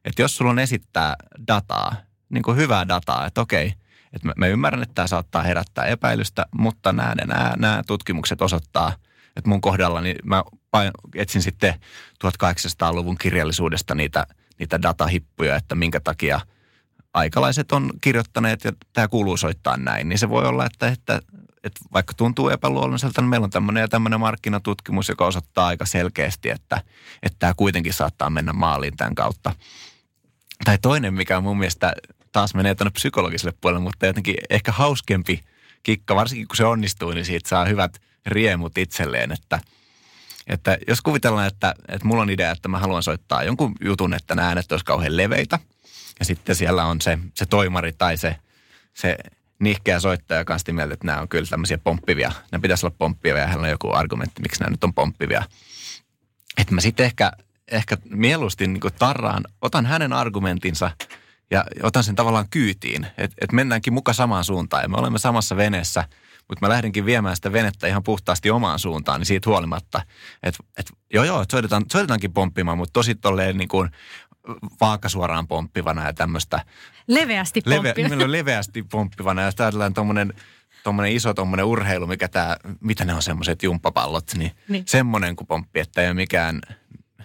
Että 0.05 0.23
jos 0.23 0.37
sulla 0.37 0.51
on 0.51 0.59
esittää 0.59 1.17
dataa, 1.49 1.97
niin 2.29 2.43
kuin 2.43 2.57
hyvää 2.57 2.89
dataa, 2.89 3.27
että 3.27 3.41
okei, 3.41 3.67
että 4.13 4.27
mä, 4.27 4.33
mä 4.37 4.47
ymmärrän, 4.47 4.83
että 4.83 4.95
tämä 4.95 5.07
saattaa 5.07 5.43
herättää 5.43 5.85
epäilystä, 5.85 6.47
mutta 6.59 6.93
nämä, 6.93 7.15
nämä, 7.15 7.53
nämä 7.57 7.83
tutkimukset 7.87 8.43
osoittaa, 8.43 8.93
että 9.37 9.49
mun 9.49 9.61
kohdalla 9.61 10.01
niin 10.01 10.17
mä 10.25 10.45
etsin 11.15 11.43
sitten 11.43 11.75
1800-luvun 12.25 13.19
kirjallisuudesta 13.19 13.95
niitä, 13.95 14.27
niitä 14.59 14.83
datahippuja, 14.83 15.57
että 15.57 15.75
minkä 15.75 16.01
takia– 16.01 16.41
aikalaiset 17.17 17.73
on 17.73 17.91
kirjoittaneet 18.01 18.65
ja 18.65 18.73
tämä 18.93 19.09
kuuluu 19.09 19.37
soittaa 19.37 19.77
näin, 19.77 20.09
niin 20.09 20.19
se 20.19 20.29
voi 20.29 20.47
olla, 20.47 20.67
että, 20.67 20.89
että, 20.89 21.21
että 21.67 21.81
vaikka 21.93 22.15
tuntuu 22.15 22.49
epäluonnolliselta, 22.49 23.21
niin 23.21 23.29
meillä 23.29 23.45
on 23.45 23.51
tämmöinen 23.51 23.81
ja 23.81 23.89
tämmöinen 23.89 24.21
markkinatutkimus, 24.21 25.09
joka 25.09 25.27
osoittaa 25.27 25.67
aika 25.67 25.87
selkeästi, 25.87 26.51
että, 26.51 26.83
että 27.23 27.37
tämä 27.39 27.55
kuitenkin 27.57 27.93
saattaa 27.93 28.31
mennä 28.31 28.53
maaliin 28.53 28.97
tämän 28.97 29.15
kautta. 29.15 29.55
Tai 30.65 30.79
toinen, 30.79 31.15
mikä 31.15 31.41
mun 31.41 31.59
mielestä 31.59 31.93
taas 32.33 32.55
menee 32.55 32.75
tuonne 32.75 32.91
psykologiselle 32.91 33.57
puolelle, 33.61 33.83
mutta 33.83 34.07
jotenkin 34.07 34.37
ehkä 34.51 34.73
hauskempi 34.73 35.41
kikka, 35.83 36.15
varsinkin 36.15 36.49
kun 36.49 36.57
se 36.57 36.65
onnistuu, 36.65 37.11
niin 37.11 37.25
siitä 37.25 37.49
saa 37.49 37.65
hyvät 37.65 38.03
riemut 38.27 38.79
itselleen, 38.79 39.33
että– 39.33 39.61
että 40.47 40.79
jos 40.89 41.01
kuvitellaan, 41.01 41.47
että, 41.47 41.75
että 41.89 42.07
mulla 42.07 42.23
on 42.23 42.31
idea, 42.31 42.51
että 42.51 42.69
mä 42.69 42.79
haluan 42.79 43.03
soittaa 43.03 43.43
jonkun 43.43 43.73
jutun, 43.85 44.15
että 44.15 44.35
nämä 44.35 44.49
äänet 44.49 44.73
olisi 44.73 44.85
kauhean 44.85 45.17
leveitä. 45.17 45.59
Ja 46.19 46.25
sitten 46.25 46.57
siellä 46.57 46.85
on 46.85 47.01
se, 47.01 47.19
se 47.35 47.47
toimari 47.47 47.93
tai 47.93 48.17
se, 48.17 48.37
se 48.95 49.17
nihkeä 49.59 50.01
soittaja 50.01 50.45
kanssa 50.45 50.73
mieltä, 50.73 50.95
että 50.95 51.07
nämä 51.07 51.21
on 51.21 51.29
kyllä 51.29 51.47
tämmöisiä 51.47 51.79
pomppivia. 51.79 52.33
Nämä 52.53 52.63
pitäisi 52.63 52.87
olla 52.87 52.97
pomppivia 52.99 53.41
ja 53.41 53.47
hänellä 53.47 53.65
on 53.65 53.71
joku 53.71 53.91
argumentti, 53.93 54.43
miksi 54.43 54.61
nämä 54.61 54.71
nyt 54.71 54.85
on 54.85 54.95
pomppivia. 54.95 55.45
Että 56.59 56.75
mä 56.75 56.81
sitten 56.81 57.07
ehkä, 57.07 57.33
ehkä 57.71 57.97
mieluusti 58.11 58.67
niin 58.67 58.81
tarraan, 58.99 59.45
otan 59.63 59.87
hänen 59.87 60.13
argumentinsa 60.13 60.91
ja 61.51 61.65
otan 61.83 62.05
sen 62.05 62.17
tavallaan 62.17 62.49
kyytiin. 62.51 63.07
Että 63.19 63.37
et 63.41 63.53
mennäänkin 63.53 63.93
muka 63.93 64.13
samaan 64.13 64.45
suuntaan 64.45 64.83
ja 64.83 64.89
me 64.89 64.97
olemme 64.97 65.19
samassa 65.19 65.57
veneessä– 65.57 66.05
mutta 66.49 66.67
mä 66.67 66.69
lähdenkin 66.69 67.07
viemään 67.07 67.37
sitä 67.37 67.53
venettä 67.53 67.87
ihan 67.87 68.03
puhtaasti 68.03 68.51
omaan 68.51 68.79
suuntaan, 68.79 69.21
niin 69.21 69.27
siitä 69.27 69.51
huolimatta, 69.51 70.03
että 70.43 70.65
et, 70.79 70.93
joo 71.15 71.25
joo, 71.25 71.43
et 71.43 71.51
soitetaan, 71.51 71.85
soitetaankin 71.93 72.33
pomppimaan, 72.33 72.79
mutta 72.79 72.93
tosi 72.93 73.15
tolleen 73.15 73.57
niin 73.57 73.69
kuin 73.69 73.91
vaakasuoraan 74.81 75.47
pomppivana 75.49 76.07
ja 76.07 76.13
tämmöistä. 76.13 76.65
Leveästi 77.07 77.63
Leve, 77.65 77.77
pomppivana. 77.89 78.15
nimellä 78.15 78.33
leveästi 78.33 78.83
pomppivana 78.83 79.43
ja 79.43 79.47
ajatellaan 79.59 79.95
tuommoinen 79.95 80.33
tuommoinen 80.85 81.13
iso 81.17 81.35
tuommoinen 81.35 81.67
urheilu, 81.67 82.07
mikä 82.07 82.29
tämä, 82.29 82.57
mitä 82.81 83.05
ne 83.05 83.15
on 83.15 83.23
semmoiset 83.23 83.63
jumppapallot, 83.63 84.35
niin, 84.35 84.53
Niin. 84.69 84.85
semmoinen 84.87 85.37
kuin 85.37 85.47
pomppi, 85.47 85.81
että 85.81 86.03
ei 86.03 86.09
ole 86.09 86.15
mikään, 86.15 86.61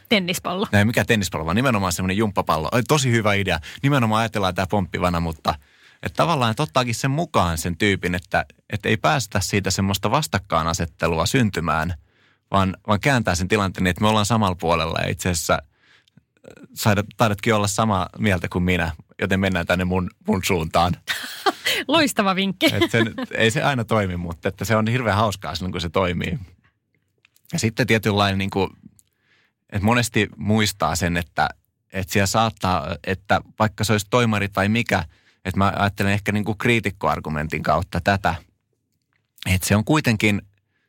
Tennispallo. 0.10 0.67
ei 0.73 0.86
mikä 0.86 1.05
tennispallo, 1.05 1.45
vaan 1.45 1.55
nimenomaan 1.55 1.93
semmoinen 1.93 2.17
jumppapallo. 2.17 2.69
Tosi 2.88 3.12
hyvä 3.12 3.34
idea. 3.34 3.60
Nimenomaan 3.84 4.19
ajatellaan 4.21 4.55
tämä 4.55 4.65
pomppivana, 4.69 5.19
mutta 5.19 5.55
että 6.03 6.17
tavallaan 6.17 6.51
että 6.51 6.63
ottaakin 6.63 6.95
sen 6.95 7.12
mukaan 7.12 7.57
sen 7.57 7.77
tyypin, 7.77 8.15
että, 8.15 8.45
että 8.69 8.89
ei 8.89 8.97
päästä 8.97 9.39
siitä 9.39 9.71
semmoista 9.71 10.12
vastakkainasettelua 10.12 11.25
syntymään, 11.25 11.93
vaan, 12.51 12.77
vaan 12.88 12.99
kääntää 12.99 13.36
sen 13.36 13.47
tilanteen 13.47 13.84
niin, 13.84 13.89
että 13.89 14.01
me 14.01 14.07
ollaan 14.07 14.25
samalla 14.25 14.55
puolella 14.55 14.99
ja 15.01 15.10
itse 15.10 15.29
asiassa 15.29 15.60
taidatkin 17.17 17.56
olla 17.56 17.67
samaa 17.67 18.10
mieltä 18.19 18.47
kuin 18.49 18.63
minä, 18.63 18.91
joten 19.21 19.39
mennään 19.39 19.65
tänne 19.65 19.86
mun, 19.86 20.10
mun 20.27 20.41
suuntaan. 20.43 20.93
Loistava 21.88 22.36
vinkki. 22.36 22.65
Et 22.65 22.91
se, 22.91 23.04
nyt- 23.04 23.32
ei 23.32 23.51
se 23.51 23.63
aina 23.63 23.84
toimi, 23.84 24.17
mutta 24.17 24.49
että 24.49 24.65
se 24.65 24.75
on 24.75 24.88
hirveän 24.88 25.17
hauskaa 25.17 25.56
silloin, 25.56 25.71
kun 25.71 25.82
se 25.82 25.89
toimii. 25.89 26.39
Ja 27.54 27.60
sitten 27.60 27.88
tietynlainen, 27.88 28.38
niin 28.38 28.49
kuin, 28.49 28.69
että 29.69 29.86
monesti 29.86 30.30
muistaa 30.38 30.95
sen, 30.95 31.17
että, 31.17 31.49
että 31.93 32.13
siellä 32.13 32.27
saattaa, 32.27 32.95
että 33.08 33.41
vaikka 33.60 33.84
se 33.84 33.91
olisi 33.91 34.08
toimari 34.10 34.49
tai 34.49 34.69
mikä, 34.69 35.04
että 35.45 35.58
mä 35.58 35.73
ajattelen 35.75 36.13
ehkä 36.13 36.32
niin 36.32 36.45
kuin 36.45 36.58
kriitikkoargumentin 36.58 37.63
kautta 37.63 38.01
tätä, 38.01 38.36
että 39.45 39.67
se 39.67 39.75
on 39.75 39.86
kuitenkin 39.86 40.41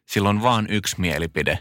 silloin 0.06 0.42
vaan 0.42 0.66
yksi 0.70 1.00
mielipide, 1.00 1.58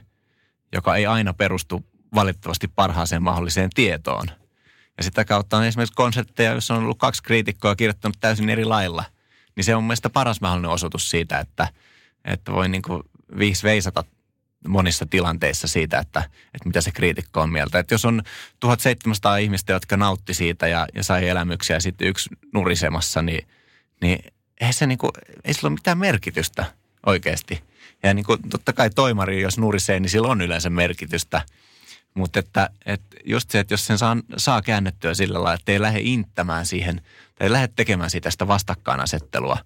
joka 0.73 0.95
ei 0.95 1.05
aina 1.05 1.33
perustu 1.33 1.85
valitettavasti 2.15 2.67
parhaaseen 2.67 3.23
mahdolliseen 3.23 3.69
tietoon. 3.73 4.27
Ja 4.97 5.03
sitä 5.03 5.25
kautta 5.25 5.57
on 5.57 5.63
esimerkiksi 5.63 5.95
konsertteja, 5.95 6.51
joissa 6.51 6.73
on 6.73 6.83
ollut 6.83 6.99
kaksi 6.99 7.23
kriitikkoa 7.23 7.75
kirjoittanut 7.75 8.17
täysin 8.19 8.49
eri 8.49 8.65
lailla. 8.65 9.03
Niin 9.55 9.63
se 9.63 9.75
on 9.75 9.83
mun 9.83 9.95
paras 10.13 10.41
mahdollinen 10.41 10.71
osoitus 10.71 11.09
siitä, 11.09 11.39
että, 11.39 11.67
että 12.25 12.51
voi 12.51 12.69
niin 12.69 12.81
kuin 12.81 13.03
viis 13.37 13.63
veisata 13.63 14.03
monissa 14.67 15.05
tilanteissa 15.05 15.67
siitä, 15.67 15.99
että, 15.99 16.19
että 16.53 16.65
mitä 16.65 16.81
se 16.81 16.91
kriitikko 16.91 17.41
on 17.41 17.49
mieltä. 17.49 17.79
Että 17.79 17.93
jos 17.93 18.05
on 18.05 18.23
1700 18.59 19.37
ihmistä, 19.37 19.73
jotka 19.73 19.97
nautti 19.97 20.33
siitä 20.33 20.67
ja, 20.67 20.87
ja 20.95 21.03
sai 21.03 21.29
elämyksiä 21.29 21.75
ja 21.75 21.79
sitten 21.79 22.07
yksi 22.07 22.29
nurisemassa, 22.53 23.21
niin, 23.21 23.47
niin 24.01 24.19
ei, 24.61 24.73
se 24.73 24.87
niin 24.87 24.97
kuin, 24.97 25.11
ei 25.43 25.53
sillä 25.53 25.67
ole 25.67 25.73
mitään 25.73 25.97
merkitystä 25.97 26.65
oikeasti. 27.05 27.63
Ja 28.03 28.13
niin 28.13 28.25
kuin, 28.25 28.39
totta 28.49 28.73
kai 28.73 28.89
toimari, 28.89 29.41
jos 29.41 29.57
nurisee, 29.57 29.99
niin 29.99 30.09
sillä 30.09 30.27
on 30.27 30.41
yleensä 30.41 30.69
merkitystä. 30.69 31.41
Mutta 32.13 32.39
että, 32.39 32.69
että 32.85 33.17
just 33.25 33.49
se, 33.49 33.59
että 33.59 33.73
jos 33.73 33.85
sen 33.87 33.97
saa, 33.97 34.17
saa 34.37 34.61
käännettyä 34.61 35.13
sillä 35.13 35.33
lailla, 35.33 35.53
että 35.53 35.71
ei 35.71 35.81
lähde 35.81 35.99
inttämään 36.01 36.65
siihen 36.65 37.01
tai 37.35 37.47
ei 37.47 37.51
lähde 37.51 37.67
tekemään 37.75 38.09
siitä 38.09 38.31
sitä 38.31 38.47
vastakkainasettelua, 38.47 39.57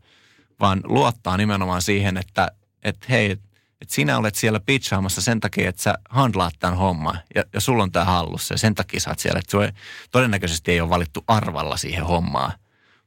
vaan 0.60 0.82
luottaa 0.84 1.38
nimenomaan 1.38 1.82
siihen, 1.82 2.18
että, 2.18 2.52
että 2.84 3.06
hei, 3.10 3.32
että 3.82 3.96
sinä 3.96 4.18
olet 4.18 4.36
siellä 4.36 4.60
pitchaamassa 4.60 5.22
sen 5.22 5.40
takia, 5.40 5.70
että 5.70 5.82
sä 5.82 5.98
handlaat 6.10 6.54
tämän 6.60 6.78
homman 6.78 7.20
ja, 7.36 7.44
ja 7.54 7.62
sulla 7.62 7.84
on 7.84 7.92
tämä 7.92 8.06
hallussa 8.06 8.54
ja 8.54 8.58
sen 8.58 8.76
takia 8.76 9.00
sä 9.00 9.10
oot 9.10 9.20
siellä. 9.20 9.40
Että 9.40 9.66
ei- 9.66 9.72
todennäköisesti 10.12 10.72
ei 10.72 10.82
ole 10.82 10.90
valittu 10.90 11.24
arvalla 11.28 11.78
siihen 11.78 12.06
hommaan, 12.06 12.52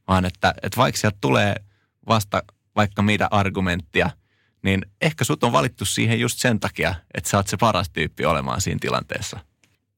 vaan 0.09 0.25
että, 0.25 0.55
että 0.63 0.77
vaikka 0.77 1.01
sieltä 1.01 1.19
tulee 1.21 1.55
vasta 2.09 2.43
vaikka 2.77 3.03
mitä 3.03 3.29
argumenttia, 3.31 4.11
niin 4.69 4.87
ehkä 5.01 5.25
sut 5.25 5.45
on 5.45 5.53
valittu 5.53 5.85
siihen 5.85 6.21
just 6.21 6.39
sen 6.39 6.61
takia, 6.61 6.95
että 7.15 7.31
sä 7.31 7.37
oot 7.37 7.47
se 7.49 7.57
paras 7.57 7.91
tyyppi 7.91 8.25
olemaan 8.25 8.61
siinä 8.61 8.79
tilanteessa. 8.81 9.41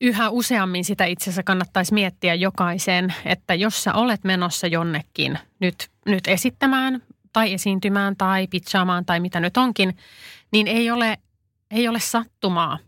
Yhä 0.00 0.30
useammin 0.30 0.85
sitä 0.85 1.04
itse 1.04 1.24
asiassa 1.24 1.42
kannattaisi 1.42 1.94
miettiä 1.94 2.35
jokaisen, 2.35 3.14
että 3.24 3.54
jos 3.54 3.85
sä 3.85 3.94
olet 3.94 4.24
menossa 4.24 4.66
jonnekin 4.66 5.38
nyt, 5.61 5.90
nyt 6.06 6.28
esittämään 6.28 7.02
tai 7.33 7.52
esiintymään 7.52 8.16
tai 8.16 8.46
pitchaamaan 8.46 9.04
tai 9.04 9.20
mitä 9.20 9.40
nyt 9.40 9.56
onkin, 9.56 9.96
niin 10.52 10.66
ei 10.66 10.90
ole, 10.90 11.18
ei 11.70 11.88
ole 11.88 12.00
sattumaa, 12.00 12.78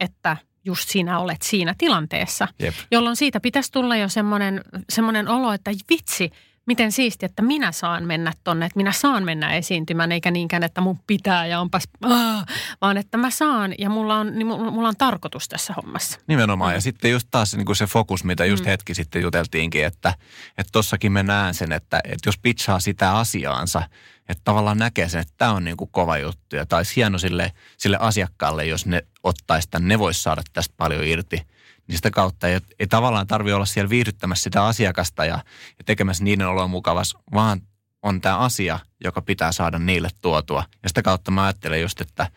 että 0.00 0.36
just 0.64 0.88
sinä 0.88 1.18
olet 1.18 1.42
siinä 1.42 1.74
tilanteessa. 1.78 2.48
Jep. 2.58 2.74
Jolloin 2.90 3.16
siitä 3.16 3.40
pitäisi 3.40 3.72
tulla 3.72 3.96
jo 3.96 4.08
semmoinen, 4.08 4.60
semmoinen 4.90 5.28
olo, 5.28 5.52
että 5.52 5.70
vitsi, 5.90 6.30
miten 6.66 6.92
siisti, 6.92 7.26
että 7.26 7.42
minä 7.42 7.72
saan 7.72 8.04
mennä 8.04 8.32
tonne, 8.44 8.66
että 8.66 8.76
minä 8.76 8.92
saan 8.92 9.24
mennä 9.24 9.54
esiintymään, 9.54 10.12
eikä 10.12 10.30
niinkään, 10.30 10.62
että 10.62 10.80
mun 10.80 10.98
pitää 11.06 11.46
ja 11.46 11.60
onpas, 11.60 11.82
aah, 12.02 12.46
vaan 12.80 12.96
että 12.96 13.18
mä 13.18 13.30
saan 13.30 13.74
ja 13.78 13.90
mulla 13.90 14.16
on, 14.16 14.32
niin 14.34 14.46
mulla 14.46 14.88
on 14.88 14.96
tarkoitus 14.98 15.48
tässä 15.48 15.74
hommassa. 15.76 16.20
Nimenomaan. 16.26 16.74
Ja 16.74 16.80
sitten 16.80 17.10
just 17.10 17.28
taas 17.30 17.54
niin 17.54 17.66
kuin 17.66 17.76
se 17.76 17.86
fokus, 17.86 18.24
mitä 18.24 18.44
just 18.44 18.64
Mm. 18.64 18.70
hetki 18.70 18.94
sitten 18.94 19.22
juteltiinkin, 19.22 19.84
että 19.84 20.14
että 20.58 20.72
tossakin 20.72 21.12
mä 21.12 21.22
näen 21.22 21.54
sen, 21.54 21.72
että, 21.72 22.00
että 22.04 22.28
jos 22.28 22.38
pitchaa 22.38 22.80
sitä 22.80 23.16
asiaansa, 23.16 23.82
että 24.28 24.40
tavallaan 24.44 24.78
näkee 24.78 25.08
sen, 25.08 25.20
että 25.20 25.34
tämä 25.38 25.52
on 25.52 25.64
niin 25.64 25.76
kuin 25.76 25.90
kova 25.92 26.18
juttu 26.18 26.56
ja 26.56 26.66
tai 26.66 26.78
olisi 26.78 26.96
hieno 26.96 27.18
sille, 27.18 27.52
sille 27.76 27.96
asiakkaalle, 28.00 28.66
jos 28.66 28.86
ne 28.86 29.02
ottaisi 29.22 29.68
tämän, 29.70 29.88
ne 29.88 29.98
voisi 29.98 30.22
saada 30.22 30.42
tästä 30.52 30.74
paljon 30.76 31.04
irti. 31.04 31.42
Niin 31.88 31.96
sitä 31.96 32.10
kautta 32.10 32.48
ei, 32.48 32.60
ei 32.78 32.86
tavallaan 32.86 33.26
tarvi 33.26 33.52
olla 33.52 33.66
siellä 33.66 33.90
viihdyttämässä 33.90 34.42
sitä 34.42 34.64
asiakasta 34.64 35.24
ja, 35.24 35.34
ja 35.78 35.84
tekemässä 35.84 36.24
niiden 36.24 36.48
oloa 36.48 36.66
mukavas, 36.66 37.16
vaan 37.34 37.60
on 38.02 38.20
tämä 38.20 38.38
asia, 38.38 38.78
joka 39.04 39.22
pitää 39.22 39.52
saada 39.52 39.78
niille 39.78 40.08
tuotua. 40.22 40.64
Ja 40.82 40.88
sitä 40.88 41.02
kautta 41.02 41.30
mä 41.30 41.44
ajattelen 41.44 41.80
just, 41.80 42.00
että, 42.00 42.30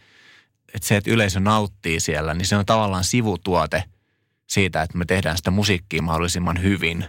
että 0.74 0.88
se, 0.88 0.98
että 0.98 1.12
yleisö 1.12 1.40
nauttii 1.40 2.00
siellä, 2.00 2.34
niin 2.34 2.46
se 2.46 2.58
on 2.58 2.66
tavallaan 2.66 3.04
sivutuote 3.04 3.84
siitä, 4.48 4.82
että 4.82 4.98
me 4.98 5.06
tehdään 5.06 5.38
sitä 5.38 5.52
musiikkia 5.52 6.02
mahdollisimman 6.02 6.62
hyvin, 6.62 7.06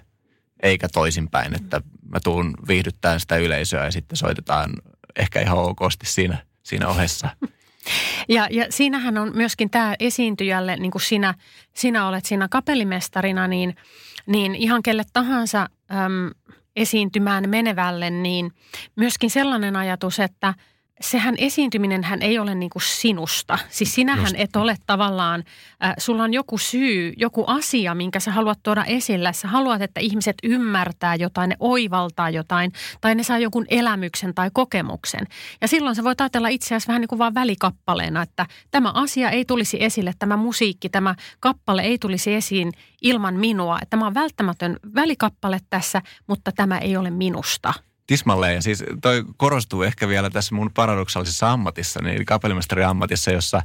eikä 0.63 0.89
toisinpäin, 0.89 1.57
että 1.57 1.81
mä 2.13 2.21
tuun 2.25 2.55
viihdyttämään 2.69 3.21
sitä 3.21 3.37
yleisöä 3.37 3.85
ja 3.85 3.91
sitten 3.91 4.17
soitetaan 4.17 4.73
ehkä 5.17 5.41
ihan 5.41 5.59
okosti 5.59 6.07
siinä, 6.07 6.47
siinä 6.63 6.89
ohessa. 6.89 7.29
Ja, 8.29 8.49
ja 8.51 8.67
siinähän 8.71 9.19
on 9.19 9.33
myöskin 9.35 9.71
tämä 9.71 9.95
esiintyjälle, 10.01 10.77
niin 10.77 10.91
kuin 10.91 11.03
sinä, 11.03 11.35
sinä 11.75 12.09
olet 12.09 12.25
siinä 12.25 12.49
kapellimestarina, 12.49 13.47
niin, 13.47 13.77
niin 14.27 14.55
ihan 14.55 14.83
kelle 14.83 15.03
tahansa 15.13 15.69
äm, 15.91 16.31
esiintymään 16.77 17.49
menevälle, 17.49 18.11
niin 18.11 18.53
myöskin 18.97 19.31
sellainen 19.31 19.77
ajatus, 19.77 20.21
että 20.21 20.55
sehän 21.01 21.35
esiintyminen 21.39 22.05
hän 22.05 22.23
ei 22.23 22.39
ole 22.39 22.55
niin 22.55 22.71
kuin 22.71 22.83
sinusta. 22.83 23.59
Siis 23.69 23.95
sinähän 23.95 24.25
Just. 24.25 24.35
et 24.39 24.57
ole 24.57 24.77
tavallaan, 24.87 25.45
äh, 25.85 25.95
sulla 25.99 26.23
on 26.23 26.35
joku 26.35 26.59
syy, 26.59 27.13
joku 27.17 27.45
asia, 27.47 27.95
minkä 27.95 28.21
sä 28.21 28.31
haluat 28.31 28.59
tuoda 28.63 28.85
esille. 28.85 29.33
Sä 29.33 29.49
haluat, 29.49 29.83
että 29.83 30.01
ihmiset 30.01 30.37
ymmärtää 30.43 31.15
jotain, 31.15 31.49
ne 31.49 31.57
oivaltaa 31.61 32.31
jotain, 32.31 32.73
tai 33.01 33.15
ne 33.15 33.23
saa 33.23 33.39
jonkun 33.39 33.67
elämyksen 33.69 34.35
tai 34.35 34.51
kokemuksen. 34.53 35.27
Ja 35.61 35.69
silloin 35.69 35.97
sä 35.97 36.05
voit 36.05 36.21
ajatella 36.21 36.49
itse 36.49 36.67
asiassa 36.67 36.89
vähän 36.89 37.01
niin 37.01 37.09
kuin 37.09 37.19
vaan 37.19 37.35
välikappaleena, 37.35 38.23
että 38.23 38.47
tämä 38.71 38.91
asia 38.95 39.31
ei 39.31 39.45
tulisi 39.45 39.85
esille, 39.85 40.13
tämä 40.19 40.37
musiikki, 40.37 40.89
tämä 40.89 41.15
kappale 41.41 41.83
ei 41.83 41.99
tulisi 41.99 42.35
esiin 42.35 42.73
ilman 43.03 43.35
minua. 43.35 43.79
Että 43.83 43.91
tämä 43.91 44.07
on 44.07 44.15
välttämätön 44.15 44.77
välikappale 44.95 45.59
tässä, 45.71 46.03
mutta 46.27 46.53
tämä 46.53 46.79
ei 46.79 46.97
ole 46.97 47.11
minusta. 47.11 47.90
Tismalleen. 48.11 48.55
Ja 48.55 48.63
siis 48.63 48.85
toi 49.03 49.25
korostuu 49.37 49.83
ehkä 49.83 50.09
vielä 50.09 50.31
tässä 50.31 50.55
mun 50.55 50.71
paradoksaalisessa 50.75 51.53
ammatissa, 51.53 52.03
niin 52.03 52.27
kapellimestarin 52.27 52.87
ammatissa, 52.87 53.31
jossa, 53.31 53.63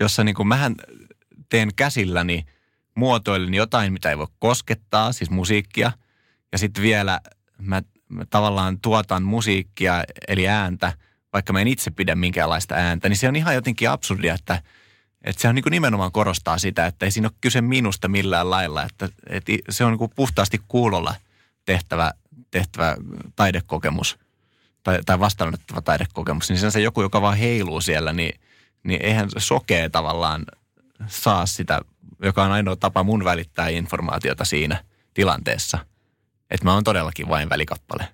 jossa 0.00 0.24
niin 0.24 0.34
kuin 0.34 0.48
mähän 0.48 0.74
teen 1.48 1.74
käsilläni, 1.76 2.44
muotoilen 2.94 3.54
jotain, 3.54 3.92
mitä 3.92 4.10
ei 4.10 4.18
voi 4.18 4.26
koskettaa, 4.38 5.12
siis 5.12 5.30
musiikkia. 5.30 5.92
Ja 6.52 6.58
sitten 6.58 6.82
vielä 6.82 7.20
mä, 7.58 7.82
mä 8.08 8.24
tavallaan 8.30 8.80
tuotan 8.80 9.22
musiikkia, 9.22 10.04
eli 10.28 10.48
ääntä, 10.48 10.92
vaikka 11.32 11.52
mä 11.52 11.60
en 11.60 11.68
itse 11.68 11.90
pidä 11.90 12.14
minkäänlaista 12.14 12.74
ääntä, 12.74 13.08
niin 13.08 13.16
se 13.16 13.28
on 13.28 13.36
ihan 13.36 13.54
jotenkin 13.54 13.90
absurdia, 13.90 14.34
että, 14.34 14.62
että 15.24 15.42
se 15.42 15.48
on 15.48 15.54
niin 15.54 15.62
kuin 15.62 15.70
nimenomaan 15.70 16.12
korostaa 16.12 16.58
sitä, 16.58 16.86
että 16.86 17.06
ei 17.06 17.10
siinä 17.10 17.28
ole 17.28 17.38
kyse 17.40 17.60
minusta 17.60 18.08
millään 18.08 18.50
lailla, 18.50 18.82
että, 18.82 19.08
että 19.26 19.52
se 19.70 19.84
on 19.84 19.92
niin 19.92 19.98
kuin 19.98 20.12
puhtaasti 20.16 20.60
kuulolla 20.68 21.14
tehtävä, 21.64 22.12
tehtävä 22.50 22.96
taidekokemus 23.36 24.18
tai, 24.82 24.98
tai 25.06 25.20
vastaanotettava 25.20 25.82
taidekokemus, 25.82 26.48
niin 26.48 26.72
se 26.72 26.80
joku, 26.80 27.02
joka 27.02 27.22
vaan 27.22 27.36
heiluu 27.36 27.80
siellä, 27.80 28.12
niin, 28.12 28.40
niin 28.82 29.02
eihän 29.02 29.28
sokee 29.38 29.88
tavallaan 29.88 30.44
saa 31.06 31.46
sitä, 31.46 31.80
joka 32.22 32.44
on 32.44 32.52
ainoa 32.52 32.76
tapa 32.76 33.02
mun 33.02 33.24
välittää 33.24 33.68
informaatiota 33.68 34.44
siinä 34.44 34.84
tilanteessa. 35.14 35.78
Että 36.50 36.64
mä 36.64 36.74
oon 36.74 36.84
todellakin 36.84 37.28
vain 37.28 37.48
välikappale. 37.48 38.08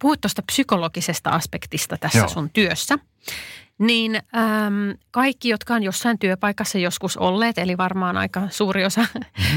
Puhut 0.00 0.20
tuosta 0.20 0.42
psykologisesta 0.46 1.30
aspektista 1.30 1.96
tässä 1.96 2.18
Joo. 2.18 2.28
sun 2.28 2.50
työssä. 2.50 2.98
Niin 3.78 4.14
äm, 4.16 4.98
kaikki, 5.10 5.48
jotka 5.48 5.74
on 5.74 5.82
jossain 5.82 6.18
työpaikassa 6.18 6.78
joskus 6.78 7.16
olleet, 7.16 7.58
eli 7.58 7.76
varmaan 7.76 8.16
aika 8.16 8.42
suuri 8.50 8.84
osa 8.84 9.06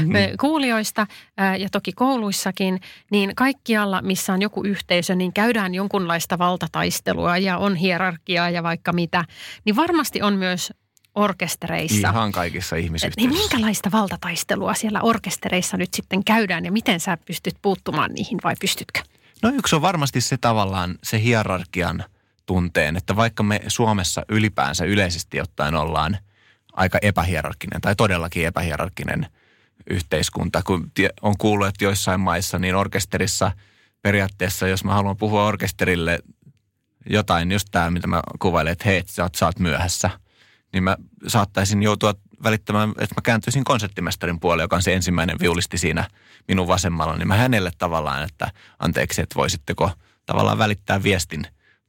Mm-hmm. 0.00 0.14
kuulijoista 0.40 1.06
ää, 1.36 1.56
ja 1.56 1.68
toki 1.72 1.92
kouluissakin, 1.92 2.80
niin 3.10 3.32
kaikkialla, 3.36 4.02
missä 4.02 4.32
on 4.32 4.42
joku 4.42 4.64
yhteisö, 4.64 5.14
niin 5.14 5.32
käydään 5.32 5.74
jonkunlaista 5.74 6.38
valtataistelua 6.38 7.38
ja 7.38 7.58
on 7.58 7.74
hierarkiaa 7.76 8.50
ja 8.50 8.62
vaikka 8.62 8.92
mitä. 8.92 9.24
Niin 9.64 9.76
varmasti 9.76 10.22
on 10.22 10.34
myös 10.34 10.72
orkestereissa. 11.14 12.10
Ihan 12.10 12.32
kaikissa 12.32 12.76
Niin 12.76 12.84
ihmisyhteisöissä. 12.84 13.40
minkälaista 13.40 13.92
valtataistelua 13.92 14.74
siellä 14.74 15.00
orkestereissa 15.00 15.76
nyt 15.76 15.94
sitten 15.94 16.24
käydään 16.24 16.64
ja 16.64 16.72
miten 16.72 17.00
sä 17.00 17.18
pystyt 17.26 17.54
puuttumaan 17.62 18.12
niihin 18.12 18.38
vai 18.44 18.54
pystytkö? 18.60 19.00
No 19.42 19.50
yksi 19.54 19.76
on 19.76 19.82
varmasti 19.82 20.20
se 20.20 20.36
tavallaan 20.36 20.98
se 21.02 21.22
hierarkian 21.22 22.04
tunteen, 22.46 22.96
että 22.96 23.16
vaikka 23.16 23.42
me 23.42 23.60
Suomessa 23.68 24.22
ylipäänsä 24.28 24.84
yleisesti 24.84 25.40
ottaen 25.40 25.74
ollaan 25.74 26.18
aika 26.72 26.98
epähierarkkinen 27.02 27.80
tai 27.80 27.96
todellakin 27.96 28.46
epähierarkkinen 28.46 29.26
yhteiskunta, 29.90 30.62
kun 30.62 30.92
on 31.22 31.38
kuullut, 31.38 31.66
että 31.66 31.84
joissain 31.84 32.20
maissa 32.20 32.58
niin 32.58 32.74
orkesterissa 32.74 33.52
periaatteessa, 34.02 34.68
jos 34.68 34.84
mä 34.84 34.94
haluan 34.94 35.16
puhua 35.16 35.46
orkesterille 35.46 36.18
jotain, 37.10 37.52
just 37.52 37.68
tämä, 37.70 37.90
mitä 37.90 38.06
mä 38.06 38.22
kuvailen, 38.38 38.72
että 38.72 38.84
hei, 38.88 39.02
sä 39.06 39.22
oot, 39.22 39.34
sä 39.34 39.46
oot 39.46 39.58
myöhässä, 39.58 40.10
niin 40.72 40.84
mä 40.84 40.96
saattaisin 41.26 41.82
joutua 41.82 42.14
välittämään, 42.42 42.90
että 42.90 43.14
mä 43.16 43.22
kääntyisin 43.22 43.64
konserttimestarin 43.64 44.40
puolelle, 44.40 44.64
joka 44.64 44.76
on 44.76 44.82
se 44.82 44.94
ensimmäinen 44.94 45.38
viulisti 45.40 45.78
siinä 45.78 46.08
minun 46.48 46.68
vasemmalla, 46.68 47.16
niin 47.16 47.28
mä 47.28 47.36
hänelle 47.36 47.70
tavallaan, 47.78 48.22
että 48.22 48.52
anteeksi, 48.78 49.22
että 49.22 49.34
voisitteko 49.34 49.90
tavallaan 50.26 50.58
välittää 50.58 51.02
viestin 51.02 51.46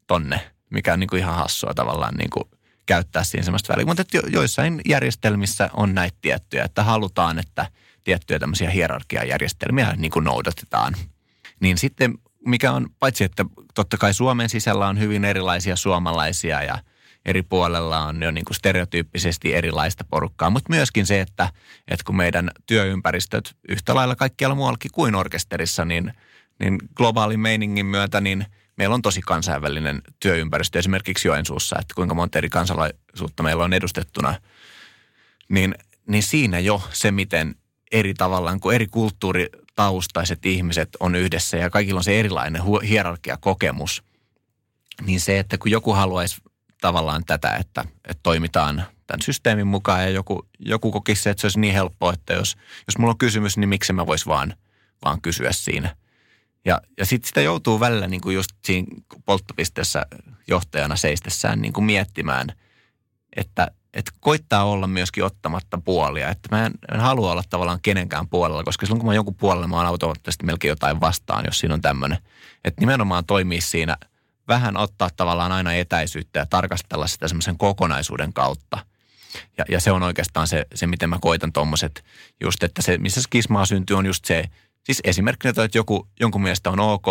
tonne, 0.07 0.51
mikä 0.69 0.93
on 0.93 0.99
niin 0.99 1.07
kuin 1.07 1.19
ihan 1.19 1.35
hassua 1.35 1.73
tavallaan 1.73 2.13
niin 2.15 2.29
kuin 2.29 2.45
käyttää 2.85 3.23
siinä 3.23 3.43
semmoista 3.43 3.73
väliä. 3.73 3.85
Mutta 3.85 4.03
jo, 4.13 4.21
joissain 4.27 4.81
järjestelmissä 4.85 5.69
on 5.73 5.95
näitä 5.95 6.17
tiettyjä, 6.21 6.63
että 6.63 6.83
halutaan, 6.83 7.39
että 7.39 7.71
tiettyjä 8.03 8.39
tämmöisiä 8.39 8.69
hierarkiajärjestelmiä 8.69 9.93
niin 9.97 10.11
kuin 10.11 10.25
noudatetaan. 10.25 10.95
Niin 11.59 11.77
sitten 11.77 12.13
mikä 12.45 12.71
on, 12.71 12.87
paitsi 12.99 13.23
että 13.23 13.45
totta 13.73 13.97
kai 13.97 14.13
Suomen 14.13 14.49
sisällä 14.49 14.87
on 14.87 14.99
hyvin 14.99 15.25
erilaisia 15.25 15.75
suomalaisia 15.75 16.63
ja 16.63 16.77
eri 17.25 17.41
puolella 17.41 17.99
on 17.99 18.23
jo 18.23 18.31
niin 18.31 18.45
kuin 18.45 18.55
stereotyyppisesti 18.55 19.53
erilaista 19.53 20.03
porukkaa, 20.09 20.49
mutta 20.49 20.69
myöskin 20.69 21.05
se, 21.05 21.21
että, 21.21 21.49
että 21.87 22.03
kun 22.05 22.15
meidän 22.15 22.51
työympäristöt 22.65 23.55
yhtä 23.69 23.95
lailla 23.95 24.15
kaikkialla 24.15 24.55
muuallakin 24.55 24.91
kuin 24.93 25.15
orkesterissa, 25.15 25.85
niin, 25.85 26.13
niin 26.59 26.77
globaalin 26.95 27.39
meiningin 27.39 27.85
myötä, 27.85 28.21
niin 28.21 28.45
meillä 28.77 28.95
on 28.95 29.01
tosi 29.01 29.21
kansainvälinen 29.21 30.01
työympäristö 30.19 30.79
esimerkiksi 30.79 31.27
Joensuussa, 31.27 31.75
että 31.79 31.95
kuinka 31.95 32.15
monta 32.15 32.37
eri 32.37 32.49
kansalaisuutta 32.49 33.43
meillä 33.43 33.63
on 33.63 33.73
edustettuna, 33.73 34.35
niin, 35.49 35.75
niin 36.07 36.23
siinä 36.23 36.59
jo 36.59 36.81
se, 36.93 37.11
miten 37.11 37.55
eri 37.91 38.13
tavallaan, 38.13 38.59
kun 38.59 38.73
eri 38.73 38.87
kulttuuritaustaiset 38.87 40.45
ihmiset 40.45 40.89
on 40.99 41.15
yhdessä 41.15 41.57
ja 41.57 41.69
kaikilla 41.69 41.99
on 41.99 42.03
se 42.03 42.19
erilainen 42.19 42.61
hierarkiakokemus, 42.87 44.03
niin 45.05 45.19
se, 45.19 45.39
että 45.39 45.57
kun 45.57 45.71
joku 45.71 45.93
haluaisi 45.93 46.41
tavallaan 46.81 47.23
tätä, 47.25 47.55
että, 47.55 47.81
että 47.81 48.19
toimitaan 48.23 48.83
tämän 49.07 49.21
systeemin 49.21 49.67
mukaan 49.67 50.01
ja 50.01 50.09
joku, 50.09 50.47
joku 50.59 50.91
kokisi 50.91 51.29
että 51.29 51.41
se 51.41 51.47
olisi 51.47 51.59
niin 51.59 51.73
helppoa, 51.73 52.13
että 52.13 52.33
jos, 52.33 52.57
jos 52.87 52.97
mulla 52.97 53.11
on 53.11 53.17
kysymys, 53.17 53.57
niin 53.57 53.69
miksi 53.69 53.93
mä 53.93 54.05
vois 54.05 54.27
vaan, 54.27 54.53
vaan 55.05 55.21
kysyä 55.21 55.51
siinä. 55.51 55.95
Ja, 56.65 56.81
ja 56.97 57.05
sitten 57.05 57.27
sitä 57.27 57.41
joutuu 57.41 57.79
välillä 57.79 58.07
niin 58.07 58.21
kuin 58.21 58.35
just 58.35 58.51
siinä 58.65 58.87
polttopisteessä 59.25 60.05
johtajana 60.47 60.95
seistessään 60.95 61.61
niin 61.61 61.73
kuin 61.73 61.85
miettimään, 61.85 62.47
että, 63.35 63.71
että 63.93 64.11
koittaa 64.19 64.63
olla 64.63 64.87
myöskin 64.87 65.23
ottamatta 65.23 65.81
puolia. 65.85 66.29
Että 66.29 66.55
mä 66.55 66.65
en, 66.65 66.73
en 66.93 66.99
halua 66.99 67.31
olla 67.31 67.43
tavallaan 67.49 67.79
kenenkään 67.81 68.29
puolella, 68.29 68.63
koska 68.63 68.85
silloin 68.85 68.99
kun 68.99 69.09
mä 69.09 69.15
jonkun 69.15 69.35
puolella, 69.35 69.67
mä 69.67 69.75
oon 69.75 69.85
automaattisesti 69.85 70.45
melkein 70.45 70.69
jotain 70.69 71.01
vastaan, 71.01 71.45
jos 71.45 71.59
siinä 71.59 71.73
on 71.73 71.81
tämmöinen. 71.81 72.17
Että 72.63 72.81
nimenomaan 72.81 73.25
toimii 73.25 73.61
siinä– 73.61 73.97
vähän 74.51 74.77
ottaa 74.77 75.09
tavallaan 75.15 75.51
aina 75.51 75.73
etäisyyttä 75.73 76.39
ja 76.39 76.45
tarkastella 76.45 77.07
sitä 77.07 77.27
semmoisen 77.27 77.57
kokonaisuuden 77.57 78.33
kautta. 78.33 78.85
Ja, 79.57 79.65
ja 79.69 79.79
se 79.79 79.91
on 79.91 80.03
oikeastaan 80.03 80.47
se, 80.47 80.65
se 80.75 80.87
miten 80.87 81.09
mä 81.09 81.19
koitan 81.21 81.53
tuommoiset 81.53 82.03
just, 82.41 82.63
että 82.63 82.81
se, 82.81 82.97
missä 82.97 83.21
skismaa 83.21 83.65
syntyy, 83.65 83.97
on 83.97 84.05
just 84.05 84.25
se, 84.25 84.43
siis 84.83 85.01
esimerkkinä, 85.03 85.49
että 85.49 85.77
joku, 85.77 86.07
jonkun 86.19 86.41
mielestä 86.41 86.69
on 86.69 86.79
ok, 86.79 87.05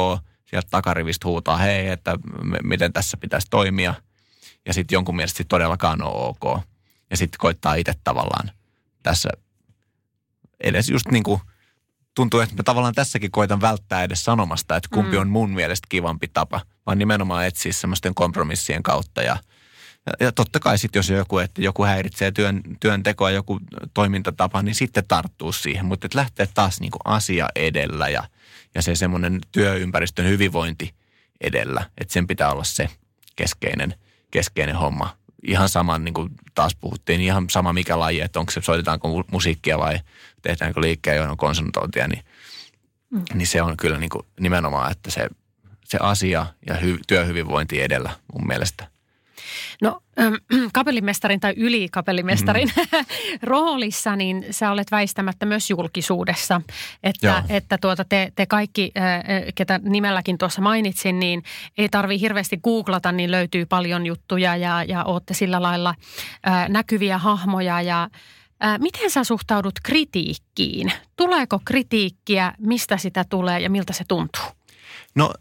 sieltä 0.51 0.69
takarivistä 0.71 1.29
huutaa, 1.29 1.57
hei, 1.57 1.89
että 1.89 2.17
miten 2.63 2.93
tässä 2.93 3.17
pitäisi 3.17 3.47
toimia. 3.51 3.95
Ja 4.67 4.75
sitten 4.75 4.97
jonkun 4.97 5.17
mielestä 5.17 5.37
sit 5.37 5.49
todellakaan 5.49 6.03
on 6.03 6.13
ok. 6.15 6.63
Ja 7.11 7.17
sitten 7.17 7.39
koittaa 7.39 7.75
itse 7.75 7.95
tavallaan 8.05 8.51
tässä 9.03 9.29
edes 10.61 10.91
just 10.91 11.09
niin 11.09 11.23
kuin 11.23 11.41
tuntuu, 12.21 12.41
että 12.41 12.57
mä 12.57 12.63
tavallaan 12.63 12.95
tässäkin 12.95 13.31
koitan 13.31 13.61
välttää 13.61 14.03
edes 14.03 14.25
sanomasta, 14.25 14.77
että 14.77 14.89
kumpi 14.93 15.17
mm. 15.17 15.21
on 15.21 15.29
mun 15.29 15.51
mielestä 15.51 15.87
kivampi 15.89 16.29
tapa, 16.29 16.61
vaan 16.87 16.99
nimenomaan 16.99 17.47
etsiä 17.47 17.73
semmoisten 17.73 18.15
kompromissien 18.15 18.83
kautta 18.83 19.23
ja 19.23 19.37
ja, 20.21 20.33
totta 20.33 20.61
kai 20.61 20.79
sitten, 20.79 20.99
jos 20.99 21.09
joku, 21.09 21.39
että 21.39 21.63
joku 21.63 21.85
häiritsee 21.85 22.31
työn, 22.31 22.61
työntekoa, 22.81 23.31
joku 23.31 23.61
toimintatapa, 23.95 24.63
niin 24.63 24.75
sitten 24.75 25.05
tarttuu 25.09 25.53
siihen. 25.53 25.87
Mutta 25.87 26.07
että 26.07 26.19
lähtee 26.19 26.49
taas 26.55 26.81
niin 26.81 26.91
kuin 26.91 27.01
asia 27.05 27.49
edellä 27.57 28.09
ja, 28.09 28.25
ja 28.75 28.83
se 28.83 28.95
semmoinen 28.95 29.41
työympäristön 29.53 30.27
hyvinvointi 30.27 30.95
edellä. 31.41 31.91
Että 31.99 32.13
sen 32.13 32.27
pitää 32.27 32.53
olla 32.53 32.65
se 32.65 32.89
keskeinen, 33.37 33.95
keskeinen 34.31 34.77
homma. 34.77 35.17
Ihan 35.43 35.69
sama, 35.69 35.99
niin 35.99 36.15
kuin 36.15 36.31
taas 36.55 36.75
puhuttiin, 36.75 37.21
ihan 37.21 37.51
sama 37.51 37.73
mikä 37.73 37.99
laji, 37.99 38.21
että 38.21 38.41
onko 38.41 38.53
se, 38.53 38.61
soitetaanko 38.61 39.25
musiikkia 39.33 39.79
vai 39.79 39.99
tehdäänkö 40.43 40.81
liikkeen 40.81 41.17
johon 41.17 41.37
konsultointia, 41.37 42.09
niin, 42.09 42.25
mm. 43.11 43.23
niin 43.35 43.47
se 43.47 43.63
on 43.63 43.77
kyllä 43.77 43.99
niin 43.99 44.11
kuin 44.11 44.27
nimenomaan, 44.41 44.93
että 44.93 45.11
se, 45.11 45.29
se 45.85 45.99
asia 46.01 46.47
ja 46.67 46.75
hy, 46.75 46.99
työhyvinvointi 47.07 47.83
edellä 47.83 48.11
mun 48.33 48.47
mielestä. 48.47 48.89
No 49.83 50.01
kapellimestarin 50.73 51.41
tai 51.41 51.55
ylikapellimestarin 51.57 52.71
mm. 52.77 53.05
roolissa, 53.43 54.17
niin 54.17 54.47
sä 54.51 54.71
olet 54.71 54.91
väistämättä 54.91 55.47
myös 55.47 55.71
julkisuudessa. 55.71 56.61
Että, 57.03 57.45
että 57.49 57.79
tuota 57.79 58.05
te, 58.05 58.33
te 58.35 58.47
kaikki, 58.47 58.93
ketä 59.55 59.81
nimelläkin 59.83 60.39
tuossa 60.39 60.61
mainitsin, 60.61 61.21
niin 61.21 61.43
ei 61.79 61.89
tarvi 61.89 62.21
hirveästi 62.21 62.57
googlata, 62.57 63.13
niin 63.13 63.31
löytyy 63.31 63.67
paljon 63.67 64.07
juttuja 64.07 64.57
ja, 64.57 64.85
ja 64.85 65.05
ootte 65.05 65.35
sillä 65.35 65.63
lailla 65.63 65.95
näkyviä 66.69 67.19
hahmoja 67.19 67.83
ja 67.83 68.09
Miten 68.79 69.11
sä 69.11 69.25
suhtaudut 69.25 69.75
kritiikkiin? 69.83 70.93
Tuleeko 71.17 71.61
kritiikkiä, 71.65 72.55
mistä 72.59 72.97
sitä 72.97 73.25
tulee 73.29 73.61
ja 73.61 73.71
miltä 73.71 73.93
se 73.93 74.05
tuntuu? 74.09 74.43
No 75.15 75.35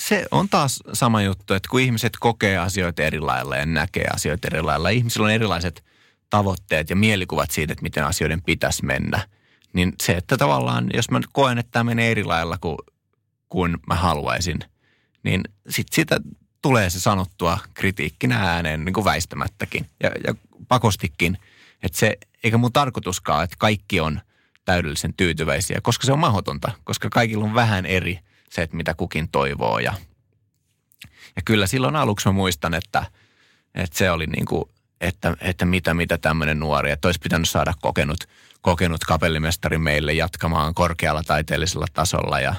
se 0.00 0.26
on 0.30 0.48
taas 0.48 0.82
sama 0.92 1.22
juttu, 1.22 1.54
että 1.54 1.68
kun 1.68 1.80
ihmiset 1.80 2.12
kokee 2.20 2.58
asioita 2.58 3.02
eri 3.02 3.20
lailla 3.20 3.56
ja 3.56 3.66
näkee 3.66 4.06
asioita 4.14 4.48
eri 4.48 4.62
lailla, 4.62 4.88
ihmisillä 4.88 5.24
on 5.24 5.32
erilaiset 5.32 5.84
tavoitteet 6.30 6.90
ja 6.90 6.96
mielikuvat 6.96 7.50
siitä, 7.50 7.72
että 7.72 7.82
miten 7.82 8.04
asioiden 8.04 8.42
pitäisi 8.42 8.84
mennä. 8.84 9.28
Niin 9.72 9.92
se, 10.02 10.12
että 10.12 10.36
tavallaan, 10.36 10.86
jos 10.94 11.10
mä 11.10 11.20
koen, 11.32 11.58
että 11.58 11.72
tämä 11.72 11.84
menee 11.84 12.10
eri 12.10 12.24
lailla 12.24 12.58
kuin, 12.58 12.76
kuin 13.48 13.76
mä 13.86 13.94
haluaisin, 13.94 14.58
niin 15.22 15.40
sit 15.68 15.86
sitä 15.92 16.20
tulee 16.62 16.90
se 16.90 17.00
sanottua 17.00 17.58
kritiikkinä 17.74 18.52
ääneen 18.52 18.84
niin 18.84 18.92
kuin 18.94 19.04
väistämättäkin 19.04 19.86
ja, 20.02 20.10
ja 20.26 20.34
pakostikin. 20.68 21.38
Että 21.82 21.98
se 21.98 22.18
eikä 22.44 22.58
mun 22.58 22.72
tarkoituskaan, 22.72 23.44
että 23.44 23.56
kaikki 23.58 24.00
on 24.00 24.20
täydellisen 24.64 25.14
tyytyväisiä, 25.14 25.80
koska 25.82 26.06
se 26.06 26.12
on 26.12 26.18
mahdotonta, 26.18 26.72
koska 26.84 27.08
kaikilla 27.10 27.44
on 27.44 27.54
vähän 27.54 27.86
eri 27.86 28.18
se, 28.50 28.62
että 28.62 28.76
mitä 28.76 28.94
kukin 28.94 29.28
toivoo. 29.28 29.78
Ja, 29.78 29.94
ja 31.36 31.42
kyllä 31.44 31.66
silloin 31.66 31.96
aluksi 31.96 32.28
mä 32.28 32.32
muistan, 32.32 32.74
että, 32.74 33.06
että 33.74 33.98
se 33.98 34.10
oli 34.10 34.26
niin 34.26 34.46
kuin, 34.46 34.64
että, 35.00 35.36
että 35.40 35.64
mitä, 35.64 35.94
mitä 35.94 36.18
tämmöinen 36.18 36.60
nuori, 36.60 36.90
että 36.90 37.08
olisi 37.08 37.20
pitänyt 37.22 37.48
saada 37.48 37.74
kokenut, 37.82 38.18
kokenut 38.60 39.04
kapellimestari 39.04 39.78
meille 39.78 40.12
jatkamaan 40.12 40.74
korkealla 40.74 41.22
taiteellisella 41.22 41.86
tasolla 41.92 42.40
ja 42.40 42.54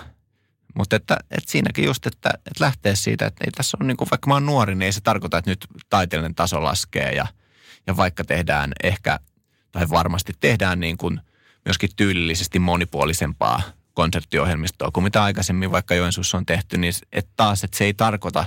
mutta 0.77 0.95
että, 0.95 1.17
että 1.31 1.51
siinäkin 1.51 1.85
just, 1.85 2.05
että, 2.07 2.29
että 2.29 2.63
lähtee 2.63 2.95
siitä, 2.95 3.25
että 3.25 3.43
ei 3.45 3.51
tässä 3.51 3.77
on 3.81 3.88
niin 3.88 3.97
kuin, 3.97 4.07
vaikka 4.11 4.27
mä 4.27 4.33
oon 4.33 4.45
nuori, 4.45 4.75
niin 4.75 4.85
ei 4.85 4.91
se 4.91 5.01
tarkoita, 5.01 5.38
että 5.38 5.51
nyt 5.51 5.67
taiteellinen 5.89 6.35
taso 6.35 6.63
laskee 6.63 7.11
ja, 7.11 7.27
ja 7.88 7.97
vaikka 7.97 8.23
tehdään 8.23 8.71
ehkä 8.83 9.19
tai 9.71 9.89
varmasti 9.89 10.33
tehdään 10.39 10.79
niin 10.79 10.97
kuin 10.97 11.19
myöskin 11.65 11.89
tyylillisesti 11.95 12.59
monipuolisempaa 12.59 13.61
konserttiohjelmistoa 13.97 14.91
kuin 14.93 15.03
mitä 15.03 15.23
aikaisemmin 15.23 15.71
vaikka 15.71 15.95
Joensuussa 15.95 16.37
on 16.37 16.45
tehty, 16.45 16.77
niin 16.77 16.93
että 17.11 17.31
taas, 17.35 17.63
että 17.63 17.77
se 17.77 17.83
ei 17.83 17.93
tarkoita, 17.93 18.45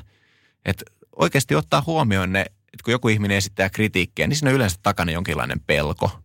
että 0.65 0.85
oikeasti 1.17 1.55
ottaa 1.55 1.83
huomioon 1.87 2.33
ne, 2.33 2.41
että 2.41 2.85
kun 2.85 2.93
joku 2.93 3.09
ihminen 3.09 3.37
esittää 3.37 3.71
kritiikkiä, 3.71 4.27
niin 4.27 4.37
siinä 4.37 4.51
on 4.51 4.57
yleensä 4.57 4.77
takana 4.83 5.13
jonkinlainen 5.13 5.61
pelko, 5.61 6.21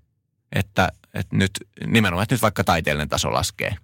että, 0.56 0.90
että 1.14 1.36
nyt 1.36 1.52
nimenomaan, 1.88 2.24
että 2.24 2.36
nyt 2.36 2.42
vaikka 2.42 2.64
taiteellinen 2.64 3.10
taso 3.10 3.34
laskee. 3.34 3.76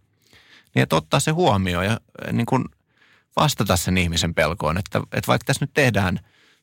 Niin 0.75 0.83
että 0.83 0.95
ottaa 0.95 1.19
se 1.19 1.31
huomioon 1.31 1.85
ja 1.85 1.99
niin 2.31 2.45
kuin 2.45 2.65
vastata 3.35 3.77
sen 3.77 3.97
ihmisen 3.97 4.33
pelkoon, 4.33 4.77
että, 4.77 4.99
että 4.99 5.27
vaikka 5.27 5.45
tässä 5.45 5.65
nyt 5.65 5.73
tehdään, 5.73 6.19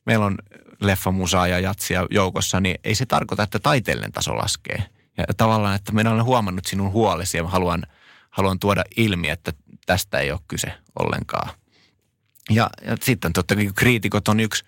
meillä 0.06 0.26
on 0.26 0.38
leffamusaa 0.80 1.48
ja 1.48 1.58
jatsia 1.58 2.06
joukossa, 2.10 2.60
niin 2.60 2.76
ei 2.84 2.94
se 2.94 3.06
tarkoita, 3.06 3.42
että 3.42 3.58
taiteellinen 3.58 4.12
taso 4.12 4.36
laskee. 4.36 4.84
Ja 5.16 5.24
tavallaan, 5.36 5.74
että 5.74 5.92
minä 5.92 6.10
olen 6.10 6.24
huomannut 6.24 6.66
sinun 6.66 6.92
huolesi 6.92 7.36
ja 7.36 7.46
haluan, 7.46 7.82
haluan 8.30 8.58
tuoda 8.58 8.84
ilmi, 8.96 9.28
että 9.28 9.52
tästä 9.86 10.18
ei 10.18 10.32
ole 10.32 10.40
kyse 10.48 10.72
ollenkaan. 10.98 11.50
Ja, 12.50 12.70
ja 12.86 12.96
sitten 13.02 13.32
totta 13.32 13.54
kai 13.54 13.70
kriitikot 13.74 14.28
on 14.28 14.40
yksi, 14.40 14.64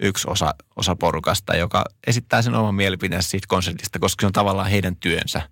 yksi 0.00 0.28
osa, 0.30 0.54
osa 0.76 0.96
porukasta, 0.96 1.56
joka 1.56 1.84
esittää 2.06 2.42
sen 2.42 2.54
oman 2.54 2.74
mielipiteensä 2.74 3.30
siitä 3.30 3.46
konsertista, 3.48 3.98
koska 3.98 4.22
se 4.22 4.26
on 4.26 4.32
tavallaan 4.32 4.70
heidän 4.70 4.96
työnsä. 4.96 5.48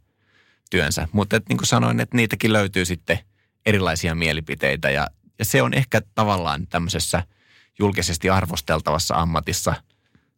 työnsä. 0.71 1.09
Mutta 1.13 1.41
niin 1.49 1.59
kuin 1.59 1.67
sanoin, 1.67 2.01
että 2.01 2.17
niitäkin 2.17 2.53
löytyy 2.53 2.85
sitten 2.85 3.19
erilaisia 3.67 4.15
mielipiteitä 4.15 4.91
ja, 4.91 5.07
ja 5.39 5.45
se 5.45 5.63
on 5.63 5.75
ehkä 5.75 6.03
tavallaan 6.15 6.67
tämmöisessä– 6.67 7.23
julkisesti 7.79 8.31
arvosteltavassa 8.31 9.15
ammatissa 9.15 9.75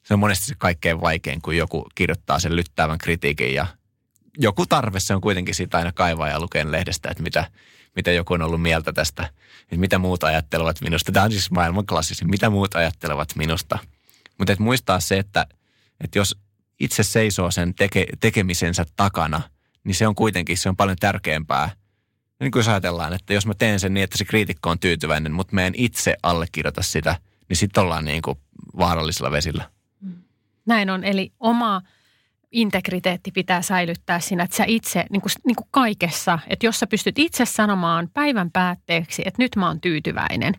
se 0.05 0.15
on 0.15 0.21
monesti 0.21 0.47
se 0.47 0.55
kaikkein 0.59 1.01
vaikein, 1.01 1.43
kun 1.43 1.57
joku 1.57 1.87
kirjoittaa 1.95 2.39
sen 2.39 2.57
lyttäävän 2.57 2.99
kritiikin 2.99 3.55
ja 3.55 3.67
joku 4.39 4.67
tarve 4.67 5.01
se 5.01 5.15
on 5.15 5.21
kuitenkin 5.21 5.55
sitä 5.55 5.79
aina 5.79 5.93
kaivaa 5.93 6.29
ja 6.29 6.41
lukea 6.41 6.73
lehdestä, 6.73 7.11
että 7.11 7.23
mitä, 7.23 7.51
mitä 7.97 8.13
joku 8.13 8.35
on 8.35 8.43
ollut 8.43 8.63
mieltä 8.63 8.93
tästä, 8.93 9.31
että 9.63 9.77
mitä 9.77 9.99
muut 9.99 10.25
ajattelevat 10.25 10.81
minusta. 10.81 11.13
Tämä 11.13 11.25
on 11.25 11.31
siis 11.31 11.51
maailman 11.51 11.87
klassisin, 11.87 12.31
mitä 12.31 12.51
muut 12.51 12.75
ajattelevat 12.75 13.37
minusta. 13.37 13.79
Mutta 14.39 14.53
et 14.53 14.59
muistaa 14.59 15.01
se, 15.01 15.19
että, 15.19 15.47
että 16.01 16.19
jos 16.19 16.39
itse 16.81 17.03
seisoo 17.03 17.51
sen 17.51 17.75
teke, 17.75 18.07
tekemisensä 18.21 18.85
takana, 18.97 19.43
niin 19.85 19.95
se 19.95 20.07
on 20.07 20.15
kuitenkin, 20.15 20.59
se 20.59 20.69
on 20.69 20.77
paljon 20.77 20.97
tärkeämpää. 21.01 21.71
Niin 22.41 22.51
kuin 22.51 22.61
jos 22.61 22.69
ajatellaan, 22.69 23.13
että 23.13 23.35
jos 23.35 23.47
mä 23.47 23.55
teen 23.55 23.81
sen 23.81 23.95
niin, 23.95 24.05
että 24.05 24.19
se 24.19 24.25
kriitikko 24.25 24.71
on 24.71 24.79
tyytyväinen, 24.79 25.33
mutta 25.33 25.55
mä 25.55 25.67
en 25.67 25.75
itse 25.77 26.17
allekirjoita 26.23 26.83
sitä, 26.83 27.17
niin 27.49 27.57
sitten 27.57 27.83
ollaan 27.83 28.05
niin 28.05 28.23
kuin 28.23 28.39
vaarallisilla 28.79 29.31
vesillä. 29.31 29.71
Näin 30.67 30.91
on, 30.91 31.05
eli 31.05 31.33
oma 31.41 31.83
integriteetti 32.55 33.31
pitää 33.31 33.63
säilyttää 33.63 34.21
siinä, 34.21 34.43
että 34.45 34.57
sä 34.57 34.65
itse 34.67 35.05
niin 35.11 35.21
kuin, 35.21 35.33
niin 35.47 35.57
kuin 35.57 35.69
kaikessa, 35.71 36.39
että 36.47 36.67
jos 36.67 36.81
sä 36.81 36.87
pystyt 36.87 37.19
itse 37.19 37.45
sanomaan 37.45 38.09
päivän 38.15 38.51
päätteeksi, 38.51 39.23
että 39.27 39.43
nyt 39.43 39.57
mä 39.57 39.67
oon 39.67 39.81
tyytyväinen, 39.81 40.55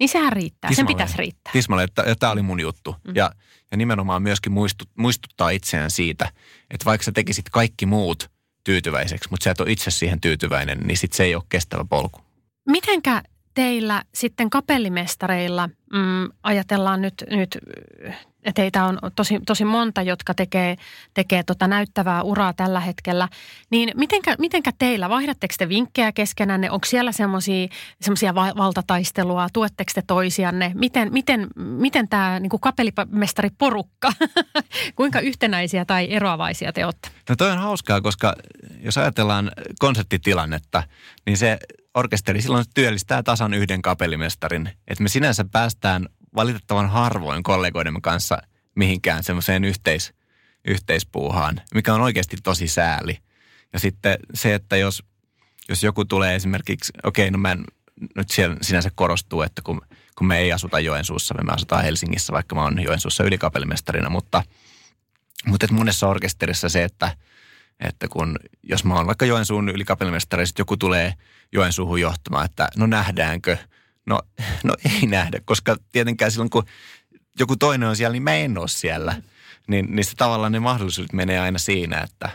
niin 0.00 0.08
sehän 0.08 0.32
riittää, 0.32 0.68
Tismalle. 0.68 0.88
sen 0.88 0.96
pitäisi 0.96 1.18
riittää. 1.18 1.52
Tismalle, 1.52 1.84
että, 1.84 2.02
että 2.02 2.14
tämä 2.14 2.32
oli 2.32 2.42
mun 2.42 2.60
juttu. 2.60 2.96
Mm. 3.04 3.12
Ja, 3.16 3.30
ja 3.70 3.76
nimenomaan 3.76 4.22
myöskin 4.22 4.52
muistut, 4.52 4.88
muistuttaa 4.96 5.50
itseään 5.50 5.90
siitä, 5.90 6.32
että 6.70 6.84
vaikka 6.84 7.04
sä 7.04 7.12
tekisit 7.12 7.48
kaikki 7.50 7.86
muut 7.86 8.30
tyytyväiseksi, 8.64 9.30
mutta 9.30 9.44
sä 9.44 9.50
et 9.50 9.60
ole 9.60 9.72
itse 9.72 9.90
siihen 9.90 10.20
tyytyväinen, 10.20 10.78
niin 10.78 10.96
sit 10.96 11.12
se 11.12 11.24
ei 11.24 11.34
ole 11.34 11.42
kestävä 11.48 11.84
polku. 11.84 12.20
Mitenkä 12.68 13.22
teillä 13.60 14.02
sitten 14.14 14.50
kapellimestareilla, 14.50 15.68
mm, 15.92 16.28
ajatellaan 16.42 17.02
nyt, 17.02 17.24
nyt 17.30 17.58
teitä 18.54 18.84
on 18.84 18.98
tosi, 19.16 19.40
tosi 19.46 19.64
monta, 19.64 20.02
jotka 20.02 20.34
tekee, 20.34 20.76
tekee 21.14 21.42
tota 21.42 21.68
näyttävää 21.68 22.22
uraa 22.22 22.52
tällä 22.52 22.80
hetkellä, 22.80 23.28
niin 23.70 23.90
mitenkä, 23.94 24.36
mitenkä 24.38 24.70
teillä, 24.78 25.08
vaihdatteko 25.08 25.54
te 25.58 25.68
vinkkejä 25.68 26.12
keskenänne, 26.12 26.70
onko 26.70 26.86
siellä 26.86 27.12
semmoisia 27.12 28.34
valtataistelua, 28.34 29.48
tuetteko 29.52 29.90
te 29.94 30.02
toisianne, 30.06 30.72
miten, 30.74 31.12
miten, 31.12 31.46
miten 31.56 32.08
tämä 32.08 32.40
niin 32.40 32.60
kapellimestariporukka, 32.60 34.12
kuinka 34.96 35.20
yhtenäisiä 35.20 35.84
tai 35.84 36.06
eroavaisia 36.10 36.72
te 36.72 36.84
olette? 36.84 37.08
No 37.28 37.36
toi 37.36 37.50
on 37.50 37.58
hauskaa, 37.58 38.00
koska 38.00 38.34
jos 38.82 38.98
ajatellaan 38.98 39.50
konserttitilannetta, 39.78 40.82
niin 41.26 41.36
se 41.36 41.58
orkesteri 41.94 42.42
silloin 42.42 42.64
työllistää 42.74 43.22
tasan 43.22 43.54
yhden 43.54 43.82
kapellimestarin. 43.82 44.66
Että 44.88 45.02
me 45.02 45.08
sinänsä 45.08 45.44
päästään 45.52 46.08
valitettavan 46.34 46.90
harvoin 46.90 47.42
kollegoidemme 47.42 48.00
kanssa 48.02 48.38
mihinkään 48.74 49.24
semmoiseen 49.24 49.64
yhteis, 49.64 50.14
yhteispuuhaan, 50.64 51.60
mikä 51.74 51.94
on 51.94 52.00
oikeasti 52.00 52.36
tosi 52.42 52.68
sääli. 52.68 53.18
Ja 53.72 53.78
sitten 53.78 54.18
se, 54.34 54.54
että 54.54 54.76
jos, 54.76 55.02
jos 55.68 55.82
joku 55.82 56.04
tulee 56.04 56.34
esimerkiksi, 56.34 56.92
okei, 57.04 57.24
okay, 57.24 57.30
no 57.30 57.38
mä 57.38 57.52
en, 57.52 57.64
nyt 58.16 58.30
siellä 58.30 58.56
sinänsä 58.62 58.90
korostuu, 58.94 59.42
että 59.42 59.62
kun, 59.64 59.80
kun 60.18 60.26
me 60.26 60.38
ei 60.38 60.52
asuta 60.52 60.80
Joensuussa, 60.80 61.34
me 61.34 61.52
asutaan 61.52 61.84
Helsingissä, 61.84 62.32
vaikka 62.32 62.54
mä 62.54 62.62
oon 62.62 62.82
Joensuussa 62.82 63.24
ylikapellimestarina, 63.24 64.10
mutta, 64.10 64.42
mutta 65.46 65.66
että 65.66 65.76
monessa 65.76 66.08
orkesterissa 66.08 66.68
se, 66.68 66.84
että, 66.84 67.16
että 67.80 68.08
kun, 68.08 68.36
jos 68.62 68.84
mä 68.84 68.94
oon 68.94 69.06
vaikka 69.06 69.26
Joensuun 69.26 69.68
ylikapellimestari, 69.68 70.46
sitten 70.46 70.60
joku 70.60 70.76
tulee 70.76 71.14
Joensuuhun 71.52 72.00
johtamaan, 72.00 72.44
että 72.44 72.68
no 72.76 72.86
nähdäänkö– 72.86 73.56
No, 74.06 74.20
no 74.64 74.74
ei 74.84 75.06
nähdä, 75.06 75.40
koska 75.44 75.76
tietenkään 75.92 76.30
silloin 76.30 76.50
kun 76.50 76.64
joku 77.38 77.56
toinen 77.56 77.88
on 77.88 77.96
siellä, 77.96 78.12
niin 78.12 78.22
mä 78.22 78.34
en 78.34 78.58
ole 78.58 78.68
siellä. 78.68 79.22
Niin, 79.68 79.86
niin 79.96 80.04
se 80.04 80.14
tavallaan 80.16 80.52
ne 80.52 80.60
mahdollisuudet 80.60 81.12
menee 81.12 81.40
aina 81.40 81.58
siinä, 81.58 82.00
että, 82.00 82.30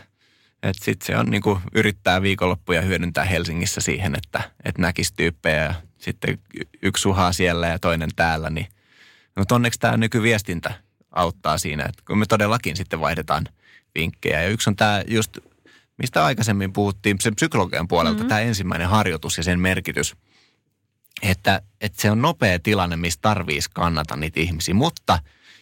että 0.62 0.84
sitten 0.84 1.06
se 1.06 1.16
on 1.16 1.30
niin 1.30 1.42
kuin 1.42 1.60
yrittää 1.74 2.22
viikonloppuja 2.22 2.82
hyödyntää 2.82 3.24
Helsingissä 3.24 3.80
siihen, 3.80 4.14
että, 4.14 4.50
että 4.64 4.82
näkisi 4.82 5.14
tyyppejä 5.16 5.64
ja 5.64 5.74
sitten 5.98 6.38
yksi 6.82 7.00
suhaa 7.00 7.32
siellä 7.32 7.66
ja 7.66 7.78
toinen 7.78 8.10
täällä. 8.16 8.50
Niin, 8.50 8.66
mutta 9.36 9.54
onneksi 9.54 9.80
tämä 9.80 9.96
nykyviestintä 9.96 10.74
auttaa 11.12 11.58
siinä, 11.58 11.84
että 11.84 12.02
kun 12.06 12.18
me 12.18 12.26
todellakin 12.26 12.76
sitten 12.76 13.00
vaihdetaan 13.00 13.48
vinkkejä. 13.96 14.42
Ja 14.42 14.48
yksi 14.48 14.70
on 14.70 14.76
tämä 14.76 15.02
just, 15.08 15.38
mistä 15.98 16.24
aikaisemmin 16.24 16.72
puhuttiin 16.72 17.16
sen 17.20 17.34
psykologian 17.34 17.88
puolelta, 17.88 18.16
mm-hmm. 18.16 18.28
tämä 18.28 18.40
ensimmäinen 18.40 18.88
harjoitus 18.88 19.36
ja 19.36 19.42
sen 19.42 19.60
merkitys– 19.60 20.14
että, 21.22 21.62
että 21.80 22.02
se 22.02 22.10
on 22.10 22.22
nopea 22.22 22.58
tilanne, 22.58 22.96
missä 22.96 23.18
tarvii 23.22 23.60
kannata 23.74 24.16
niitä 24.16 24.40
ihmisiä. 24.40 24.74
Mutta 24.74 25.18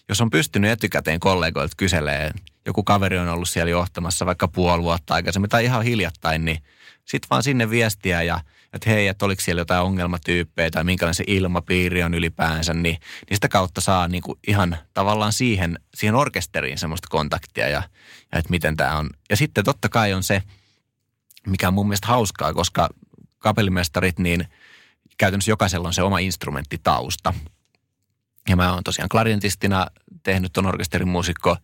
jos 0.09 0.21
on 0.21 0.31
pystynyt 0.31 0.71
etukäteen 0.71 1.21
kollegoilta 1.21 1.75
kyselee, 1.77 2.31
joku 2.67 2.83
kaveri 2.83 3.19
on 3.19 3.29
ollut 3.29 3.49
siellä 3.49 3.71
johtamassa 3.71 4.27
vaikka 4.27 4.49
puoli 4.49 4.83
vuotta 4.83 5.15
aikaisemmin 5.15 5.51
tai 5.51 5.65
ihan 5.65 5.83
hiljattain, 5.83 6.45
niin 6.45 6.59
sitten 7.05 7.29
vaan 7.31 7.43
sinne 7.43 7.71
viestiä 7.71 8.23
ja 8.23 8.41
että 8.75 8.91
hei, 8.91 9.09
että 9.09 9.25
oliko 9.25 9.43
siellä 9.43 9.61
jotain 9.61 9.83
ongelmatyyppejä 9.83 10.71
tai 10.71 10.85
minkälainen 10.85 11.15
se 11.15 11.25
ilmapiiri 11.27 12.03
on 12.03 12.15
ylipäänsä, 12.15 12.75
niin, 12.75 12.83
niin 13.31 13.37
sitä 13.37 13.49
kautta 13.49 13.81
saa 13.81 14.09
niinku 14.09 14.39
ihan 14.47 14.77
tavallaan 14.95 15.33
siihen, 15.33 15.79
siihen 15.95 16.15
orkesteriin 16.15 16.79
semmoista 16.79 17.09
kontaktia 17.11 17.69
ja, 17.69 17.83
ja 18.33 18.39
että 18.39 18.51
miten 18.51 18.77
tämä 18.77 18.99
on. 18.99 19.11
Ja 19.31 19.37
sitten 19.37 19.65
totta 19.65 19.89
kai 19.89 20.13
on 20.13 20.23
se, 20.23 20.43
mikä 21.47 21.69
on 21.69 21.75
mun 21.75 21.87
mielestä 21.89 22.07
hauskaa, 22.07 22.55
koska 22.55 22.89
kapellimestarit, 23.39 24.19
niin– 24.19 24.45
käytännössä 25.17 25.51
jokaisella 25.51 25.89
on 25.89 25.95
se 25.95 26.03
oma 26.03 26.19
instrumenttitausta. 26.19 27.35
Ja 28.49 28.57
mä 28.57 28.73
oon 28.73 28.85
tosiaan 28.85 29.09
klarintistina 29.09 29.87
tehnyt 30.23 30.53
ton 30.53 30.67
orkesterin 30.67 31.09
muusikko 31.09 31.57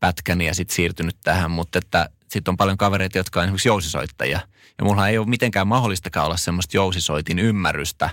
pätkäni 0.00 0.46
ja 0.46 0.54
sitten 0.54 0.76
siirtynyt 0.76 1.16
tähän, 1.22 1.50
mutta 1.50 1.78
että 1.78 2.08
sitten 2.34 2.52
on 2.52 2.56
paljon 2.56 2.76
kavereita, 2.76 3.18
jotka 3.18 3.40
on 3.40 3.44
esimerkiksi 3.44 3.68
jousisoittajia. 3.68 4.40
Ja 4.78 4.84
mulla 4.84 5.08
ei 5.08 5.18
ole 5.18 5.26
mitenkään 5.26 5.68
mahdollistakaan 5.68 6.26
olla 6.26 6.36
semmoista 6.36 6.76
jousisoitin 6.76 7.38
ymmärrystä, 7.38 8.10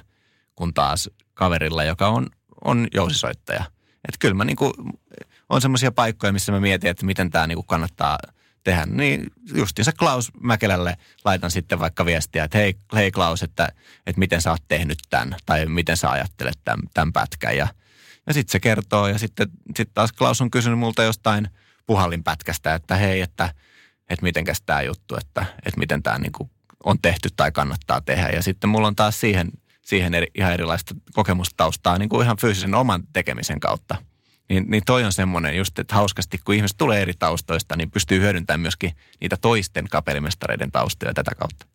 kun 0.56 0.74
taas 0.74 1.10
kaverilla, 1.34 1.84
joka 1.84 2.08
on, 2.08 2.28
on 2.66 2.88
jousisoittaja. 2.94 3.64
Että 4.08 4.18
kyllä 4.20 4.36
mä 4.36 4.46
niinku, 4.46 4.74
on 5.50 5.62
semmoisia 5.62 5.92
paikkoja, 5.92 6.34
missä 6.34 6.52
mä 6.52 6.60
mietin, 6.60 6.90
että 6.90 7.06
miten 7.06 7.32
tämä 7.32 7.48
niinku 7.48 7.64
kannattaa– 7.64 8.18
tehdä, 8.64 8.86
niin 8.86 9.28
justiinsa 9.54 9.92
Klaus 9.92 10.32
Mäkelälle 10.40 10.98
laitan 11.26 11.52
sitten 11.52 11.80
vaikka 11.80 12.06
viestiä, 12.06 12.44
että 12.44 12.58
hei, 12.58 12.76
hei 12.96 13.12
Klaus, 13.12 13.44
että, 13.44 13.70
että 14.08 14.20
miten 14.20 14.42
sä 14.42 14.52
oot 14.52 14.64
tehnyt 14.68 14.98
tämän, 15.10 15.36
tai 15.46 15.66
miten 15.66 15.98
sä 15.98 16.12
ajattelet 16.12 16.60
tämän, 16.64 16.80
tämän 16.94 17.14
pätkän. 17.14 17.58
Ja, 17.58 17.68
ja 18.28 18.34
sitten 18.34 18.52
se 18.52 18.60
kertoo, 18.60 19.08
ja 19.08 19.18
sitten 19.18 19.48
sit 19.76 19.90
taas 19.94 20.12
Klaus 20.12 20.42
on 20.42 20.52
kysynyt 20.52 20.80
multa 20.80 21.04
jostain 21.04 21.50
puhallinpätkästä, 21.86 22.76
että 22.76 22.96
hei, 22.96 23.22
että, 23.22 23.54
että 24.12 24.24
mitenkäs 24.24 24.62
tämä 24.66 24.82
juttu, 24.82 25.16
että, 25.16 25.46
että 25.66 25.80
miten 25.80 26.04
tämä 26.04 26.18
niinku 26.18 26.50
on 26.84 26.98
tehty 27.02 27.30
tai 27.36 27.52
kannattaa 27.52 28.02
tehdä. 28.02 28.30
Ja 28.30 28.44
sitten 28.44 28.70
mulla 28.70 28.88
on 28.88 28.96
taas 28.96 29.20
siihen, 29.20 29.52
siihen 29.82 30.14
eri, 30.14 30.28
ihan 30.36 30.54
erilaista 30.54 30.96
kokemustaustaa 31.14 31.98
niin 31.98 32.10
kuin 32.10 32.24
ihan 32.24 32.38
fyysisen 32.42 32.76
oman 32.76 33.04
tekemisen 33.14 33.60
kautta– 33.60 33.96
niin, 34.52 34.66
niin 34.68 34.84
toi 34.86 35.04
on 35.04 35.14
semmoinen 35.14 35.58
just, 35.58 35.80
että 35.80 35.96
hauskasti 35.96 36.38
kun 36.46 36.56
ihmiset 36.56 36.78
tulee 36.78 37.02
eri 37.02 37.14
taustoista, 37.20 37.76
niin 37.76 37.92
pystyy 37.92 38.20
hyödyntämään 38.20 38.60
myöskin 38.60 38.92
niitä 39.22 39.38
toisten 39.42 39.86
kapellimestareiden 39.92 40.72
taustoja 40.72 41.14
tätä 41.14 41.32
kautta. 41.38 41.66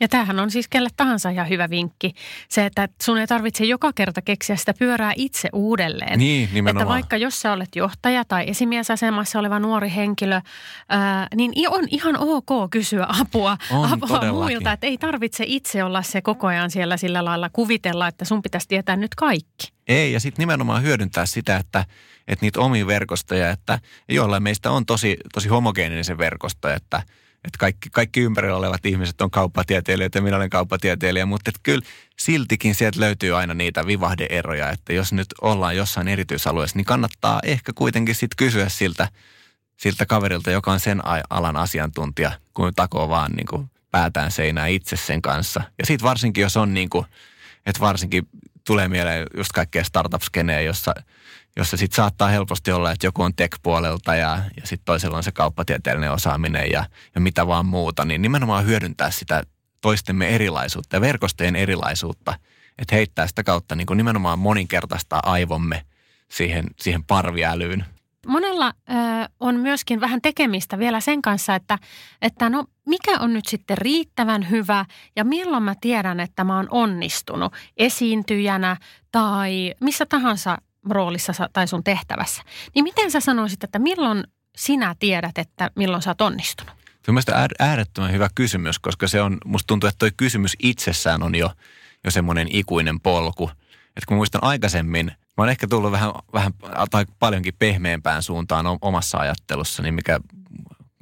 Ja 0.00 0.08
tämähän 0.08 0.40
on 0.40 0.50
siis 0.50 0.68
kelle 0.68 0.88
tahansa 0.96 1.30
ihan 1.30 1.48
hyvä 1.48 1.70
vinkki. 1.70 2.12
Se, 2.48 2.66
että 2.66 2.88
sun 3.02 3.18
ei 3.18 3.26
tarvitse 3.26 3.64
joka 3.64 3.92
kerta 3.92 4.22
keksiä 4.22 4.56
sitä 4.56 4.74
pyörää 4.78 5.12
itse 5.16 5.48
uudelleen. 5.52 6.18
Niin, 6.18 6.48
nimenomaan. 6.52 6.82
Että 6.82 6.94
vaikka 6.94 7.16
jos 7.16 7.40
sä 7.40 7.52
olet 7.52 7.76
johtaja 7.76 8.24
tai 8.24 8.44
esimiesasemassa 8.48 9.38
oleva 9.38 9.58
nuori 9.58 9.92
henkilö, 9.96 10.40
ää, 10.88 11.26
niin 11.34 11.52
on 11.68 11.84
ihan 11.90 12.16
ok 12.18 12.70
kysyä 12.70 13.06
apua, 13.20 13.56
on, 13.70 13.92
apua 13.92 14.32
muilta. 14.32 14.72
Että 14.72 14.86
ei 14.86 14.98
tarvitse 14.98 15.44
itse 15.46 15.84
olla 15.84 16.02
se 16.02 16.22
koko 16.22 16.46
ajan 16.46 16.70
siellä 16.70 16.96
sillä 16.96 17.24
lailla 17.24 17.50
kuvitella, 17.52 18.08
että 18.08 18.24
sun 18.24 18.42
pitäisi 18.42 18.68
tietää 18.68 18.96
nyt 18.96 19.14
kaikki. 19.14 19.72
Ei, 19.88 20.12
ja 20.12 20.20
sitten 20.20 20.42
nimenomaan 20.42 20.82
hyödyntää 20.82 21.26
sitä, 21.26 21.56
että, 21.56 21.84
että 22.28 22.46
niitä 22.46 22.60
omia 22.60 22.86
verkostoja, 22.86 23.50
että 23.50 23.78
jollain 24.08 24.42
meistä 24.42 24.70
on 24.70 24.86
tosi, 24.86 25.16
tosi 25.34 25.48
homogeeninen 25.48 26.04
se 26.04 26.18
verkosto, 26.18 26.68
että– 26.68 27.02
että 27.44 27.58
kaikki, 27.58 27.90
kaikki 27.90 28.20
ympärillä 28.20 28.56
olevat 28.56 28.86
ihmiset 28.86 29.20
on 29.20 29.30
kauppatieteilijöitä 29.30 30.18
ja 30.18 30.22
minä 30.22 30.36
olen 30.36 30.50
kauppatieteilijä, 30.50 31.26
mutta 31.26 31.48
että 31.48 31.60
kyllä 31.62 31.86
siltikin 32.18 32.74
sieltä 32.74 33.00
löytyy 33.00 33.36
aina 33.36 33.54
niitä 33.54 33.86
vivahdeeroja, 33.86 34.70
että 34.70 34.92
jos 34.92 35.12
nyt 35.12 35.26
ollaan 35.40 35.76
jossain 35.76 36.08
erityisalueessa, 36.08 36.76
niin 36.76 36.84
kannattaa 36.84 37.40
ehkä 37.42 37.72
kuitenkin 37.74 38.14
sitten 38.14 38.36
kysyä 38.36 38.68
siltä, 38.68 39.08
siltä 39.76 40.06
kaverilta, 40.06 40.50
joka 40.50 40.72
on 40.72 40.80
sen 40.80 41.02
alan 41.30 41.56
asiantuntija, 41.56 42.32
kun 42.54 42.72
takoo 42.76 43.08
vaan 43.08 43.32
niin 43.32 43.46
kuin 43.46 43.70
päätään 43.90 44.30
seinää 44.30 44.66
itse 44.66 44.96
sen 44.96 45.22
kanssa. 45.22 45.62
Ja 45.78 45.86
sitten 45.86 46.08
varsinkin, 46.08 46.42
jos 46.42 46.56
on 46.56 46.74
niin 46.74 46.90
kuin, 46.90 47.06
että 47.66 47.80
varsinkin 47.80 48.28
tulee 48.66 48.88
mieleen 48.88 49.26
just 49.36 49.52
kaikkea 49.52 49.84
startup-skeneä, 49.84 50.60
jossa– 50.60 50.94
jossa 51.56 51.76
sitten 51.76 51.96
saattaa 51.96 52.28
helposti 52.28 52.72
olla, 52.72 52.90
että 52.90 53.06
joku 53.06 53.22
on 53.22 53.34
tech-puolelta 53.34 54.14
ja, 54.16 54.38
ja 54.56 54.62
sitten 54.64 54.84
toisella 54.84 55.16
on 55.16 55.22
se 55.22 55.32
kauppatieteellinen 55.32 56.12
osaaminen 56.12 56.70
ja, 56.72 56.84
ja 57.14 57.20
mitä 57.20 57.46
vaan 57.46 57.66
muuta, 57.66 58.04
niin 58.04 58.22
nimenomaan 58.22 58.66
hyödyntää 58.66 59.10
sitä 59.10 59.42
toistemme 59.80 60.28
erilaisuutta 60.28 60.96
ja 60.96 61.00
verkostojen 61.00 61.56
erilaisuutta. 61.56 62.34
että 62.78 62.94
heittää 62.94 63.26
sitä 63.26 63.42
kautta 63.42 63.76
niin 63.76 63.86
kuin 63.86 63.96
nimenomaan 63.96 64.38
moninkertaista 64.38 65.20
aivomme 65.22 65.82
siihen, 66.30 66.66
siihen 66.76 67.04
parviälyyn. 67.04 67.84
Monella 68.26 68.68
ö, 68.68 68.92
on 69.40 69.56
myöskin 69.56 70.00
vähän 70.00 70.22
tekemistä 70.22 70.78
vielä 70.78 71.00
sen 71.00 71.22
kanssa, 71.22 71.54
että, 71.54 71.78
että 72.22 72.50
no 72.50 72.64
mikä 72.86 73.20
on 73.20 73.32
nyt 73.32 73.46
sitten 73.46 73.78
riittävän 73.78 74.50
hyvä 74.50 74.84
ja 75.16 75.24
milloin 75.24 75.62
mä 75.62 75.74
tiedän, 75.80 76.20
että 76.20 76.44
mä 76.44 76.56
oon 76.56 76.68
onnistunut 76.70 77.52
esiintyjänä 77.76 78.76
tai 79.12 79.74
missä 79.80 80.06
tahansa 80.06 80.58
roolissa 80.90 81.32
tai 81.52 81.68
sun 81.68 81.84
tehtävässä. 81.84 82.42
Niin 82.74 82.82
miten 82.82 83.10
sä 83.10 83.20
sanoisit, 83.20 83.64
että 83.64 83.78
milloin 83.78 84.24
sinä 84.56 84.94
tiedät, 84.98 85.38
että 85.38 85.70
milloin 85.76 86.02
sä 86.02 86.10
oot 86.10 86.20
onnistunut? 86.20 86.72
Se 87.06 87.10
on 87.10 87.14
mielestäni 87.14 87.54
äärettömän 87.58 88.12
hyvä 88.12 88.28
kysymys, 88.34 88.78
koska 88.78 89.08
se 89.08 89.22
on, 89.22 89.38
musta 89.44 89.66
tuntuu, 89.66 89.88
että 89.88 89.98
toi 89.98 90.10
kysymys 90.16 90.56
itsessään 90.62 91.22
on 91.22 91.34
jo, 91.34 91.50
jo 92.04 92.10
semmoinen 92.10 92.48
ikuinen 92.50 93.00
polku. 93.00 93.50
Että 93.86 94.06
kun 94.08 94.16
muistan 94.16 94.44
aikaisemmin, 94.44 95.06
mä 95.06 95.42
oon 95.42 95.48
ehkä 95.48 95.66
tullut 95.66 95.92
vähän, 95.92 96.12
vähän 96.32 96.52
tai 96.90 97.04
paljonkin 97.18 97.54
pehmeämpään 97.58 98.22
suuntaan 98.22 98.66
omassa 98.80 99.18
ajattelussani, 99.18 99.92
mikä 99.92 100.20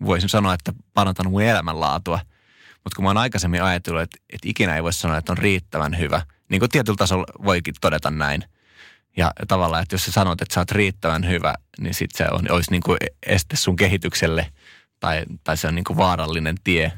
voisin 0.05 0.29
sanoa, 0.29 0.55
että 0.55 0.73
parantanut 0.95 1.33
mun 1.33 1.43
elämänlaatua. 1.43 2.21
Mutta 2.75 2.97
kun 2.97 3.05
mä 3.05 3.09
oon 3.09 3.17
aikaisemmin 3.17 3.63
ajatellut, 3.63 4.03
että, 4.03 4.17
että 4.33 4.49
ikinä 4.49 4.77
ei 4.77 4.83
voi 4.83 4.93
sanoa, 4.93 5.17
että 5.17 5.33
on 5.33 5.39
riittävän 5.39 5.99
hyvä, 5.99 6.23
niin 6.49 6.61
kuin 6.61 6.71
tietyllä 6.71 6.97
tasolla 6.97 7.27
voikin 7.45 7.75
todeta 7.81 8.11
näin. 8.11 8.45
Ja 9.17 9.33
tavallaan, 9.49 9.83
että 9.83 9.95
jos 9.95 10.05
sä 10.05 10.13
sanot, 10.13 10.43
että 10.43 10.55
sä 10.55 10.61
oot 10.61 10.71
riittävän 10.71 11.29
hyvä, 11.29 11.55
niin 11.81 11.95
sit 11.95 12.11
se 12.15 12.27
on, 12.31 12.51
olisi 12.51 12.71
niin 12.71 12.83
kuin 12.83 12.97
este 13.27 13.57
sun 13.57 13.77
kehitykselle– 13.77 14.47
tai, 15.05 15.25
tai 15.45 15.57
se 15.57 15.69
on 15.69 15.75
niin 15.75 15.85
kuin 15.85 15.97
vaarallinen 15.97 16.57
tie. 16.65 16.93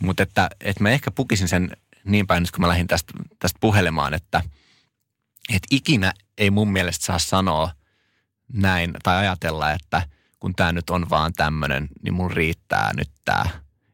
Mutta 0.00 0.22
että, 0.22 0.50
että 0.60 0.82
mä 0.82 0.90
ehkä 0.90 1.10
pukisin 1.10 1.48
sen 1.48 1.70
niin 2.04 2.26
päin, 2.26 2.46
kun 2.52 2.60
mä 2.60 2.68
lähdin 2.68 2.86
tästä, 2.86 3.12
tästä 3.38 3.58
puhelemaan, 3.60 4.14
että, 4.14 4.42
että 5.48 5.68
ikinä 5.70 6.12
ei 6.38 6.50
mun 6.50 6.72
mielestä 6.72 7.06
saa 7.06 7.18
sanoa 7.18 7.70
näin 8.52 8.92
tai 9.02 9.16
ajatella, 9.16 9.72
että 9.72 10.02
kun 10.40 10.54
tämä 10.54 10.72
nyt 10.72 10.90
on 10.90 11.10
vaan 11.10 11.32
tämmöinen, 11.32 11.88
niin 12.02 12.14
mun 12.14 12.30
riittää 12.30 12.92
nyt 12.96 13.10
tämä. 13.24 13.44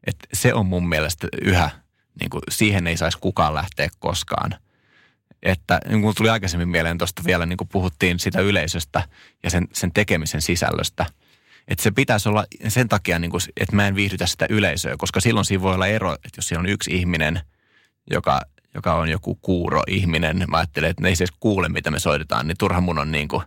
Että 0.07 0.27
se 0.33 0.53
on 0.53 0.65
mun 0.65 0.89
mielestä 0.89 1.27
yhä, 1.41 1.69
niin 2.19 2.29
kuin 2.29 2.43
siihen 2.49 2.87
ei 2.87 2.97
saisi 2.97 3.17
kukaan 3.17 3.53
lähteä 3.53 3.89
koskaan. 3.99 4.55
Että 5.43 5.79
niin 5.89 6.01
kuin 6.01 6.15
tuli 6.15 6.29
aikaisemmin 6.29 6.69
mieleen 6.69 6.97
tuosta 6.97 7.21
vielä, 7.25 7.45
niin 7.45 7.57
kuin 7.57 7.67
puhuttiin 7.67 8.19
sitä 8.19 8.41
yleisöstä 8.41 9.03
ja 9.43 9.49
sen, 9.49 9.67
sen 9.73 9.91
tekemisen 9.93 10.41
sisällöstä– 10.41 11.05
että 11.67 11.83
se 11.83 11.91
pitäisi 11.91 12.29
olla 12.29 12.45
sen 12.67 12.89
takia, 12.89 13.19
niin 13.19 13.31
kuin, 13.31 13.41
että 13.57 13.75
mä 13.75 13.87
en 13.87 13.95
viihdytä 13.95 14.25
sitä 14.25 14.45
yleisöä, 14.49 14.95
koska 14.97 15.19
silloin 15.19 15.45
siinä 15.45 15.61
voi 15.61 15.73
olla 15.73 15.87
ero, 15.87 16.13
että 16.13 16.37
jos 16.37 16.47
siellä 16.47 16.61
on 16.61 16.69
yksi 16.69 16.91
ihminen, 16.95 17.41
joka, 18.11 18.41
joka 18.75 18.93
on 18.93 19.09
joku 19.09 19.35
kuuro 19.35 19.83
ihminen, 19.87 20.45
mä 20.47 20.57
ajattelen, 20.57 20.89
että 20.89 21.01
ne 21.01 21.09
ei 21.09 21.15
se 21.15 21.25
kuule, 21.39 21.69
mitä 21.69 21.91
me 21.91 21.99
soitetaan, 21.99 22.47
niin 22.47 22.57
turha 22.57 22.81
mun 22.81 22.99
on 22.99 23.11
niin 23.11 23.27
kuin, 23.27 23.43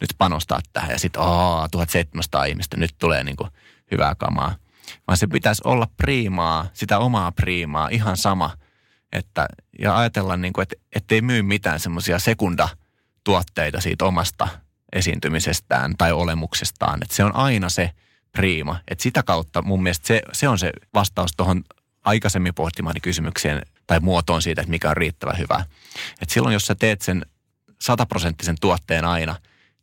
nyt 0.00 0.10
panostaa 0.18 0.60
tähän. 0.72 0.90
Ja 0.90 0.98
sitten, 0.98 1.22
aah, 1.22 1.68
1700 1.70 2.44
ihmistä, 2.44 2.76
nyt 2.76 2.94
tulee 2.98 3.24
niin 3.24 3.36
kuin 3.36 3.50
hyvää 3.90 4.14
kamaa. 4.14 4.54
Vaan 5.06 5.16
se 5.16 5.26
pitäisi 5.26 5.62
olla 5.64 5.86
priimaa, 5.96 6.66
sitä 6.72 6.98
omaa 6.98 7.32
priimaa, 7.32 7.88
ihan 7.88 8.16
sama. 8.16 8.50
Että, 9.12 9.46
ja 9.80 9.98
ajatella, 9.98 10.36
niin 10.36 10.52
kuin, 10.52 10.62
että 10.62 10.76
ettei 10.96 11.22
myy 11.22 11.42
mitään 11.42 11.80
semmoisia 11.80 12.18
sekundatuotteita 12.18 13.80
siitä 13.80 14.04
omasta 14.04 14.48
esiintymisestään 14.92 15.94
tai 15.98 16.12
olemuksestaan. 16.12 17.02
Että 17.02 17.16
se 17.16 17.24
on 17.24 17.36
aina 17.36 17.68
se 17.68 17.90
priima. 18.32 18.80
Että 18.88 19.02
sitä 19.02 19.22
kautta 19.22 19.62
mun 19.62 19.82
mielestä 19.82 20.06
se, 20.06 20.22
se 20.32 20.48
on 20.48 20.58
se 20.58 20.72
vastaus 20.94 21.30
tuohon 21.36 21.64
aikaisemmin 22.04 22.54
pohtimaani 22.54 23.00
kysymykseen 23.00 23.62
tai 23.86 24.00
muotoon 24.00 24.42
siitä, 24.42 24.60
että 24.60 24.70
mikä 24.70 24.90
on 24.90 24.96
riittävän 24.96 25.38
hyvä. 25.38 25.64
Että 26.22 26.34
silloin, 26.34 26.52
jos 26.52 26.66
sä 26.66 26.74
teet 26.74 27.02
sen 27.02 27.26
sataprosenttisen 27.80 28.56
tuotteen 28.60 29.04
aina, 29.04 29.36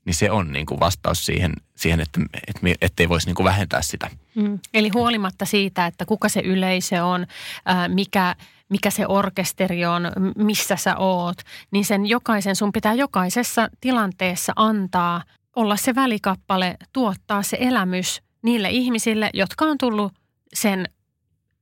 niin 0.08 0.16
se 0.16 0.32
on 0.32 0.52
niin 0.52 0.66
kuin 0.66 0.80
vastaus 0.80 1.26
siihen, 1.26 1.54
siihen 1.76 2.00
että, 2.00 2.22
että, 2.48 2.62
ettei 2.82 3.10
voisi 3.10 3.28
niin 3.28 3.36
kuin 3.36 3.46
vähentää 3.46 3.82
sitä. 3.82 4.10
Mm. 4.36 4.60
Eli 4.74 4.90
huolimatta 4.90 5.46
siitä, 5.46 5.86
että 5.86 6.06
kuka 6.06 6.30
se 6.30 6.40
yleisö 6.40 7.06
on, 7.06 7.28
ää, 7.66 7.88
mikä– 7.88 8.36
mikä 8.70 8.90
se 8.90 9.08
orkesteri 9.08 9.86
on, 9.86 10.12
missä 10.38 10.76
sä 10.76 10.98
oot, 10.98 11.38
niin 11.72 11.86
sen 11.86 12.06
jokaisen, 12.06 12.56
sun 12.56 12.72
pitää 12.72 12.94
jokaisessa 12.94 13.70
tilanteessa 13.82 14.54
antaa 14.56 15.24
olla 15.56 15.76
se 15.78 15.96
välikappale, 15.96 16.78
tuottaa 16.94 17.44
se 17.44 17.58
elämys 17.60 18.22
niille 18.42 18.70
ihmisille, 18.70 19.30
jotka 19.34 19.66
on 19.66 19.78
tullut 19.78 20.14
sen 20.54 20.90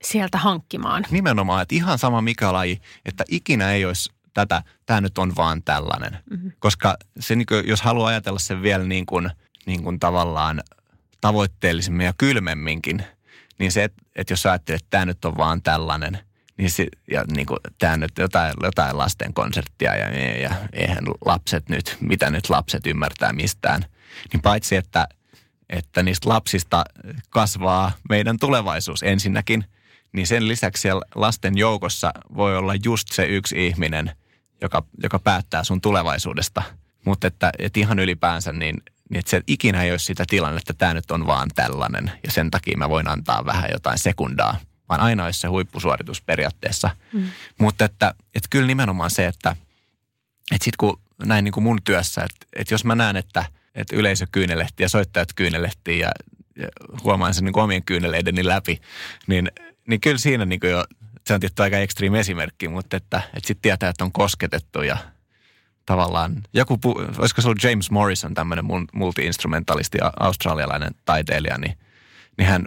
sieltä 0.03 0.37
hankkimaan. 0.37 1.05
Nimenomaan, 1.11 1.61
että 1.61 1.75
ihan 1.75 1.99
sama 1.99 2.21
mikä 2.21 2.53
laji, 2.53 2.81
että 3.05 3.23
ikinä 3.29 3.71
ei 3.71 3.85
olisi 3.85 4.14
tätä, 4.35 4.63
tämä 4.85 5.01
nyt 5.01 5.17
on 5.17 5.35
vaan 5.35 5.63
tällainen. 5.63 6.17
Mm-hmm. 6.29 6.51
Koska 6.59 6.97
se, 7.19 7.35
niin 7.35 7.45
kuin, 7.45 7.67
jos 7.67 7.81
haluaa 7.81 8.07
ajatella 8.07 8.39
sen 8.39 8.61
vielä 8.61 8.83
niin 8.83 9.05
kuin, 9.05 9.29
niin 9.65 9.83
kuin 9.83 9.99
tavallaan 9.99 10.61
tavoitteellisemmin 11.21 12.05
ja 12.05 12.13
kylmemminkin, 12.17 13.03
niin 13.59 13.71
se, 13.71 13.83
että, 13.83 14.01
että 14.15 14.33
jos 14.33 14.45
ajattelet, 14.45 14.81
että 14.81 14.89
tämä 14.89 15.05
nyt 15.05 15.25
on 15.25 15.37
vaan 15.37 15.61
tällainen– 15.61 16.19
niin, 16.57 16.71
si, 16.71 16.87
ja 17.11 17.23
niin 17.35 17.45
kuin, 17.45 17.59
tämä 17.77 17.97
nyt 17.97 18.11
jotain, 18.17 18.53
jotain 18.63 18.97
lasten 18.97 19.33
konserttia 19.33 19.95
ja, 19.95 20.09
ja, 20.09 20.41
ja 20.41 20.55
eihän 20.73 21.03
lapset 21.25 21.69
nyt, 21.69 21.97
mitä 21.99 22.29
nyt 22.29 22.49
lapset 22.49 22.87
ymmärtää 22.87 23.33
mistään. 23.33 23.85
Niin 24.33 24.41
paitsi, 24.41 24.75
että, 24.75 25.07
että 25.69 26.03
niistä 26.03 26.29
lapsista 26.29 26.83
kasvaa 27.29 27.91
meidän 28.09 28.39
tulevaisuus 28.39 29.03
ensinnäkin, 29.03 29.65
niin 30.11 30.27
sen 30.27 30.47
lisäksi 30.47 30.81
siellä 30.81 31.01
lasten 31.15 31.57
joukossa 31.57 32.11
voi 32.35 32.57
olla 32.57 32.73
just 32.83 33.07
se 33.11 33.25
yksi 33.25 33.67
ihminen, 33.67 34.11
joka, 34.61 34.83
joka 35.03 35.19
päättää 35.19 35.63
sun 35.63 35.81
tulevaisuudesta. 35.81 36.63
Mutta 37.05 37.27
että, 37.27 37.51
että 37.59 37.79
ihan 37.79 37.99
ylipäänsä, 37.99 38.51
niin, 38.51 38.75
niin 39.09 39.19
että 39.19 39.29
se 39.29 39.41
ikinä 39.47 39.83
ei 39.83 39.91
ole 39.91 39.99
sitä 39.99 40.23
tilannetta, 40.29 40.71
että 40.71 40.79
tämä 40.79 40.93
nyt 40.93 41.11
on 41.11 41.27
vaan 41.27 41.49
tällainen. 41.55 42.11
Ja 42.23 42.31
sen 42.31 42.51
takia 42.51 42.77
mä 42.77 42.89
voin 42.89 43.07
antaa 43.07 43.45
vähän 43.45 43.69
jotain 43.73 43.97
sekundaa 43.97 44.57
vaan 44.89 45.01
aina 45.01 45.25
olisi 45.25 45.39
se 45.39 45.47
huippusuoritus 45.47 46.21
periaatteessa. 46.21 46.89
Mm. 47.13 47.29
Mutta 47.59 47.85
että, 47.85 48.13
että 48.35 48.47
kyllä 48.49 48.67
nimenomaan 48.67 49.11
se, 49.11 49.25
että, 49.25 49.55
että 50.51 50.65
sitten 50.65 50.77
kun 50.77 51.01
näin 51.25 51.43
niin 51.43 51.51
kuin 51.51 51.63
mun 51.63 51.79
työssä, 51.83 52.21
että, 52.23 52.47
että 52.55 52.73
jos 52.73 52.85
mä 52.85 52.95
näen, 52.95 53.15
että, 53.15 53.45
että 53.75 53.95
yleisö 53.95 54.27
kyynelehti 54.31 54.83
ja 54.83 54.89
soittajat 54.89 55.33
kyynelehti 55.35 55.99
ja, 55.99 56.11
ja 56.55 56.67
huomaan 57.03 57.33
sen 57.33 57.45
niin 57.45 57.53
kuin 57.53 57.63
omien 57.63 57.83
kyyneleideni 57.83 58.45
läpi, 58.45 58.81
niin, 59.27 59.51
niin 59.87 60.01
kyllä 60.01 60.17
siinä 60.17 60.45
niin 60.45 60.59
kuin 60.59 60.71
jo, 60.71 60.85
se 61.27 61.33
on 61.33 61.39
tietty 61.39 61.63
aika 61.63 61.77
ekstriimi 61.77 62.19
esimerkki, 62.19 62.67
mutta 62.67 62.97
että, 62.97 63.17
että 63.17 63.47
sitten 63.47 63.61
tietää, 63.61 63.89
että 63.89 64.03
on 64.03 64.11
kosketettu 64.11 64.81
ja 64.81 64.97
tavallaan, 65.85 66.43
joku, 66.53 66.79
olisiko 67.17 67.41
se 67.41 67.47
ollut 67.47 67.63
James 67.63 67.91
Morrison, 67.91 68.33
tämmöinen 68.33 68.65
multi-instrumentalisti, 68.93 69.97
australialainen 70.19 70.91
taiteilija, 71.05 71.57
niin, 71.57 71.77
niin 72.37 72.47
hän 72.47 72.65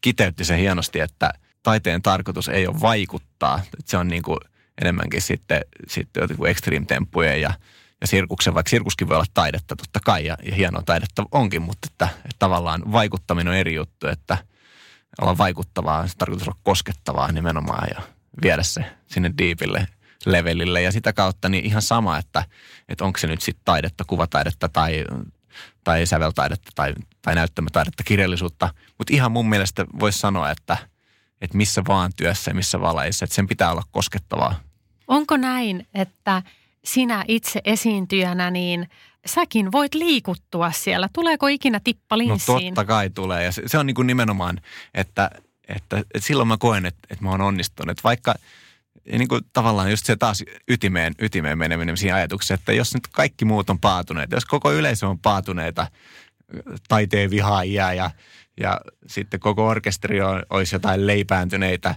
kiteytti 0.00 0.44
sen 0.44 0.58
hienosti, 0.58 1.00
että– 1.00 1.32
taiteen 1.62 2.02
tarkoitus 2.02 2.48
ei 2.48 2.66
ole 2.66 2.80
vaikuttaa. 2.80 3.56
Että 3.64 3.90
se 3.90 3.96
on 3.96 4.08
niin 4.08 4.22
kuin 4.22 4.38
enemmänkin 4.80 5.22
sitten, 5.22 5.60
sitten 5.88 6.28
extreme-temppujen 6.46 7.40
ja, 7.40 7.52
ja 8.00 8.06
sirkuksen, 8.06 8.54
vaikka 8.54 8.70
sirkuskin 8.70 9.08
voi 9.08 9.16
olla 9.16 9.26
taidetta 9.34 9.76
totta 9.76 10.00
kai 10.04 10.26
ja, 10.26 10.36
ja 10.42 10.54
hienoa 10.54 10.82
taidetta 10.86 11.24
onkin, 11.32 11.62
mutta 11.62 11.88
että, 11.90 12.08
että 12.14 12.36
tavallaan 12.38 12.92
vaikuttaminen 12.92 13.50
on 13.50 13.58
eri 13.58 13.74
juttu, 13.74 14.06
että 14.06 14.38
olla 15.20 15.38
vaikuttavaa, 15.38 16.06
se 16.08 16.16
tarkoitus 16.16 16.48
olla 16.48 16.58
koskettavaa 16.62 17.32
nimenomaan 17.32 17.88
ja 17.94 18.02
viedä 18.42 18.62
se 18.62 18.84
sinne 19.06 19.32
diipille 19.38 19.86
levelille 20.26 20.82
ja 20.82 20.92
sitä 20.92 21.12
kautta 21.12 21.48
niin 21.48 21.64
ihan 21.64 21.82
sama, 21.82 22.18
että, 22.18 22.44
että 22.88 23.04
onko 23.04 23.18
se 23.18 23.26
nyt 23.26 23.42
sitten 23.42 23.64
taidetta, 23.64 24.04
kuvataidetta 24.04 24.68
tai, 24.68 25.04
tai 25.84 26.06
säveltaidetta 26.06 26.70
tai, 26.74 26.94
tai 27.22 27.34
näyttämötaidetta, 27.34 28.02
kirjallisuutta, 28.02 28.74
mutta 28.98 29.14
ihan 29.14 29.32
mun 29.32 29.48
mielestä 29.48 29.86
voisi 30.00 30.18
sanoa, 30.18 30.50
että– 30.50 30.76
että 31.40 31.56
missä 31.56 31.82
vaan 31.88 32.12
työssä 32.16 32.50
ja 32.50 32.54
missä 32.54 32.80
valaissa, 32.80 33.24
että 33.24 33.34
sen 33.34 33.46
pitää 33.46 33.70
olla 33.70 33.82
koskettavaa. 33.90 34.60
Onko 35.08 35.36
näin, 35.36 35.86
että 35.94 36.42
sinä 36.84 37.24
itse 37.28 37.60
esiintyjänä, 37.64 38.50
niin 38.50 38.88
säkin 39.26 39.72
voit 39.72 39.94
liikuttua 39.94 40.72
siellä? 40.72 41.08
Tuleeko 41.12 41.46
ikinä 41.46 41.80
tippa 41.84 42.18
linssiin? 42.18 42.54
No 42.54 42.60
totta 42.60 42.84
kai 42.84 43.10
tulee 43.10 43.44
ja 43.44 43.52
se, 43.52 43.62
se 43.66 43.78
on 43.78 43.86
niin 43.86 43.94
kuin 43.94 44.06
nimenomaan, 44.06 44.60
että, 44.94 45.30
että, 45.68 45.98
että 45.98 46.26
silloin 46.26 46.48
mä 46.48 46.56
koen, 46.56 46.86
että, 46.86 47.00
että 47.10 47.24
mä 47.24 47.30
oon 47.30 47.40
onnistunut. 47.40 47.90
Että 47.90 48.02
vaikka 48.04 48.34
niin 49.12 49.28
kuin 49.28 49.40
tavallaan 49.52 49.90
just 49.90 50.06
se 50.06 50.16
taas 50.16 50.44
ytimeen, 50.68 51.14
ytimeen 51.18 51.58
meneminen 51.58 51.96
siinä 51.96 52.16
ajatuksessa, 52.16 52.54
että 52.54 52.72
jos 52.72 52.94
nyt 52.94 53.06
kaikki 53.06 53.44
muut 53.44 53.70
on 53.70 53.78
paatuneita, 53.78 54.36
jos 54.36 54.44
koko 54.44 54.72
yleisö 54.72 55.08
on 55.08 55.18
paatuneita 55.18 55.86
taiteen 56.88 57.30
vihaajia 57.30 57.92
ja 57.92 58.10
ja 58.60 58.80
sitten 59.06 59.40
koko 59.40 59.68
orkesteri 59.68 60.20
on, 60.20 60.42
olisi 60.50 60.74
jotain 60.74 61.06
leipääntyneitä 61.06 61.94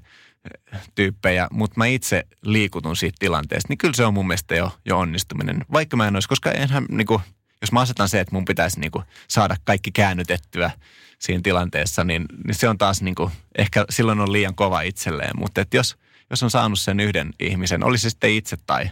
tyyppejä, 0.95 1.47
mutta 1.51 1.77
mä 1.77 1.85
itse 1.85 2.23
liikutun 2.41 2.95
siitä 2.95 3.15
tilanteesta, 3.19 3.69
niin 3.69 3.77
kyllä 3.77 3.93
se 3.93 4.05
on 4.05 4.13
mun 4.13 4.27
mielestä 4.27 4.55
jo, 4.55 4.71
jo 4.85 4.99
onnistuminen. 4.99 5.65
Vaikka 5.71 5.97
mä 5.97 6.07
en 6.07 6.15
olisi, 6.15 6.29
koska 6.29 6.51
enhän, 6.51 6.85
niin 6.89 7.07
kuin, 7.07 7.21
jos 7.61 7.71
mä 7.71 7.79
asetan 7.79 8.09
se, 8.09 8.19
että 8.19 8.35
mun 8.35 8.45
pitäisi 8.45 8.79
niin 8.79 8.91
kuin, 8.91 9.05
saada 9.27 9.55
kaikki 9.63 9.91
käännytettyä 9.91 10.71
siinä 11.19 11.41
tilanteessa, 11.43 12.03
niin, 12.03 12.25
niin 12.45 12.55
se 12.55 12.69
on 12.69 12.77
taas 12.77 13.01
niin 13.01 13.15
kuin, 13.15 13.31
ehkä 13.57 13.85
silloin 13.89 14.19
on 14.19 14.31
liian 14.31 14.55
kova 14.55 14.81
itselleen. 14.81 15.31
Mutta 15.37 15.61
että 15.61 15.77
jos, 15.77 15.97
jos 16.29 16.43
on 16.43 16.51
saanut 16.51 16.79
sen 16.79 16.99
yhden 16.99 17.33
ihmisen, 17.39 17.83
oli 17.83 17.97
se 17.97 18.09
sitten 18.09 18.31
itse 18.31 18.57
tai, 18.65 18.89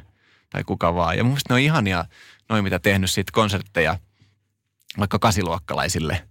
tai 0.50 0.64
kuka 0.64 0.96
vaan. 0.96 1.18
Ja 1.18 1.24
mun 1.24 1.32
mielestä 1.32 1.54
ne 1.54 1.56
on 1.56 1.62
ihania, 1.62 2.06
noin 2.50 2.64
mitä 2.64 2.80
tehnyt 2.80 3.12
siitä 3.12 3.32
konsertteja 3.32 4.00
vaikka 5.00 5.20
kasiluokkalaisille. 5.20 6.28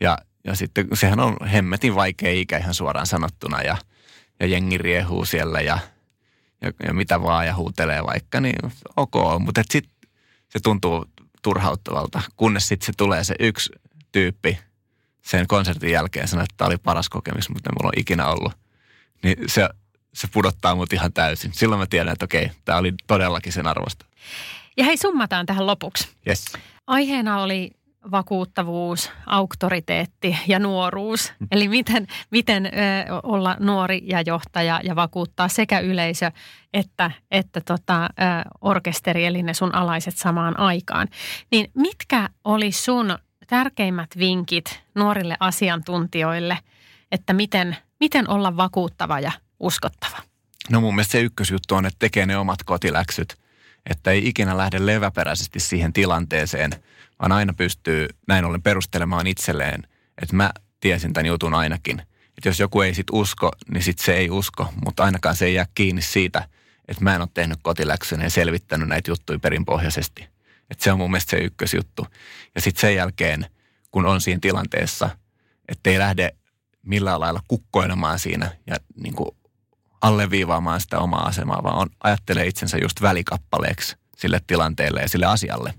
Ja, 0.00 0.18
ja 0.44 0.56
sitten 0.56 0.88
sehän 0.94 1.20
on 1.20 1.36
hemmetin 1.52 1.94
vaikea 1.94 2.32
ikä 2.32 2.58
ihan 2.58 2.74
suoraan 2.74 3.06
sanottuna 3.06 3.62
ja, 3.62 3.76
ja 4.40 4.46
jengi 4.46 4.78
riehuu 4.78 5.24
siellä 5.24 5.60
ja, 5.60 5.78
ja, 6.60 6.72
ja 6.86 6.94
mitä 6.94 7.22
vaan 7.22 7.46
ja 7.46 7.54
huutelee 7.54 8.04
vaikka, 8.04 8.40
niin 8.40 8.72
ok. 8.96 9.14
Mutta 9.38 9.62
sitten 9.70 9.92
se 10.48 10.60
tuntuu 10.62 11.06
turhauttavalta, 11.42 12.22
kunnes 12.36 12.68
sitten 12.68 12.86
se 12.86 12.92
tulee 12.96 13.24
se 13.24 13.34
yksi 13.40 13.72
tyyppi 14.12 14.58
sen 15.22 15.46
konsertin 15.46 15.90
jälkeen 15.90 16.28
sanoi, 16.28 16.44
että 16.44 16.54
tämä 16.56 16.68
oli 16.68 16.76
paras 16.78 17.08
kokemus, 17.08 17.48
mutta 17.48 17.70
mulla 17.72 17.88
on 17.88 18.00
ikinä 18.00 18.26
ollut. 18.26 18.52
Niin 19.22 19.36
se, 19.46 19.68
se 20.14 20.28
pudottaa 20.32 20.74
mut 20.74 20.92
ihan 20.92 21.12
täysin. 21.12 21.52
Silloin 21.54 21.78
mä 21.78 21.86
tiedän, 21.86 22.12
että 22.12 22.24
okei, 22.24 22.50
tämä 22.64 22.78
oli 22.78 22.92
todellakin 23.06 23.52
sen 23.52 23.66
arvosta. 23.66 24.06
Ja 24.76 24.84
hei, 24.84 24.96
summataan 24.96 25.46
tähän 25.46 25.66
lopuksi. 25.66 26.08
Yes. 26.28 26.44
Aiheena 26.86 27.42
oli 27.42 27.70
vakuuttavuus, 28.10 29.10
auktoriteetti 29.26 30.38
ja 30.46 30.58
nuoruus. 30.58 31.32
Mm. 31.40 31.46
Eli 31.50 31.68
miten, 31.68 32.06
miten 32.30 32.66
ö, 32.66 32.70
olla 33.22 33.56
nuori 33.60 34.02
ja 34.04 34.20
johtaja 34.20 34.80
ja 34.84 34.96
vakuuttaa 34.96 35.48
sekä 35.48 35.80
yleisö 35.80 36.30
että, 36.74 37.10
että 37.30 37.60
tota, 37.60 38.04
ö, 38.04 38.08
orkesteri, 38.60 39.26
eli 39.26 39.42
ne 39.42 39.54
sun 39.54 39.74
alaiset 39.74 40.16
samaan 40.16 40.58
aikaan. 40.58 41.08
Niin 41.50 41.70
mitkä 41.74 42.28
oli 42.44 42.72
sun 42.72 43.18
tärkeimmät 43.46 44.10
vinkit 44.18 44.82
nuorille 44.94 45.36
asiantuntijoille, 45.40 46.58
että 47.12 47.32
miten, 47.32 47.76
miten 48.00 48.30
olla 48.30 48.56
vakuuttava 48.56 49.20
ja 49.20 49.32
uskottava? 49.60 50.16
No 50.70 50.80
mun 50.80 50.94
mielestä 50.94 51.12
se 51.12 51.20
ykkösjuttu 51.20 51.74
on, 51.74 51.86
että 51.86 51.98
tekee 51.98 52.26
ne 52.26 52.36
omat 52.36 52.62
kotiläksyt. 52.64 53.43
Että 53.90 54.10
ei 54.10 54.28
ikinä 54.28 54.56
lähde 54.56 54.86
leväperäisesti 54.86 55.60
siihen 55.60 55.92
tilanteeseen, 55.92 56.70
vaan 57.18 57.32
aina 57.32 57.52
pystyy 57.52 58.08
näin 58.28 58.44
ollen 58.44 58.62
perustelemaan 58.62 59.26
itselleen, 59.26 59.82
että 60.22 60.36
mä 60.36 60.50
tiesin 60.80 61.12
tämän 61.12 61.26
jutun 61.26 61.54
ainakin. 61.54 62.00
Että 62.38 62.48
jos 62.48 62.60
joku 62.60 62.80
ei 62.80 62.94
sit 62.94 63.06
usko, 63.12 63.50
niin 63.72 63.82
sit 63.82 63.98
se 63.98 64.14
ei 64.14 64.30
usko, 64.30 64.72
mutta 64.84 65.04
ainakaan 65.04 65.36
se 65.36 65.44
ei 65.44 65.54
jää 65.54 65.66
kiinni 65.74 66.02
siitä, 66.02 66.48
että 66.88 67.04
mä 67.04 67.14
en 67.14 67.20
ole 67.20 67.28
tehnyt 67.34 67.58
kotiläksyn 67.62 68.20
ja 68.20 68.30
selvittänyt 68.30 68.88
näitä 68.88 69.10
juttuja 69.10 69.38
perinpohjaisesti. 69.38 70.28
Että 70.70 70.84
se 70.84 70.92
on 70.92 70.98
mun 70.98 71.10
mielestä 71.10 71.30
se 71.30 71.36
ykkösjuttu. 71.36 72.06
Ja 72.54 72.60
sitten 72.60 72.80
sen 72.80 72.94
jälkeen, 72.94 73.46
kun 73.90 74.06
on 74.06 74.20
siinä 74.20 74.38
tilanteessa, 74.42 75.10
että 75.68 75.90
ei 75.90 75.98
lähde 75.98 76.30
millään 76.82 77.20
lailla 77.20 77.40
kukkoilemaan 77.48 78.18
siinä 78.18 78.50
ja 78.66 78.76
niin 79.02 79.14
kuin 79.14 79.30
alleviivaamaan 80.04 80.80
sitä 80.80 80.98
omaa 80.98 81.26
asemaa, 81.26 81.62
vaan 81.62 81.76
on, 81.76 81.88
ajattelee 82.02 82.46
itsensä 82.46 82.78
just 82.78 83.02
välikappaleeksi 83.02 83.96
sille 84.16 84.40
tilanteelle 84.46 85.00
ja 85.00 85.08
sille 85.08 85.26
asialle 85.26 85.74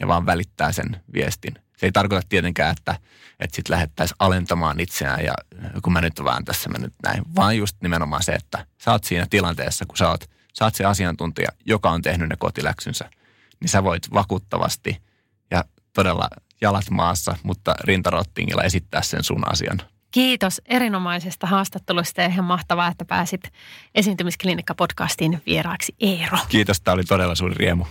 ja 0.00 0.08
vaan 0.08 0.26
välittää 0.26 0.72
sen 0.72 1.02
viestin. 1.12 1.54
Se 1.76 1.86
ei 1.86 1.92
tarkoita 1.92 2.26
tietenkään, 2.28 2.74
että, 2.78 2.98
että 3.40 3.56
sitten 3.56 3.74
lähdettäisiin 3.74 4.16
alentamaan 4.18 4.80
itseään 4.80 5.24
ja 5.24 5.34
kun 5.82 5.92
mä 5.92 6.00
nyt 6.00 6.24
vaan 6.24 6.44
tässä 6.44 6.68
mä 6.68 6.78
nyt 6.78 6.94
näin, 7.02 7.22
vaan 7.36 7.56
just 7.56 7.76
nimenomaan 7.82 8.22
se, 8.22 8.32
että 8.32 8.66
sä 8.84 8.92
oot 8.92 9.04
siinä 9.04 9.26
tilanteessa, 9.30 9.86
kun 9.86 9.96
sä 9.96 10.08
oot, 10.08 10.30
sä 10.58 10.64
oot 10.64 10.74
se 10.74 10.84
asiantuntija, 10.84 11.48
joka 11.64 11.90
on 11.90 12.02
tehnyt 12.02 12.28
ne 12.28 12.36
kotiläksynsä, 12.38 13.10
niin 13.60 13.68
sä 13.68 13.84
voit 13.84 14.12
vakuuttavasti 14.12 15.02
ja 15.50 15.64
todella 15.92 16.28
jalat 16.60 16.90
maassa, 16.90 17.36
mutta 17.42 17.74
rintarottingilla 17.84 18.62
esittää 18.62 19.02
sen 19.02 19.24
sun 19.24 19.52
asian. 19.52 19.80
Kiitos 20.10 20.62
erinomaisesta 20.64 21.46
haastattelusta 21.46 22.20
ja 22.20 22.28
ihan 22.28 22.44
mahtavaa, 22.44 22.88
että 22.88 23.04
pääsit 23.04 23.52
esiintymisklinikka-podcastiin 23.94 25.38
vieraaksi 25.46 25.94
Eero. 26.00 26.38
Kiitos, 26.48 26.80
tämä 26.80 26.92
oli 26.92 27.04
todella 27.04 27.34
suuri 27.34 27.54
riemu. 27.54 27.84